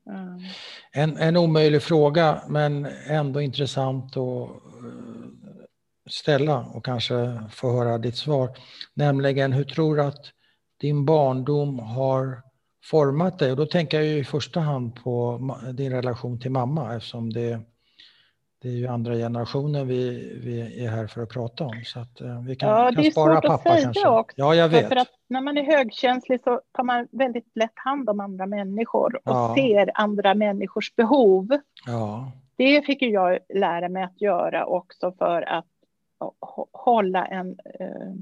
Mm. 0.06 0.40
En, 0.92 1.16
en 1.16 1.36
omöjlig 1.36 1.82
fråga, 1.82 2.42
men 2.48 2.86
ändå 3.08 3.40
intressant 3.40 4.16
att 4.16 4.50
ställa 6.08 6.58
och 6.74 6.84
kanske 6.84 7.42
få 7.50 7.72
höra 7.72 7.98
ditt 7.98 8.16
svar. 8.16 8.50
Nämligen, 8.94 9.52
hur 9.52 9.64
tror 9.64 9.96
du 9.96 10.02
att 10.02 10.32
din 10.80 11.04
barndom 11.04 11.78
har 11.78 12.42
format 12.84 13.38
dig? 13.38 13.50
Och 13.50 13.56
då 13.56 13.66
tänker 13.66 14.00
jag 14.00 14.18
i 14.18 14.24
första 14.24 14.60
hand 14.60 15.02
på 15.04 15.40
din 15.72 15.92
relation 15.92 16.40
till 16.40 16.50
mamma 16.50 16.96
eftersom 16.96 17.32
det, 17.32 17.60
det 18.62 18.68
är 18.68 18.72
ju 18.72 18.86
andra 18.86 19.14
generationen 19.14 19.88
vi, 19.88 20.32
vi 20.44 20.84
är 20.84 20.90
här 20.90 21.06
för 21.06 21.22
att 21.22 21.28
prata 21.28 21.64
om. 21.64 21.82
Så 21.84 22.00
att 22.00 22.20
eh, 22.20 22.40
vi 22.40 22.56
kan, 22.56 22.68
ja, 22.68 22.92
kan 22.94 23.10
spara 23.10 23.40
pappa 23.40 23.62
kanske. 23.64 23.72
Det 23.74 23.78
är 23.78 23.82
svårt 23.82 23.86
att 23.86 23.94
säga 23.94 24.10
också. 24.10 24.34
Ja, 24.38 24.54
jag 24.54 24.68
vet. 24.68 24.88
För 24.88 24.96
att 24.96 25.10
när 25.28 25.40
man 25.40 25.58
är 25.58 25.62
högkänslig 25.62 26.40
så 26.44 26.60
tar 26.72 26.84
man 26.84 27.08
väldigt 27.12 27.50
lätt 27.54 27.72
hand 27.74 28.10
om 28.10 28.20
andra 28.20 28.46
människor 28.46 29.16
och 29.16 29.22
ja. 29.24 29.54
ser 29.56 29.90
andra 29.94 30.34
människors 30.34 30.94
behov. 30.94 31.48
Ja. 31.86 32.32
Det 32.56 32.82
fick 32.82 33.02
ju 33.02 33.08
jag 33.10 33.38
lära 33.54 33.88
mig 33.88 34.02
att 34.02 34.20
göra 34.20 34.66
också 34.66 35.12
för 35.18 35.42
att 35.42 35.66
hålla 36.72 37.26
en 37.26 37.58
eh, 37.80 38.12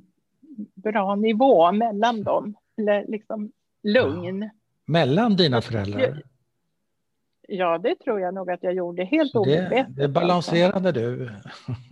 bra 0.74 1.14
nivå 1.14 1.72
mellan 1.72 2.22
dem, 2.22 2.55
eller 2.76 3.05
liksom 3.09 3.53
lugn. 3.82 4.42
Ja. 4.42 4.51
Mellan 4.84 5.36
dina 5.36 5.61
föräldrar? 5.61 6.22
Ja, 7.49 7.78
det 7.78 7.94
tror 7.94 8.20
jag 8.20 8.34
nog 8.34 8.51
att 8.51 8.62
jag 8.62 8.74
gjorde 8.74 9.05
helt 9.05 9.34
omedvetet. 9.34 9.97
Det, 9.97 10.03
det 10.03 10.09
balanserade 10.09 10.88
alltså. 10.88 10.92
du 10.92 11.30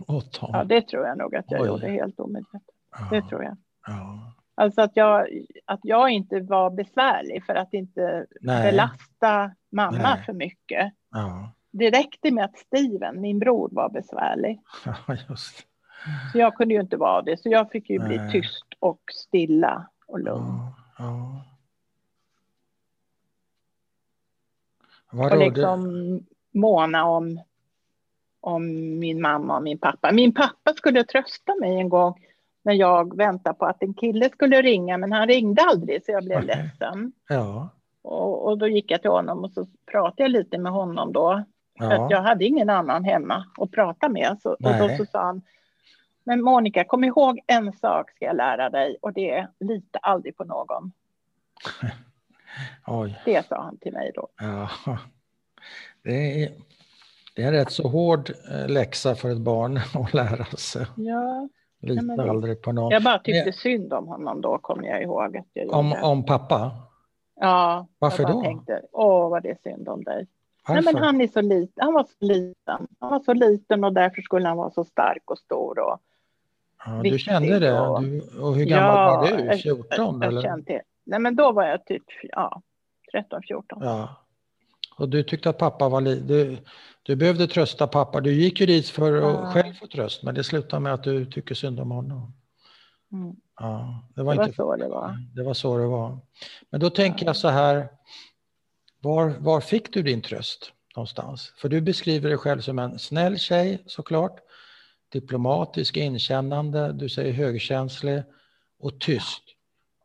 åt 0.13 0.39
dem? 0.41 0.49
Ja, 0.53 0.63
det 0.63 0.81
tror 0.81 1.05
jag 1.05 1.17
nog 1.17 1.35
att 1.35 1.45
jag 1.47 1.61
Oj. 1.61 1.67
gjorde 1.67 1.87
helt 1.87 2.19
omedvetet. 2.19 2.75
Ja. 2.91 3.07
Det 3.11 3.21
tror 3.21 3.43
jag. 3.43 3.57
Ja. 3.87 4.33
Alltså 4.55 4.81
att 4.81 4.91
jag, 4.93 5.27
att 5.65 5.79
jag 5.83 6.09
inte 6.09 6.39
var 6.39 6.69
besvärlig 6.69 7.45
för 7.45 7.55
att 7.55 7.73
inte 7.73 8.25
Nej. 8.41 8.71
belasta 8.71 9.51
mamma 9.71 9.97
Nej. 10.15 10.23
för 10.25 10.33
mycket. 10.33 10.93
Ja. 11.11 11.51
Det 11.71 11.89
räckte 11.89 12.31
med 12.31 12.45
att 12.45 12.57
Steven, 12.57 13.21
min 13.21 13.39
bror, 13.39 13.69
var 13.71 13.89
besvärlig. 13.89 14.61
Ja, 14.85 15.15
just. 15.29 15.67
Så 16.31 16.37
jag 16.37 16.55
kunde 16.55 16.73
ju 16.73 16.81
inte 16.81 16.97
vara 16.97 17.21
det, 17.21 17.41
så 17.41 17.49
jag 17.49 17.71
fick 17.71 17.89
ju 17.89 17.99
Nej. 17.99 18.07
bli 18.07 18.31
tyst 18.31 18.65
och 18.79 19.01
stilla 19.13 19.89
och 20.07 20.19
lugn. 20.19 20.59
Ja, 20.97 21.43
ja. 25.11 25.31
och 25.31 25.37
liksom 25.37 26.19
måna 26.51 27.05
om, 27.05 27.39
om 28.41 28.65
min 28.99 29.21
mamma 29.21 29.55
och 29.55 29.63
min 29.63 29.79
pappa. 29.79 30.11
Min 30.11 30.33
pappa 30.33 30.73
skulle 30.73 31.03
trösta 31.03 31.55
mig 31.55 31.79
en 31.79 31.89
gång 31.89 32.25
när 32.63 32.73
jag 32.73 33.17
väntade 33.17 33.55
på 33.55 33.65
att 33.65 33.83
en 33.83 33.93
kille 33.93 34.29
skulle 34.29 34.61
ringa, 34.61 34.97
men 34.97 35.11
han 35.11 35.27
ringde 35.27 35.61
aldrig 35.61 36.05
så 36.05 36.11
jag 36.11 36.23
blev 36.23 36.43
okay. 36.43 36.47
ledsen. 36.47 37.11
Ja. 37.29 37.69
Och, 38.01 38.47
och, 38.47 38.57
då 38.57 38.67
gick 38.67 38.91
jag 38.91 39.01
till 39.01 39.11
honom 39.11 39.43
och 39.43 39.51
så 39.51 39.67
pratade 39.91 40.23
jag 40.23 40.31
lite 40.31 40.57
med 40.57 40.71
honom 40.71 41.13
då. 41.13 41.43
Ja. 41.73 41.89
För 41.89 41.95
att 41.95 42.11
jag 42.11 42.21
hade 42.21 42.45
ingen 42.45 42.69
annan 42.69 43.03
hemma 43.03 43.45
att 43.57 43.71
prata 43.71 44.09
med. 44.09 44.37
Så, 44.41 44.49
och 44.49 44.77
då 44.79 44.89
så 44.97 45.05
sa 45.05 45.23
han, 45.23 45.41
men 46.25 46.41
Monica, 46.41 46.83
kom 46.83 47.03
ihåg 47.03 47.39
en 47.47 47.73
sak 47.73 48.11
ska 48.11 48.25
jag 48.25 48.35
lära 48.35 48.69
dig 48.69 48.97
och 49.01 49.13
det 49.13 49.31
är 49.31 49.47
lita 49.59 49.99
aldrig 49.99 50.37
på 50.37 50.43
någon. 50.43 50.91
Oj. 52.87 53.21
Det 53.25 53.47
sa 53.47 53.61
han 53.61 53.77
till 53.77 53.93
mig 53.93 54.11
då. 54.15 54.27
Ja. 54.37 54.69
Det 56.03 56.43
är, 56.43 56.51
det 57.35 57.43
är 57.43 57.47
en 57.47 57.53
rätt 57.53 57.71
så 57.71 57.87
hård 57.87 58.31
eh, 58.51 58.67
läxa 58.67 59.15
för 59.15 59.29
ett 59.29 59.41
barn 59.41 59.77
att 59.93 60.13
lära 60.13 60.45
sig. 60.45 60.85
Ja. 60.95 61.49
Lita 61.81 62.01
Nej, 62.01 62.29
aldrig 62.29 62.61
på 62.61 62.71
någon. 62.71 62.91
Jag 62.91 63.03
bara 63.03 63.19
tyckte 63.19 63.53
synd 63.53 63.93
om 63.93 64.07
honom 64.07 64.41
då, 64.41 64.57
kommer 64.57 64.87
jag 64.87 65.03
ihåg. 65.03 65.37
Att 65.37 65.47
jag 65.53 65.71
om, 65.73 65.93
om 65.93 66.25
pappa? 66.25 66.71
Ja. 67.39 67.87
Varför 67.99 68.23
jag 68.23 68.31
då? 68.31 68.41
tänkte, 68.41 68.81
åh 68.91 69.29
vad 69.29 69.43
det 69.43 69.49
är 69.49 69.57
synd 69.63 69.89
om 69.89 70.03
dig. 70.03 70.27
Varför? 70.67 70.81
Nej, 70.81 70.93
men 70.93 71.03
han, 71.03 71.21
är 71.21 71.27
så 71.27 71.41
liten. 71.41 71.83
han 71.83 71.93
var 71.93 72.03
så 72.03 72.25
liten. 72.25 72.87
Han 72.99 73.09
var 73.09 73.19
så 73.19 73.33
liten 73.33 73.83
och 73.83 73.93
därför 73.93 74.21
skulle 74.21 74.47
han 74.47 74.57
vara 74.57 74.71
så 74.71 74.83
stark 74.83 75.31
och 75.31 75.37
stor. 75.37 75.79
Och 75.79 75.99
ja, 76.85 77.01
du 77.03 77.19
kände 77.19 77.59
det? 77.59 77.79
Och, 77.79 78.03
du, 78.03 78.21
och 78.39 78.55
hur 78.55 78.65
gammal 78.65 79.29
ja, 79.29 79.37
var 79.37 79.53
du? 79.53 79.57
14? 79.57 79.87
Jag, 79.89 80.23
jag, 80.23 80.23
eller? 80.23 80.41
Kände, 80.41 80.81
nej, 81.05 81.19
men 81.19 81.35
då 81.35 81.51
var 81.51 81.63
jag 81.67 81.85
typ 81.85 82.03
ja, 82.31 82.61
13, 83.11 83.41
14. 83.47 83.79
Ja. 83.81 84.15
Och 84.97 85.09
du 85.09 85.23
tyckte 85.23 85.49
att 85.49 85.57
pappa 85.57 85.89
var. 85.89 86.01
Du, 86.01 86.57
du 87.03 87.15
behövde 87.15 87.47
trösta 87.47 87.87
pappa. 87.87 88.21
Du 88.21 88.33
gick 88.33 88.59
ju 88.59 88.65
dit 88.65 88.89
för 88.89 89.17
att 89.17 89.23
ja. 89.23 89.51
själv 89.51 89.73
få 89.73 89.87
tröst, 89.87 90.23
men 90.23 90.35
det 90.35 90.43
slutade 90.43 90.79
med 90.79 90.93
att 90.93 91.03
du 91.03 91.25
tycker 91.25 91.55
synd 91.55 91.79
om 91.79 91.91
honom. 91.91 92.33
Mm. 93.11 93.35
Ja, 93.59 94.03
det 94.15 94.23
var, 94.23 94.33
det 94.33 94.37
var 94.37 94.45
inte, 94.45 94.55
så 94.55 94.75
det 94.75 94.87
var. 94.87 95.17
Det 95.35 95.43
var 95.43 95.53
så 95.53 95.77
det 95.77 95.87
var. 95.87 96.17
Men 96.69 96.79
då 96.79 96.89
tänker 96.89 97.25
jag 97.25 97.35
så 97.35 97.47
här, 97.47 97.87
var, 99.01 99.33
var 99.39 99.61
fick 99.61 99.93
du 99.93 100.03
din 100.03 100.21
tröst 100.21 100.71
någonstans? 100.95 101.53
För 101.57 101.69
du 101.69 101.81
beskriver 101.81 102.29
dig 102.29 102.37
själv 102.37 102.61
som 102.61 102.79
en 102.79 102.99
snäll 102.99 103.39
tjej 103.39 103.83
såklart, 103.85 104.39
diplomatisk, 105.15 105.97
inkännande, 105.97 106.93
du 106.93 107.09
säger 107.09 107.33
högkänslig 107.33 108.23
och 108.79 108.99
tyst. 108.99 109.43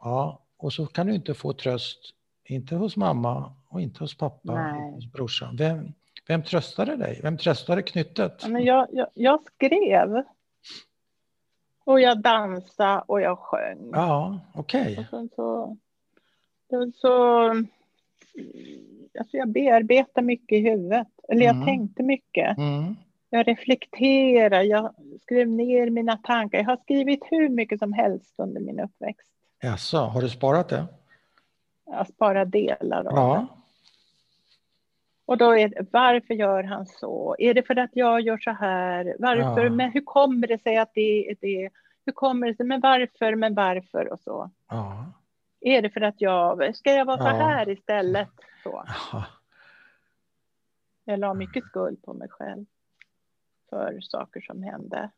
Ja, 0.00 0.46
och 0.56 0.72
så 0.72 0.86
kan 0.86 1.06
du 1.06 1.14
inte 1.14 1.34
få 1.34 1.52
tröst, 1.52 1.98
inte 2.44 2.76
hos 2.76 2.96
mamma 2.96 3.52
och 3.68 3.80
inte 3.80 4.04
hos 4.04 4.18
pappa, 4.18 4.54
Nej. 4.54 4.92
hos 4.92 5.12
brorsan. 5.12 5.56
Vem, 5.56 5.92
vem 6.28 6.42
tröstade 6.42 6.96
dig? 6.96 7.20
Vem 7.22 7.38
tröstade 7.38 7.82
knyttet? 7.82 8.48
men 8.48 8.64
jag, 8.64 8.86
jag, 8.92 9.06
jag 9.14 9.40
skrev. 9.42 10.22
Och 11.84 12.00
jag 12.00 12.20
dansade 12.20 13.02
och 13.06 13.20
jag 13.20 13.38
sjöng. 13.38 13.90
Ja, 13.92 14.40
okej. 14.54 14.92
Okay. 14.92 15.28
så, 15.36 15.76
så 16.94 17.48
alltså 19.18 19.36
jag 19.36 19.48
bearbetar 19.48 20.22
mycket 20.22 20.58
i 20.58 20.60
huvudet. 20.60 21.08
Eller 21.28 21.46
jag 21.46 21.54
mm. 21.54 21.66
tänkte 21.66 22.02
mycket. 22.02 22.58
Mm. 22.58 22.96
Jag 23.30 23.48
reflekterar, 23.48 24.62
jag 24.62 24.94
skrev 25.22 25.48
ner 25.48 25.90
mina 25.90 26.16
tankar. 26.16 26.58
Jag 26.58 26.64
har 26.64 26.76
skrivit 26.76 27.20
hur 27.30 27.48
mycket 27.48 27.78
som 27.78 27.92
helst 27.92 28.34
under 28.36 28.60
min 28.60 28.80
uppväxt. 28.80 29.32
Jaså, 29.62 29.98
har 29.98 30.22
du 30.22 30.28
sparat 30.28 30.68
det? 30.68 30.86
Jag 31.86 31.96
har 31.96 32.04
sparat 32.04 32.50
delar 32.50 33.04
av 33.04 33.16
ja. 33.16 33.34
det. 33.34 33.46
Och 35.26 35.38
då 35.38 35.56
är 35.56 35.68
det, 35.68 35.86
varför 35.90 36.34
gör 36.34 36.62
han 36.62 36.86
så? 36.86 37.36
Är 37.38 37.54
det 37.54 37.62
för 37.62 37.78
att 37.78 37.90
jag 37.92 38.20
gör 38.20 38.38
så 38.38 38.50
här? 38.50 39.16
Varför? 39.18 39.64
Ja. 39.64 39.70
Men 39.70 39.90
hur 39.90 40.00
kommer 40.00 40.46
det 40.46 40.62
sig 40.62 40.78
att 40.78 40.90
det 40.94 41.30
är 41.30 41.36
det? 41.40 41.70
Hur 42.06 42.12
kommer 42.12 42.46
det 42.46 42.54
sig? 42.54 42.66
Men 42.66 42.80
varför? 42.80 43.34
Men 43.34 43.54
varför? 43.54 44.12
Och 44.12 44.20
så. 44.20 44.50
Ja. 44.68 45.12
Är 45.60 45.82
det 45.82 45.90
för 45.90 46.00
att 46.00 46.20
jag, 46.20 46.76
ska 46.76 46.92
jag 46.92 47.04
vara 47.04 47.18
så 47.18 47.24
här 47.24 47.68
istället? 47.68 48.28
Så. 48.62 48.84
Ja. 49.12 49.24
Jag 51.04 51.18
la 51.18 51.34
mycket 51.34 51.64
skuld 51.64 52.02
på 52.02 52.12
mig 52.12 52.28
själv 52.28 52.66
för 53.70 54.00
saker 54.00 54.40
som 54.40 54.62
hände. 54.62 55.10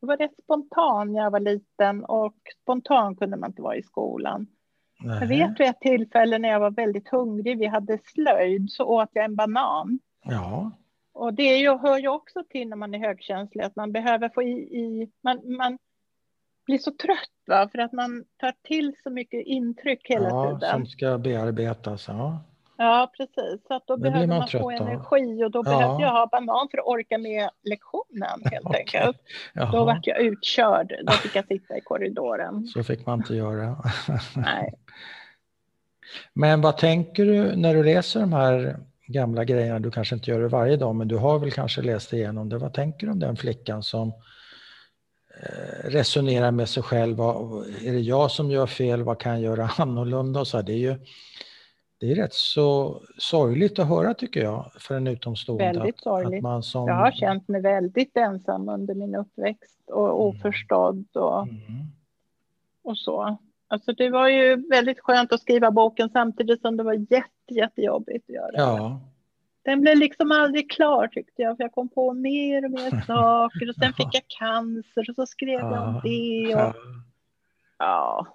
Jag 0.00 0.08
var 0.08 0.16
rätt 0.16 0.42
spontan 0.42 1.12
när 1.12 1.20
jag 1.20 1.30
var 1.30 1.40
liten 1.40 2.04
och 2.04 2.36
spontan 2.62 3.16
kunde 3.16 3.36
man 3.36 3.50
inte 3.50 3.62
vara 3.62 3.76
i 3.76 3.82
skolan. 3.82 4.46
Nej. 5.00 5.18
Jag 5.20 5.28
vet 5.28 5.60
vid 5.60 5.66
ett 5.66 5.80
tillfälle 5.80 6.38
när 6.38 6.48
jag 6.48 6.60
var 6.60 6.70
väldigt 6.70 7.08
hungrig, 7.08 7.58
vi 7.58 7.66
hade 7.66 7.98
slöjd, 8.04 8.70
så 8.70 8.84
åt 8.84 9.10
jag 9.12 9.24
en 9.24 9.36
banan. 9.36 9.98
Ja. 10.24 10.70
Och 11.12 11.34
det 11.34 11.56
ju, 11.56 11.78
hör 11.78 11.98
ju 11.98 12.08
också 12.08 12.42
till 12.48 12.68
när 12.68 12.76
man 12.76 12.94
är 12.94 12.98
högkänslig, 12.98 13.64
att 13.64 13.76
man 13.76 13.92
behöver 13.92 14.28
få 14.28 14.42
i, 14.42 14.52
i 14.52 15.10
man, 15.22 15.56
man 15.56 15.78
blir 16.66 16.78
så 16.78 16.90
trött 16.90 17.18
va? 17.46 17.68
för 17.72 17.78
att 17.78 17.92
man 17.92 18.24
tar 18.36 18.52
till 18.62 18.94
så 19.02 19.10
mycket 19.10 19.46
intryck 19.46 20.00
hela 20.04 20.28
ja, 20.28 20.52
tiden. 20.52 20.70
Som 20.70 20.86
ska 20.86 21.18
bearbetas. 21.18 22.08
Ja. 22.08 22.40
Ja, 22.78 23.12
precis. 23.16 23.66
Så 23.68 23.74
att 23.74 23.86
då 23.86 23.96
behöver 23.96 24.26
man 24.26 24.38
man, 24.38 24.48
få 24.48 24.70
energi 24.70 25.44
och 25.44 25.50
då 25.50 25.58
Ja. 25.58 25.62
behövde 25.62 26.02
jag 26.02 26.10
ha 26.12 26.26
banan 26.26 26.68
för 26.70 26.78
att 26.78 26.86
orka 26.86 27.18
med 27.18 27.50
lektionen 27.62 28.40
helt 28.52 28.66
Okej. 28.66 28.80
enkelt. 28.80 29.16
Då 29.54 29.60
Jaha, 29.62 29.84
vart 29.84 30.06
jag 30.06 30.20
utkörd. 30.20 30.92
Då 31.06 31.12
fick 31.12 31.36
jag 31.36 31.46
sitta 31.46 31.76
i 31.76 31.80
korridoren. 31.80 32.66
så 32.66 32.82
fick 32.84 33.06
man 33.06 33.18
inte 33.20 33.34
göra. 33.34 33.76
Nej. 34.36 34.74
Men 36.34 36.60
vad 36.60 36.76
tänker 36.76 37.24
du 37.24 37.56
när 37.56 37.74
du 37.74 37.84
läser 37.84 38.20
de 38.20 38.32
här 38.32 38.76
gamla 39.06 39.44
grejerna? 39.44 39.78
Du 39.78 39.90
kanske 39.90 40.14
inte 40.14 40.30
gör 40.30 40.40
det 40.40 40.48
varje 40.48 40.76
dag, 40.76 40.94
men 40.94 41.08
du 41.08 41.16
har 41.16 41.38
väl 41.38 41.50
kanske 41.52 41.82
läst 41.82 42.12
igenom 42.12 42.48
det. 42.48 42.58
Vad 42.58 42.74
tänker 42.74 43.06
du 43.06 43.12
om 43.12 43.18
den 43.18 43.36
flickan 43.36 43.82
som 43.82 44.08
eh, 45.42 45.88
resonerar 45.90 46.50
med 46.50 46.68
sig 46.68 46.82
själv? 46.82 47.16
Vad, 47.16 47.66
är 47.66 47.92
det 47.92 48.00
jag 48.00 48.30
som 48.30 48.50
gör 48.50 48.66
fel? 48.66 49.02
Vad 49.02 49.18
kan 49.20 49.32
jag 49.32 49.40
göra 49.42 49.70
annorlunda? 49.78 50.40
Och 50.40 50.46
så 50.48 50.56
här, 50.56 50.64
det 50.64 50.72
är 50.72 50.76
ju 50.76 50.96
det 51.98 52.10
är 52.12 52.14
rätt 52.14 52.34
så 52.34 53.00
sorgligt 53.18 53.78
att 53.78 53.88
höra 53.88 54.14
tycker 54.14 54.40
jag 54.42 54.72
för 54.78 54.94
en 54.94 55.06
utomstående. 55.06 55.64
Väldigt 55.64 56.00
sorgligt. 56.00 56.38
Att 56.38 56.42
man 56.42 56.62
som, 56.62 56.88
Jag 56.88 56.94
har 56.94 57.10
känt 57.10 57.48
mig 57.48 57.60
väldigt 57.60 58.16
ensam 58.16 58.68
under 58.68 58.94
min 58.94 59.14
uppväxt 59.14 59.80
och 59.90 60.22
oförstådd 60.26 61.06
och, 61.14 61.42
Mm. 61.42 61.60
och 62.82 62.98
så. 62.98 63.36
Alltså 63.68 63.92
det 63.92 64.10
var 64.10 64.28
ju 64.28 64.68
väldigt 64.68 65.00
skönt 65.00 65.32
att 65.32 65.40
skriva 65.40 65.70
boken 65.70 66.08
samtidigt 66.10 66.60
som 66.60 66.76
det 66.76 66.82
var 66.82 66.92
jätte, 66.92 67.54
jättejobbigt 67.54 68.24
att 68.30 68.34
göra. 68.34 68.50
Ja, 68.52 69.00
Den 69.62 69.80
blev 69.80 69.96
liksom 69.96 70.32
aldrig 70.32 70.70
klar 70.70 71.06
tyckte 71.08 71.42
jag, 71.42 71.56
för 71.56 71.64
jag 71.64 71.72
kom 71.72 71.88
på 71.88 72.12
mer 72.12 72.64
och 72.64 72.70
mer 72.70 72.90
saker 73.06 73.68
och 73.68 73.74
sen 73.74 73.92
fick 73.92 74.08
jag 74.12 74.22
cancer 74.28 75.10
och 75.10 75.14
så 75.14 75.26
skrev 75.26 75.60
jag 75.60 75.88
om 75.88 76.00
det. 76.02 76.48
ja, 76.50 76.68
Och, 76.68 76.74
ja. 77.78 78.26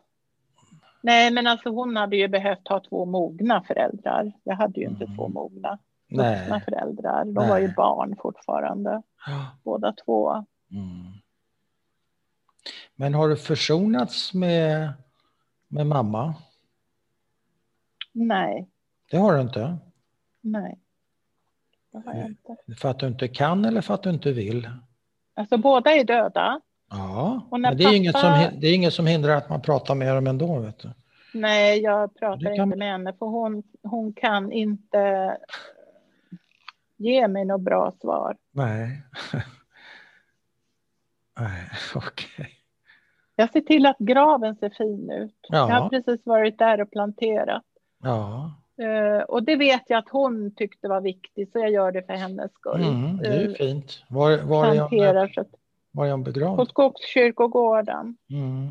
Nej, 1.02 1.32
men 1.32 1.48
alltså 1.48 1.70
hon 1.70 1.96
hade 1.96 2.16
ju 2.16 2.28
behövt 2.28 2.68
ha 2.68 2.80
två 2.80 3.06
mogna 3.06 3.64
föräldrar. 3.64 4.32
Jag 4.44 4.56
hade 4.56 4.80
ju 4.80 4.86
inte 4.88 5.04
Mm. 5.04 5.16
två 5.18 5.28
mogna 5.28 5.80
vuxna 6.10 6.24
nej. 6.50 6.62
föräldrar. 6.66 7.26
De 7.26 7.34
var 7.48 7.58
ju 7.58 7.66
Nej. 7.68 7.76
barn 7.76 8.16
fortfarande, 8.22 9.02
båda 9.64 9.94
två. 10.06 10.32
Mm. 10.72 11.12
Men 12.96 13.14
har 13.14 13.30
du 13.30 13.36
försonats 13.38 14.34
med, 14.34 14.94
med 15.68 15.88
mamma? 15.88 16.34
Nej, 18.12 18.70
Det 19.12 19.18
har 19.18 19.34
du 19.36 19.42
inte? 19.42 19.78
nej. 20.42 20.80
Det 21.92 21.98
har 22.06 22.14
jag 22.14 22.26
inte. 22.26 22.56
För 22.78 22.90
att 22.90 23.00
du 23.00 23.08
inte 23.08 23.28
kan 23.28 23.66
eller 23.66 23.82
för 23.82 23.94
att 23.94 24.04
du 24.04 24.10
inte 24.10 24.32
vill? 24.32 24.70
Alltså 25.34 25.58
båda 25.58 25.92
är 25.92 26.04
döda. 26.04 26.62
Ja, 26.92 27.48
men 27.52 27.78
det 27.78 27.84
är, 27.84 27.96
inget 27.96 28.18
som, 28.20 28.46
det 28.60 28.68
är 28.68 28.76
inget 28.76 28.94
som 28.94 29.08
hindrar 29.08 29.36
att 29.36 29.50
man 29.50 29.62
pratar 29.62 29.96
med 29.96 30.16
dem 30.16 30.28
ändå. 30.28 30.60
Vet 30.60 30.80
du. 30.80 30.90
Nej, 31.34 31.80
jag 31.80 32.16
pratar 32.16 32.56
kan- 32.56 32.66
inte 32.66 32.78
med 32.78 32.92
henne 32.92 33.14
för 33.20 33.26
hon, 33.26 33.64
hon 33.84 34.14
kan 34.14 34.52
inte 34.52 35.38
ge 36.98 37.28
mig 37.28 37.46
något 37.46 37.62
bra 37.62 37.92
svar. 38.02 38.38
Nej. 38.52 39.02
Nej, 41.40 41.70
okej. 41.96 42.50
Jag 43.36 43.52
ser 43.52 43.62
till 43.62 43.86
att 43.86 43.98
graven 44.00 44.56
ser 44.56 44.70
fin 44.70 45.12
ut. 45.12 45.36
Ja. 45.50 45.58
Jag 45.70 45.76
har 45.82 45.90
precis 45.90 46.26
varit 46.26 46.58
där 46.60 46.82
och 46.82 46.92
planterat. 46.92 47.64
Ja, 48.04 48.54
Eh, 48.82 49.22
och 49.24 49.44
det 49.44 49.56
vet 49.56 49.82
jag 49.88 49.98
att 49.98 50.10
hon 50.10 50.56
tyckte 50.56 50.88
var 50.88 51.02
viktigt 51.02 51.52
så 51.52 51.60
jag 51.60 51.72
gör 51.72 51.92
det 51.92 52.04
för 52.04 52.14
hennes 52.14 52.52
skull. 52.54 52.82
mm, 52.84 53.18
det 53.18 53.28
är 53.28 53.40
ju 53.42 53.48
Eh, 53.50 53.54
fint. 53.54 54.04
Var, 54.08 54.38
var, 54.38 54.74
planterar 54.76 55.28
så 55.28 55.42
att, 55.42 55.48
var 55.92 56.06
är 56.08 56.12
hon 56.12 56.24
på 56.24 56.32
begravd? 56.32 56.70
Skogskyrkogården, 56.70 58.18
Mm, 58.30 58.70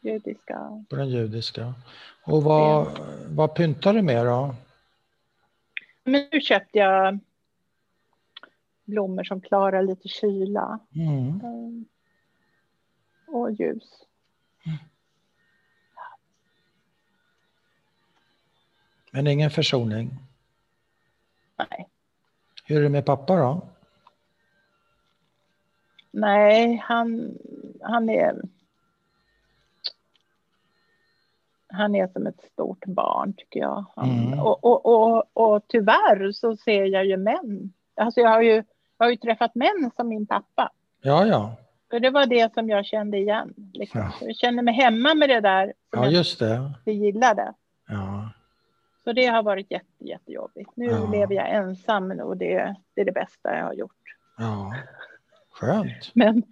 judiska. 0.00 0.84
på 0.90 0.96
den 0.96 1.08
judiska. 1.08 1.74
Och 2.24 2.42
vad, 2.42 2.86
vad 3.28 3.54
pyntar 3.54 3.92
du 3.94 4.02
med 4.02 4.26
då? 4.26 4.54
Men 6.04 6.26
nu 6.32 6.40
köpte 6.40 6.78
jag 6.78 7.18
blommor 8.84 9.24
som 9.24 9.40
klarar 9.40 9.82
lite 9.82 10.08
kyla 10.08 10.78
Mm. 10.94 11.28
eh, 11.28 11.84
och 13.34 13.52
ljus. 13.52 14.04
Men 19.10 19.26
ingen 19.26 19.50
försoning? 19.50 20.10
Nej. 21.56 21.88
Hur 22.64 22.78
är 22.78 22.82
det 22.82 22.88
med 22.88 23.06
pappa 23.06 23.36
då? 23.36 23.60
Nej, 26.14 26.76
han, 26.84 27.38
han 27.82 28.08
är... 28.10 28.34
Han 31.68 31.94
är 31.94 32.08
som 32.08 32.26
ett 32.26 32.40
stort 32.52 32.84
barn 32.86 33.32
tycker 33.32 33.60
jag. 33.60 33.84
Han, 33.96 34.10
Mm. 34.26 34.40
och, 34.40 34.64
och, 34.64 34.86
och, 34.86 35.24
och 35.32 35.62
tyvärr 35.68 36.32
så 36.32 36.56
ser 36.56 36.84
jag 36.84 37.06
ju 37.06 37.16
män. 37.16 37.72
Alltså 37.94 38.20
jag 38.20 38.28
har 38.30 38.42
ju, 38.42 38.54
jag 38.98 39.06
har 39.06 39.10
ju 39.10 39.16
träffat 39.16 39.54
män 39.54 39.90
som 39.96 40.08
min 40.08 40.26
pappa. 40.26 40.70
Ja, 41.02 41.26
ja. 41.26 41.56
För 41.90 42.00
det 42.00 42.10
var 42.10 42.26
det 42.26 42.54
som 42.54 42.68
jag 42.68 42.86
kände 42.86 43.18
igen. 43.18 43.54
Liksom. 43.72 44.00
Ja. 44.00 44.12
Jag 44.26 44.36
kände 44.36 44.62
mig 44.62 44.74
hemma 44.74 45.14
med 45.14 45.28
det 45.28 45.40
där 45.40 45.72
Ja, 45.90 46.04
jag 46.04 46.12
just 46.12 46.38
det. 46.38 46.72
inte 46.78 46.92
gillade. 46.92 47.52
Ja. 47.88 48.30
Så 49.04 49.12
det 49.12 49.26
har 49.26 49.42
varit 49.42 49.70
jätte, 49.70 50.04
jättejobbigt. 50.04 50.70
Nu 50.74 50.84
Ja. 50.86 51.10
lever 51.12 51.34
jag 51.34 51.50
ensam 51.50 52.10
och 52.10 52.36
det, 52.36 52.74
det 52.94 53.00
är 53.00 53.04
det 53.04 53.12
bästa 53.12 53.56
jag 53.56 53.64
har 53.64 53.72
gjort. 53.74 54.16
ja. 54.38 54.74
Skönt. 55.54 56.10
Men, 56.14 56.42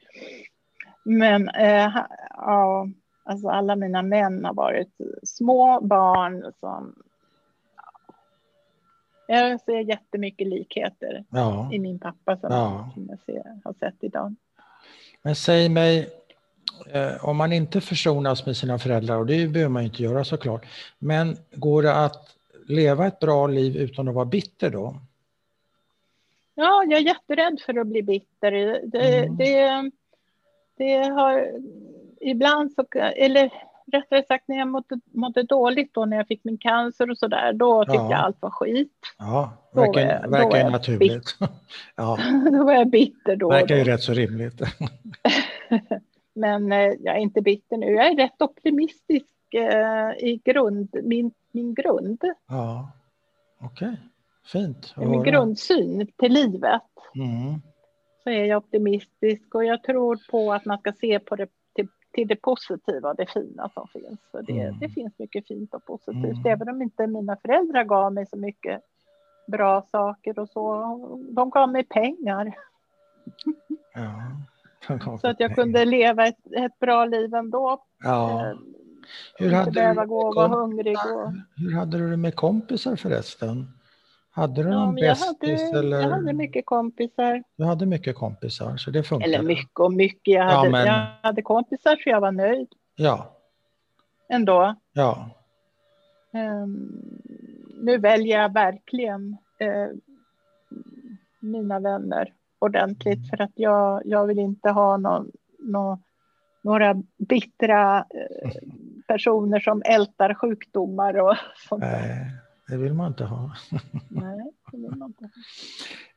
men 1.05 1.48
eh, 1.48 1.90
ja, 2.30 2.88
alltså 3.24 3.48
alla 3.48 3.76
mina 3.76 4.03
män 4.03 4.44
har 4.44 4.55
varit 4.55 4.96
små 5.22 5.80
barn 5.80 6.53
som... 6.61 6.94
Jag 9.26 9.61
ser 9.61 9.80
jättemycket 9.80 10.46
likheter 10.48 11.24
Ja. 11.30 11.70
i 11.72 11.78
min 11.78 11.98
pappa 11.98 12.36
som, 12.36 12.53
Ja. 12.53 12.90
som 12.94 13.09
jag 13.11 13.18
ser, 13.20 13.61
har 13.64 13.72
sett 13.72 13.96
idag. 14.00 14.34
Men 15.22 15.34
säg 15.36 15.68
mig, 15.68 16.11
eh, 16.92 17.24
om 17.24 17.36
man 17.36 17.53
inte 17.53 17.80
försonas 17.80 18.46
med 18.46 18.57
sina 18.57 18.78
föräldrar, 18.78 19.16
och 19.18 19.26
det 19.26 19.48
behöver 19.48 19.70
man 19.70 19.82
ju 19.82 19.88
inte 19.88 20.03
göra 20.03 20.24
såklart, 20.24 20.66
men 20.98 21.36
går 21.55 21.82
det 21.82 21.94
att 22.05 22.36
leva 22.66 23.07
ett 23.07 23.20
bra 23.20 23.46
liv 23.46 23.76
utan 23.76 24.09
att 24.09 24.14
vara 24.14 24.24
bitter 24.24 24.70
då? 24.70 24.96
Ja, 26.55 26.84
jag 26.88 27.00
är 27.00 27.05
jätterädd 27.05 27.61
för 27.66 27.78
att 27.78 27.86
bli 27.86 28.03
bitter. 28.03 28.53
Det, 28.86 29.18
Mm. 29.18 29.36
det, 29.36 29.90
det 30.76 30.94
har 31.09 31.48
ibland 32.20 32.72
så, 32.72 32.84
eller 33.00 33.53
rättare 33.92 34.22
sagt 34.28 34.48
när 34.48 34.59
jag 34.59 34.68
mådde, 34.68 35.00
mådde 35.12 35.42
dåligt 35.42 35.94
då 35.94 36.05
när 36.05 36.16
jag 36.16 36.26
fick 36.26 36.44
min 36.44 36.59
cancer 36.59 37.11
och 37.11 37.18
så 37.18 37.26
där, 37.28 37.53
då 37.53 37.84
tyckte 37.84 37.96
Ja. 37.96 38.11
jag 38.11 38.20
allt 38.20 38.42
var 38.42 38.50
skit. 38.50 38.92
Ja, 39.18 39.53
Då 39.74 39.80
verkar, 39.80 40.22
då 40.22 40.30
verkar 40.30 40.57
ju 40.57 40.62
är 40.64 40.70
naturligt. 40.70 41.36
ja, 41.96 42.18
då 42.53 42.64
var 42.64 42.72
jag 42.72 42.90
bitter 42.90 43.36
då. 43.36 43.48
verkar 43.48 43.76
ju 43.76 43.84
då. 43.84 43.90
rätt 43.90 44.03
så 44.03 44.12
rimligt. 44.12 44.61
Men 46.34 46.72
eh, 46.72 46.78
jag 46.78 47.16
är 47.16 47.20
inte 47.20 47.40
bitter 47.42 47.76
nu. 47.76 47.86
Jag 47.86 48.07
är 48.07 48.16
rätt 48.16 48.42
optimistisk 48.42 49.55
eh, 49.55 50.11
i 50.28 50.40
grund, 50.44 50.96
min, 51.03 51.30
min 51.53 51.74
grund, 51.74 52.24
Ja, 52.48 52.90
okej. 53.61 53.96
Fint 54.45 54.97
min 54.97 55.22
grundsyn 55.22 56.07
till 56.18 56.32
livet. 56.32 56.82
Mm. 57.14 57.61
så 58.24 58.30
är 58.30 58.45
jag 58.45 58.57
optimistisk 58.59 59.55
och 59.55 59.64
jag 59.64 59.82
tror 59.82 60.18
på 60.30 60.53
att 60.53 60.64
man 60.64 60.78
ska 60.78 60.93
se 60.93 61.18
på 61.18 61.36
det 61.36 61.49
till, 61.74 61.88
till 62.12 62.28
det 62.28 62.36
positiva 62.36 63.09
och 63.11 63.16
det 63.16 63.26
fina 63.30 63.68
som 63.74 63.88
finns. 63.88 64.20
För 64.30 64.43
det, 64.43 64.53
Mm. 64.61 64.78
det 64.78 64.88
finns 64.88 65.18
mycket 65.18 65.47
fint 65.47 65.74
och 65.74 65.84
positivt, 65.84 66.24
Mm. 66.38 66.47
även 66.47 66.68
om 66.68 66.82
inte 66.82 67.07
mina 67.07 67.36
föräldrar 67.36 67.84
gav 67.84 68.12
mig 68.12 68.26
så 68.26 68.36
mycket 68.36 68.80
bra 69.47 69.82
saker 69.90 70.38
och 70.38 70.49
så. 70.49 70.76
De 71.30 71.51
gav 71.51 71.68
mig 71.72 71.84
pengar 71.84 72.55
Ja. 73.95 74.22
så 75.20 75.28
att 75.28 75.40
jag 75.40 75.55
kunde 75.55 75.84
leva 75.84 76.26
ett, 76.26 76.53
ett 76.57 76.78
bra 76.78 77.05
liv 77.05 77.34
ändå. 77.34 77.84
Ja. 78.05 78.40
Eh, 78.51 78.57
Hur 79.38 79.47
inte 79.47 79.57
hade, 79.57 79.70
du 79.70 79.74
behöva 79.74 80.07
gå 80.07 80.26
och 80.28 80.34
vara 80.34 80.49
hungrig. 80.49 80.97
Och, 80.97 81.32
Hur 81.57 81.74
hade 81.74 81.99
du 81.99 82.11
det 82.11 82.16
med 82.16 82.34
kompisar 82.34 82.97
förresten? 82.97 83.66
Hade 84.34 84.62
du 84.62 84.68
ja, 84.68 84.74
någon 84.84 84.96
jag, 84.98 85.10
bästis 85.10 85.62
hade, 85.62 85.78
eller? 85.78 86.00
jag 86.00 86.08
hade 86.10 86.32
mycket 86.32 86.66
kompisar. 86.66 87.42
Du 87.56 87.64
hade 87.64 87.86
mycket 87.86 88.16
kompisar, 88.16 88.76
så 88.76 88.90
det 88.90 89.02
funkar. 89.02 89.26
Eller 89.28 89.42
mycket 89.42 89.80
och 89.80 89.92
mycket. 89.92 90.34
Jag 90.34 90.44
Ja, 90.52 90.56
hade, 90.56 90.70
men- 90.70 90.86
jag 90.86 91.06
hade 91.22 91.42
kompisar 91.42 91.96
så 91.96 92.08
jag 92.10 92.20
var 92.20 92.32
nöjd 92.32 92.68
Ja, 92.96 93.36
ändå. 94.28 94.74
ja. 94.92 95.30
Ehm, 96.32 96.90
nu 97.82 97.98
väljer 97.98 98.40
jag 98.42 98.52
verkligen 98.52 99.36
eh, 99.58 99.88
mina 101.40 101.80
vänner 101.80 102.32
ordentligt 102.58 103.18
Mm. 103.18 103.28
för 103.28 103.42
att 103.42 103.52
jag, 103.54 104.02
jag 104.04 104.26
vill 104.26 104.38
inte 104.38 104.70
ha 104.70 104.96
någon, 104.96 105.30
nå- 105.58 105.98
några 106.62 106.94
bittra 107.18 107.98
eh, 107.98 108.50
personer 109.08 109.60
som 109.60 109.82
ältar 109.84 110.34
sjukdomar 110.34 111.20
och 111.20 111.36
sånt 111.68 111.82
där. 111.82 112.26
Det 112.72 112.78
vill 112.78 112.94
man 112.94 113.06
inte 113.06 113.24
ha. 113.24 113.52
Nej, 114.08 114.52
det 114.72 114.76
vill 114.78 114.90
man 114.90 115.08
inte. 115.08 115.30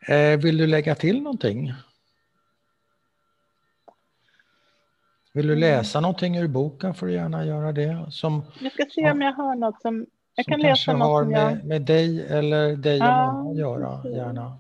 Eh, 0.14 0.40
vill 0.40 0.58
du 0.58 0.68
lägga 0.68 0.96
till 0.96 1.22
någonting? 1.22 1.74
Vill 5.34 5.48
du 5.48 5.54
Mm. 5.54 5.60
läsa 5.62 6.00
någonting 6.02 6.38
ur 6.38 6.48
boken 6.48 6.94
får 6.94 7.06
du 7.08 7.14
gärna 7.14 7.46
göra 7.46 7.72
det. 7.72 8.12
Som, 8.12 8.46
Jag 8.60 8.72
ska 8.72 8.86
se 8.90 9.12
om 9.12 9.22
jag 9.22 9.34
har 9.34 9.56
något 9.56 9.82
som 9.82 10.06
Jag 10.36 10.46
som 10.46 10.52
kan 10.52 10.60
läsa 10.62 10.94
något 10.94 11.08
har 11.08 11.24
som 11.24 11.32
med, 11.32 11.52
jag... 11.58 11.66
med 11.66 11.82
dig 11.82 12.28
eller 12.28 12.76
dig 12.76 13.02
och 13.02 13.08
Ja, 13.08 13.32
mamma 13.34 13.52
att 13.52 13.58
göra, 13.58 14.10
gärna. 14.10 14.60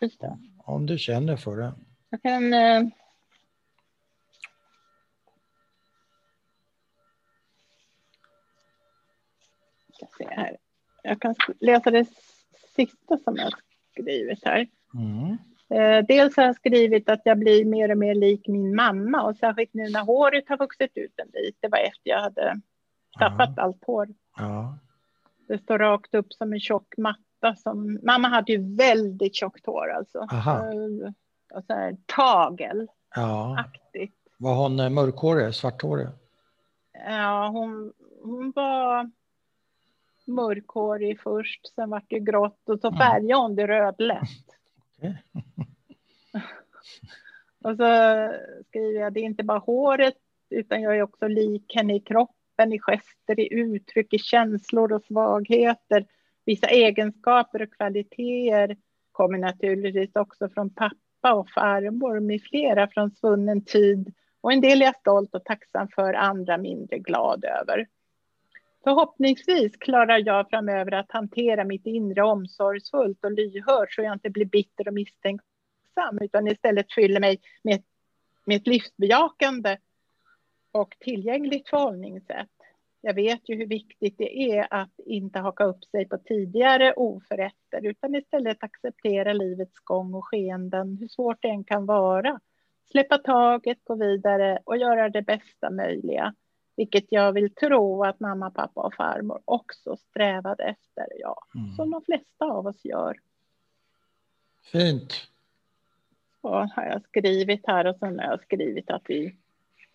Just 0.00 0.20
det. 0.20 0.38
Om 0.58 0.86
du 0.86 0.98
känner 0.98 1.36
för 1.36 1.56
det. 1.56 1.72
Jag 2.10 2.22
kan... 2.22 2.54
Eh... 2.54 2.82
Ska 9.94 10.06
se 10.18 10.26
här. 10.30 10.56
Jag 11.02 11.20
kan 11.20 11.34
läsa 11.60 11.90
det 11.90 12.06
sista 12.76 13.18
som 13.24 13.36
jag 13.36 13.52
skrivit 13.92 14.44
här. 14.44 14.66
Mm. 14.94 15.38
Eh, 15.70 16.06
dels 16.06 16.36
har 16.36 16.44
jag 16.44 16.56
skrivit 16.56 17.08
att 17.08 17.20
jag 17.24 17.38
blir 17.38 17.64
mer 17.64 17.90
och 17.90 17.98
mer 17.98 18.14
lik 18.14 18.48
min 18.48 18.74
mamma 18.74 19.22
och 19.22 19.36
särskilt 19.36 19.74
nu 19.74 19.90
när 19.90 20.04
håret 20.04 20.48
har 20.48 20.56
vuxit 20.56 20.90
ut 20.94 21.12
en 21.16 21.30
bit. 21.30 21.56
Det 21.60 21.68
var 21.68 21.78
efter 21.78 22.10
jag 22.10 22.20
hade 22.20 22.60
tappat 23.18 23.58
allt 23.58 23.84
hår. 23.86 24.08
Ja. 24.36 24.78
Det 25.48 25.58
står 25.58 25.78
rakt 25.78 26.14
upp 26.14 26.32
som 26.32 26.52
en 26.52 26.60
tjock 26.60 26.94
matta. 26.96 27.56
Som, 27.56 28.00
mamma 28.02 28.28
hade 28.28 28.52
ju 28.52 28.76
väldigt 28.76 29.34
tjockt 29.34 29.66
hår 29.66 29.90
alltså. 29.90 30.18
Aha. 30.18 30.58
Eh, 30.58 31.12
och 31.54 31.64
så 31.64 31.72
här, 31.74 31.96
tagelaktigt. 32.06 32.92
ja. 33.14 33.64
Var 34.38 34.54
hon 34.54 34.80
eh, 34.80 34.90
mörkhårig, 34.90 35.54
svarthårig? 35.54 36.08
Ja, 36.92 37.48
hon, 37.48 37.92
hon 38.22 38.52
var 38.56 39.10
mörkhårig 40.26 41.20
först, 41.20 41.74
sen 41.74 41.90
vart 41.90 42.04
det 42.08 42.18
grått 42.18 42.68
och 42.68 42.80
så 42.80 42.88
Mm. 42.88 42.98
färgade 42.98 43.34
hon 43.42 43.56
det 43.56 43.66
rödlätt. 43.66 44.46
Och 47.64 47.76
så 47.76 47.84
skriver 48.68 49.00
jag, 49.00 49.12
det 49.12 49.20
är 49.20 49.24
inte 49.24 49.44
bara 49.44 49.58
håret, 49.58 50.16
utan 50.50 50.82
jag 50.82 50.96
är 50.96 51.02
också 51.02 51.28
lik 51.28 51.74
henne 51.74 51.96
i 51.96 52.00
kroppen, 52.00 52.72
i 52.72 52.78
gester, 52.78 53.40
i 53.40 53.54
uttryck, 53.54 54.14
i 54.14 54.18
känslor 54.18 54.92
och 54.92 55.02
svagheter. 55.04 56.06
Vissa 56.44 56.66
egenskaper 56.66 57.62
och 57.62 57.72
kvaliteter 57.76 58.76
kommer 59.12 59.38
naturligtvis 59.38 60.16
också 60.16 60.48
från 60.48 60.70
pappa 60.70 61.34
och 61.34 61.48
farmor, 61.50 62.20
med 62.20 62.42
flera 62.42 62.88
från 62.88 63.10
svunnen 63.10 63.64
tid. 63.64 64.14
Och 64.40 64.52
en 64.52 64.60
del 64.60 64.82
är 64.82 64.86
jag 64.86 64.96
stolt 64.96 65.34
och 65.34 65.44
tacksam 65.44 65.88
för, 65.88 66.14
andra 66.14 66.58
mindre 66.58 66.98
glad 66.98 67.44
över. 67.44 67.86
Förhoppningsvis 68.84 69.76
klarar 69.76 70.22
jag 70.26 70.50
framöver 70.50 70.92
att 70.92 71.12
hantera 71.12 71.64
mitt 71.64 71.86
inre 71.86 72.22
omsorgsfullt 72.22 73.24
och 73.24 73.32
lyhört 73.32 73.92
så 73.92 74.02
jag 74.02 74.12
inte 74.12 74.30
blir 74.30 74.44
bitter 74.44 74.88
och 74.88 74.94
misstänksam 74.94 76.18
utan 76.20 76.48
istället 76.48 76.92
fyller 76.92 77.20
mig 77.20 77.40
med, 77.62 77.74
ett- 77.74 77.86
med 78.46 78.56
ett 78.56 78.66
livsbejakande 78.66 79.76
och 80.72 80.94
tillgängligt 81.00 81.68
förhållningssätt. 81.68 82.48
Jag 83.00 83.14
vet 83.14 83.48
ju 83.48 83.56
hur 83.56 83.66
viktigt 83.66 84.18
det 84.18 84.36
är 84.52 84.66
att 84.70 85.00
inte 85.06 85.38
haka 85.38 85.64
upp 85.64 85.84
sig 85.84 86.08
på 86.08 86.18
tidigare 86.18 86.92
oförrätter 86.92 87.86
utan 87.86 88.14
istället 88.14 88.62
acceptera 88.64 89.32
livets 89.32 89.78
gång 89.78 90.14
och 90.14 90.24
skeenden, 90.24 90.96
hur 91.00 91.08
svårt 91.08 91.42
det 91.42 91.48
än 91.48 91.64
kan 91.64 91.86
vara. 91.86 92.40
Släppa 92.90 93.18
taget, 93.18 93.78
gå 93.84 93.94
vidare 93.94 94.58
och 94.64 94.76
göra 94.76 95.08
det 95.08 95.22
bästa 95.22 95.70
möjliga. 95.70 96.34
Vilket 96.82 97.06
jag 97.08 97.32
vill 97.32 97.54
tro 97.54 98.04
att 98.04 98.20
mamma, 98.20 98.50
pappa 98.50 98.80
och 98.80 98.94
farmor 98.94 99.40
också 99.44 99.96
strävade 99.96 100.64
efter. 100.64 101.06
Ja, 101.18 101.36
Mm. 101.54 101.74
som 101.76 101.90
de 101.90 102.02
flesta 102.02 102.44
av 102.44 102.66
oss 102.66 102.84
gör. 102.84 103.16
Fint. 104.72 105.12
Så 106.40 106.48
har 106.48 106.84
jag 106.84 107.02
skrivit 107.02 107.60
här 107.66 107.86
och 107.86 107.96
sen 107.96 108.18
har 108.18 108.26
jag 108.26 108.42
skrivit 108.42 108.90
att 108.90 109.02
vi, 109.08 109.36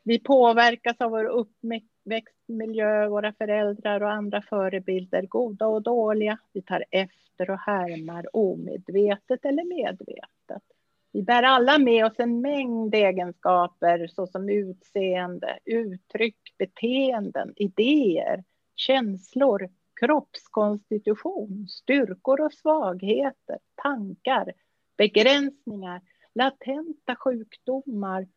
vi 0.03 0.19
påverkas 0.19 0.95
av 1.01 1.11
vår 1.11 1.25
uppväxtmiljö, 1.25 3.07
våra 3.07 3.33
föräldrar 3.33 4.01
och 4.03 4.11
andra 4.11 4.41
förebilder, 4.41 5.21
goda 5.21 5.67
och 5.67 5.81
dåliga. 5.81 6.37
Vi 6.53 6.61
tar 6.61 6.83
efter 6.91 7.49
och 7.49 7.59
härmar 7.59 8.35
omedvetet 8.35 9.45
eller 9.45 9.63
medvetet. 9.63 10.63
Vi 11.11 11.23
bär 11.23 11.43
alla 11.43 11.77
med 11.79 12.05
oss 12.05 12.13
en 12.17 12.41
mängd 12.41 12.95
egenskaper 12.95 14.07
såsom 14.07 14.49
utseende, 14.49 15.59
uttryck, 15.65 16.55
beteenden, 16.57 17.53
idéer, 17.55 18.43
känslor, 18.75 19.69
kroppskonstitution, 19.99 21.67
styrkor 21.67 22.41
och 22.41 22.53
svagheter, 22.53 23.57
tankar, 23.75 24.53
begränsningar, 24.97 26.01
latenta 26.35 27.15
sjukdomar, 27.15 28.27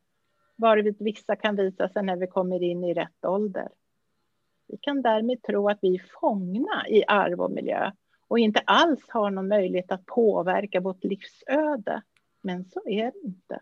varvid 0.57 0.97
vissa 1.01 1.37
kan 1.37 1.57
visa 1.57 1.89
sig 1.89 2.03
när 2.03 2.17
vi 2.17 2.27
kommer 2.27 2.63
in 2.63 2.85
i 2.85 2.95
rätt 2.95 3.25
ålder. 3.25 3.69
Vi 4.69 4.77
kan 4.77 5.03
därmed 5.03 5.43
tro 5.43 5.69
att 5.69 5.79
vi 5.83 5.95
är 5.95 6.05
fångna 6.21 6.89
i 6.89 7.05
arv 7.07 7.41
och 7.41 7.51
miljö 7.51 7.91
och 8.29 8.39
inte 8.39 8.61
alls 8.65 9.05
har 9.09 9.31
någon 9.31 9.49
möjlighet 9.49 9.93
att 9.93 10.07
påverka 10.07 10.81
vårt 10.81 11.05
livsöde. 11.05 12.03
Men 12.43 12.65
så 12.65 12.81
är 12.87 13.05
det 13.05 13.19
inte. 13.25 13.61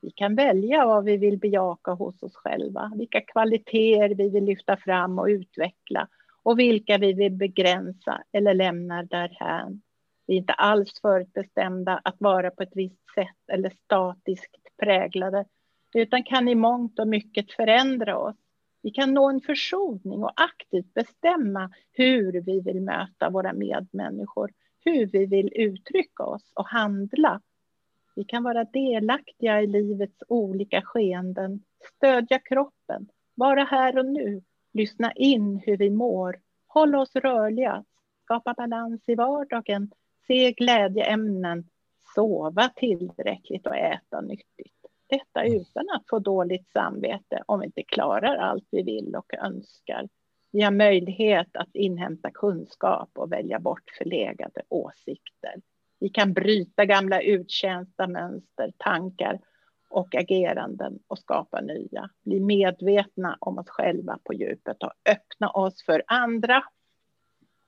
Vi 0.00 0.10
kan 0.10 0.34
välja 0.34 0.86
vad 0.86 1.04
vi 1.04 1.16
vill 1.16 1.38
bejaka 1.38 1.90
hos 1.90 2.22
oss 2.22 2.36
själva, 2.36 2.92
vilka 2.96 3.20
kvaliteter 3.20 4.14
vi 4.14 4.28
vill 4.28 4.44
lyfta 4.44 4.76
fram 4.76 5.18
och 5.18 5.26
utveckla 5.26 6.08
och 6.42 6.58
vilka 6.58 6.98
vi 6.98 7.12
vill 7.12 7.32
begränsa 7.32 8.22
eller 8.32 8.54
lämna 8.54 9.02
därhän. 9.02 9.82
Vi 10.26 10.34
är 10.34 10.38
inte 10.38 10.52
alls 10.52 11.00
förutbestämda 11.00 12.00
att 12.04 12.16
vara 12.18 12.50
på 12.50 12.62
ett 12.62 12.76
visst 12.76 13.14
sätt 13.14 13.52
eller 13.52 13.70
statiskt 13.70 14.56
präglade, 14.82 15.44
utan 15.94 16.24
kan 16.24 16.48
i 16.48 16.54
mångt 16.54 16.98
och 16.98 17.08
mycket 17.08 17.52
förändra 17.52 18.18
oss. 18.18 18.36
Vi 18.82 18.90
kan 18.90 19.14
nå 19.14 19.28
en 19.28 19.40
försoning 19.40 20.24
och 20.24 20.32
aktivt 20.36 20.94
bestämma 20.94 21.70
hur 21.92 22.40
vi 22.40 22.60
vill 22.60 22.80
möta 22.80 23.30
våra 23.30 23.52
medmänniskor, 23.52 24.52
hur 24.84 25.06
vi 25.06 25.26
vill 25.26 25.52
uttrycka 25.54 26.24
oss 26.24 26.52
och 26.54 26.68
handla. 26.68 27.40
Vi 28.16 28.24
kan 28.24 28.42
vara 28.42 28.64
delaktiga 28.64 29.62
i 29.62 29.66
livets 29.66 30.22
olika 30.28 30.82
skeenden, 30.82 31.62
stödja 31.96 32.38
kroppen, 32.38 33.08
vara 33.34 33.64
här 33.64 33.98
och 33.98 34.06
nu, 34.06 34.42
lyssna 34.72 35.12
in 35.12 35.62
hur 35.66 35.76
vi 35.76 35.90
mår, 35.90 36.40
hålla 36.66 37.00
oss 37.00 37.16
rörliga, 37.16 37.84
skapa 38.24 38.54
balans 38.54 39.02
i 39.06 39.14
vardagen, 39.14 39.90
se 40.26 40.52
glädjeämnen, 40.52 41.64
sova 42.14 42.68
tillräckligt 42.76 43.66
och 43.66 43.76
äta 43.76 44.20
nyttigt. 44.20 44.74
Detta 45.08 45.44
utan 45.44 45.84
att 45.90 46.08
få 46.10 46.18
dåligt 46.18 46.68
samvete 46.72 47.42
om 47.46 47.60
vi 47.60 47.66
inte 47.66 47.82
klarar 47.82 48.36
allt 48.36 48.68
vi 48.70 48.82
vill 48.82 49.16
och 49.16 49.34
önskar. 49.34 50.08
Vi 50.52 50.60
har 50.60 50.70
möjlighet 50.70 51.56
att 51.56 51.74
inhämta 51.74 52.30
kunskap 52.30 53.10
och 53.14 53.32
välja 53.32 53.58
bort 53.58 53.90
förlegade 53.98 54.62
åsikter. 54.68 55.54
Vi 55.98 56.08
kan 56.08 56.32
bryta 56.32 56.84
gamla 56.84 57.20
uttjänta 57.22 58.06
mönster, 58.06 58.72
tankar 58.78 59.40
och 59.90 60.14
ageranden 60.14 60.98
och 61.06 61.18
skapa 61.18 61.60
nya. 61.60 62.10
Bli 62.24 62.40
medvetna 62.40 63.36
om 63.40 63.58
oss 63.58 63.68
själva 63.68 64.18
på 64.24 64.34
djupet 64.34 64.82
och 64.82 64.92
öppna 65.10 65.50
oss 65.50 65.82
för 65.82 66.02
andra. 66.06 66.62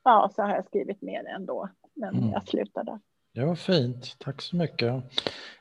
Ja, 0.05 0.31
så 0.37 0.43
har 0.43 0.55
jag 0.55 0.66
skrivit 0.66 1.03
mer 1.03 1.24
ändå, 1.37 1.68
men 1.95 2.14
Mm. 2.14 2.31
jag 2.31 2.49
slutar 2.49 2.85
där. 2.85 3.01
Det 3.35 3.45
var 3.45 3.55
fint, 3.55 4.16
tack 4.18 4.43
så 4.43 4.57
mycket. 4.57 4.95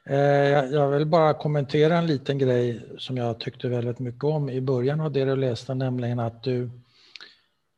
Eh, 0.03 0.15
jag 0.17 0.71
jag 0.71 0.87
vill 0.89 1.05
bara 1.05 1.33
kommentera 1.33 1.97
en 1.97 2.07
liten 2.07 2.37
grej 2.37 2.81
som 2.97 3.17
jag 3.17 3.39
tyckte 3.39 3.67
väldigt 3.67 3.99
mycket 3.99 4.23
om 4.23 4.49
i 4.49 4.61
början 4.61 4.99
av 5.01 5.11
det 5.11 5.25
du 5.25 5.35
läste, 5.35 5.73
nämligen 5.73 6.19
att 6.19 6.43
du 6.43 6.69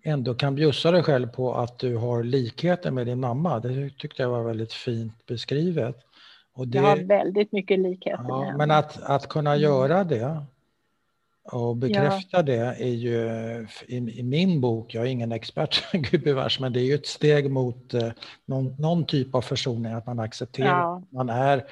ändå 0.10 0.34
kan 0.34 0.55
bjussa 0.55 0.91
dig 0.91 1.03
själv 1.03 1.28
på 1.28 1.53
att 1.53 1.80
du 1.80 1.95
har 1.95 2.24
likheter 2.24 2.91
med 2.91 3.07
din 3.07 3.20
mamma. 3.20 3.60
Det 3.60 3.89
tyckte 3.89 4.22
jag 4.22 4.30
var 4.30 4.43
väldigt 4.43 4.74
fint 4.74 5.26
beskrivet. 5.26 5.95
Och 6.53 6.68
det, 6.68 6.78
Jag 6.78 6.84
har 6.86 6.97
väldigt 6.97 7.51
mycket 7.51 7.80
likheter 7.80 8.24
med 8.24 8.30
ja, 8.32 8.43
henne. 8.43 8.57
men 8.57 8.72
att, 8.72 9.03
att 9.03 9.28
kunna 9.30 9.49
Mm. 9.51 9.62
göra 9.64 10.03
det 10.03 10.41
och 11.51 11.76
bekräfta 11.76 12.41
det 12.43 12.55
är 12.80 12.88
ju 12.88 13.18
i, 13.88 13.97
i 13.97 14.24
min 14.24 14.62
bok, 14.62 14.93
jag 14.93 15.03
är 15.05 15.10
ingen 15.10 15.32
expert 15.32 15.91
gubevars, 16.12 16.60
men 16.60 16.74
det 16.74 16.80
är 16.80 16.84
ju 16.86 16.93
ett 16.93 17.07
steg 17.07 17.51
mot 17.51 17.93
eh, 17.93 18.10
någon, 18.45 18.76
någon 18.80 19.05
typ 19.05 19.36
av 19.36 19.41
försoning, 19.41 19.93
att 19.93 20.05
man 20.05 20.20
accepterar 20.20 20.68
Ja. 20.80 20.97
att 20.97 21.12
man 21.12 21.30
är 21.30 21.64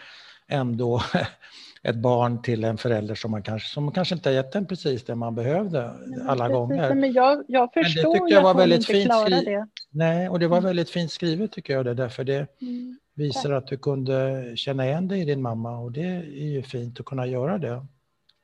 ändå 0.48 1.02
ett 1.84 1.96
barn 1.96 2.42
till 2.42 2.64
en 2.64 2.78
förälder 2.78 3.16
som 3.16 3.32
man 3.32 3.44
kanske, 3.44 3.70
som 3.70 3.92
kanske 3.92 4.16
inte 4.16 4.30
har 4.30 4.34
gett 4.34 4.56
en 4.56 4.66
precis 4.66 5.04
det 5.06 5.16
man 5.16 5.36
behövde 5.36 5.94
Men 6.08 6.30
alla 6.30 6.44
precis, 6.46 6.54
gånger. 6.58 6.94
Men 6.96 7.12
jag, 7.14 7.44
jag 7.48 7.70
det 7.74 7.84
förstår 7.84 8.14
tyckte 8.14 8.30
ju 8.30 8.36
jag 8.36 8.42
var 8.44 8.52
att 8.52 8.58
väldigt 8.58 8.80
inte 8.80 8.94
fint 8.94 9.06
klarar 9.06 9.26
skri- 9.30 9.46
det. 9.46 9.68
Nej, 9.90 10.30
och 10.30 10.40
det 10.40 10.48
var 10.48 10.58
Mm. 10.58 10.66
väldigt 10.68 10.90
fint 10.90 11.12
skrivet 11.12 11.52
tycker 11.52 11.74
jag 11.74 11.86
det, 11.86 11.94
därför 11.94 12.24
det 12.24 12.48
Mm. 12.62 12.98
visar 13.14 13.52
att 13.52 13.68
du 13.68 13.78
kunde 13.78 14.44
känna 14.56 14.86
igen 14.86 15.08
dig 15.08 15.22
i 15.22 15.26
din 15.26 15.42
mamma 15.42 15.78
och 15.80 15.92
det 15.92 16.02
är 16.16 16.24
ju 16.48 16.64
fint 16.64 17.00
att 17.00 17.06
kunna 17.06 17.26
göra 17.28 17.58
det 17.58 17.86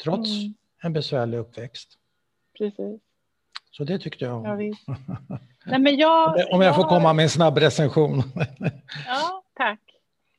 trots 0.03 0.29
Mm. 0.29 0.53
en 0.83 0.93
besvärlig 0.93 1.37
uppväxt. 1.37 1.89
Precis, 2.57 3.01
Så 3.71 3.83
det 3.83 3.99
tyckte 3.99 4.25
jag 4.25 4.35
om. 4.37 4.45
ja. 4.45 4.55
Nej, 5.65 5.79
men 5.79 5.95
jag, 5.97 6.35
Om 6.51 6.61
jag 6.61 6.75
får 6.75 6.83
har- 6.83 6.89
komma 6.89 7.13
med 7.13 7.23
en 7.23 7.29
snabb 7.29 7.57
recension. 7.57 8.23
Ja, 9.07 9.43
tack. 9.57 9.79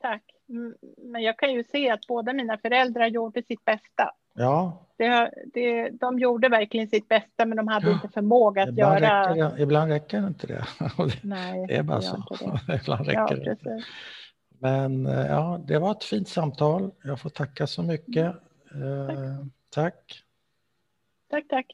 tack. 0.01 0.21
Mm, 0.49 0.75
Men 0.97 1.21
jag 1.23 1.37
kan 1.39 1.53
ju 1.53 1.63
se 1.63 1.89
att 1.89 2.07
båda 2.07 2.33
mina 2.33 2.57
föräldrar 2.57 3.07
gjorde 3.07 3.43
sitt 3.43 3.65
bästa. 3.65 4.11
Ja. 4.33 4.81
Det, 4.97 5.31
det, 5.53 5.89
de 5.89 6.19
gjorde 6.19 6.49
verkligen 6.49 6.87
sitt 6.87 7.07
bästa 7.07 7.45
men 7.45 7.57
de 7.57 7.67
hade 7.67 7.87
Ja. 7.87 7.93
inte 7.93 8.07
förmåga 8.09 8.63
att 8.63 8.69
Ibland 8.69 8.99
göra... 9.03 9.29
räcker, 9.33 9.55
det, 9.57 9.61
ibland 9.63 9.91
räcker 9.91 10.27
inte 10.27 10.47
det. 10.47 10.65
Nej, 11.23 11.65
det 11.67 11.75
är 11.75 11.83
bara 11.83 12.01
så. 12.01 12.23
det. 12.67 12.75
ibland 12.81 13.05
Ja, 13.07 13.11
räcker 13.23 13.35
det 13.35 13.51
inte. 13.51 13.63
precis. 13.63 13.85
Men 14.59 15.05
eh, 15.05 15.25
ja, 15.27 15.59
det 15.67 15.79
var 15.79 15.91
ett 15.91 16.03
fint 16.03 16.27
samtal. 16.27 16.91
Jag 17.03 17.19
får 17.19 17.29
tacka 17.29 17.67
så 17.67 17.83
mycket. 17.83 18.25
Eh, 18.25 19.45
tack. 19.69 20.21
Tack, 21.29 21.47
tack. 21.49 21.65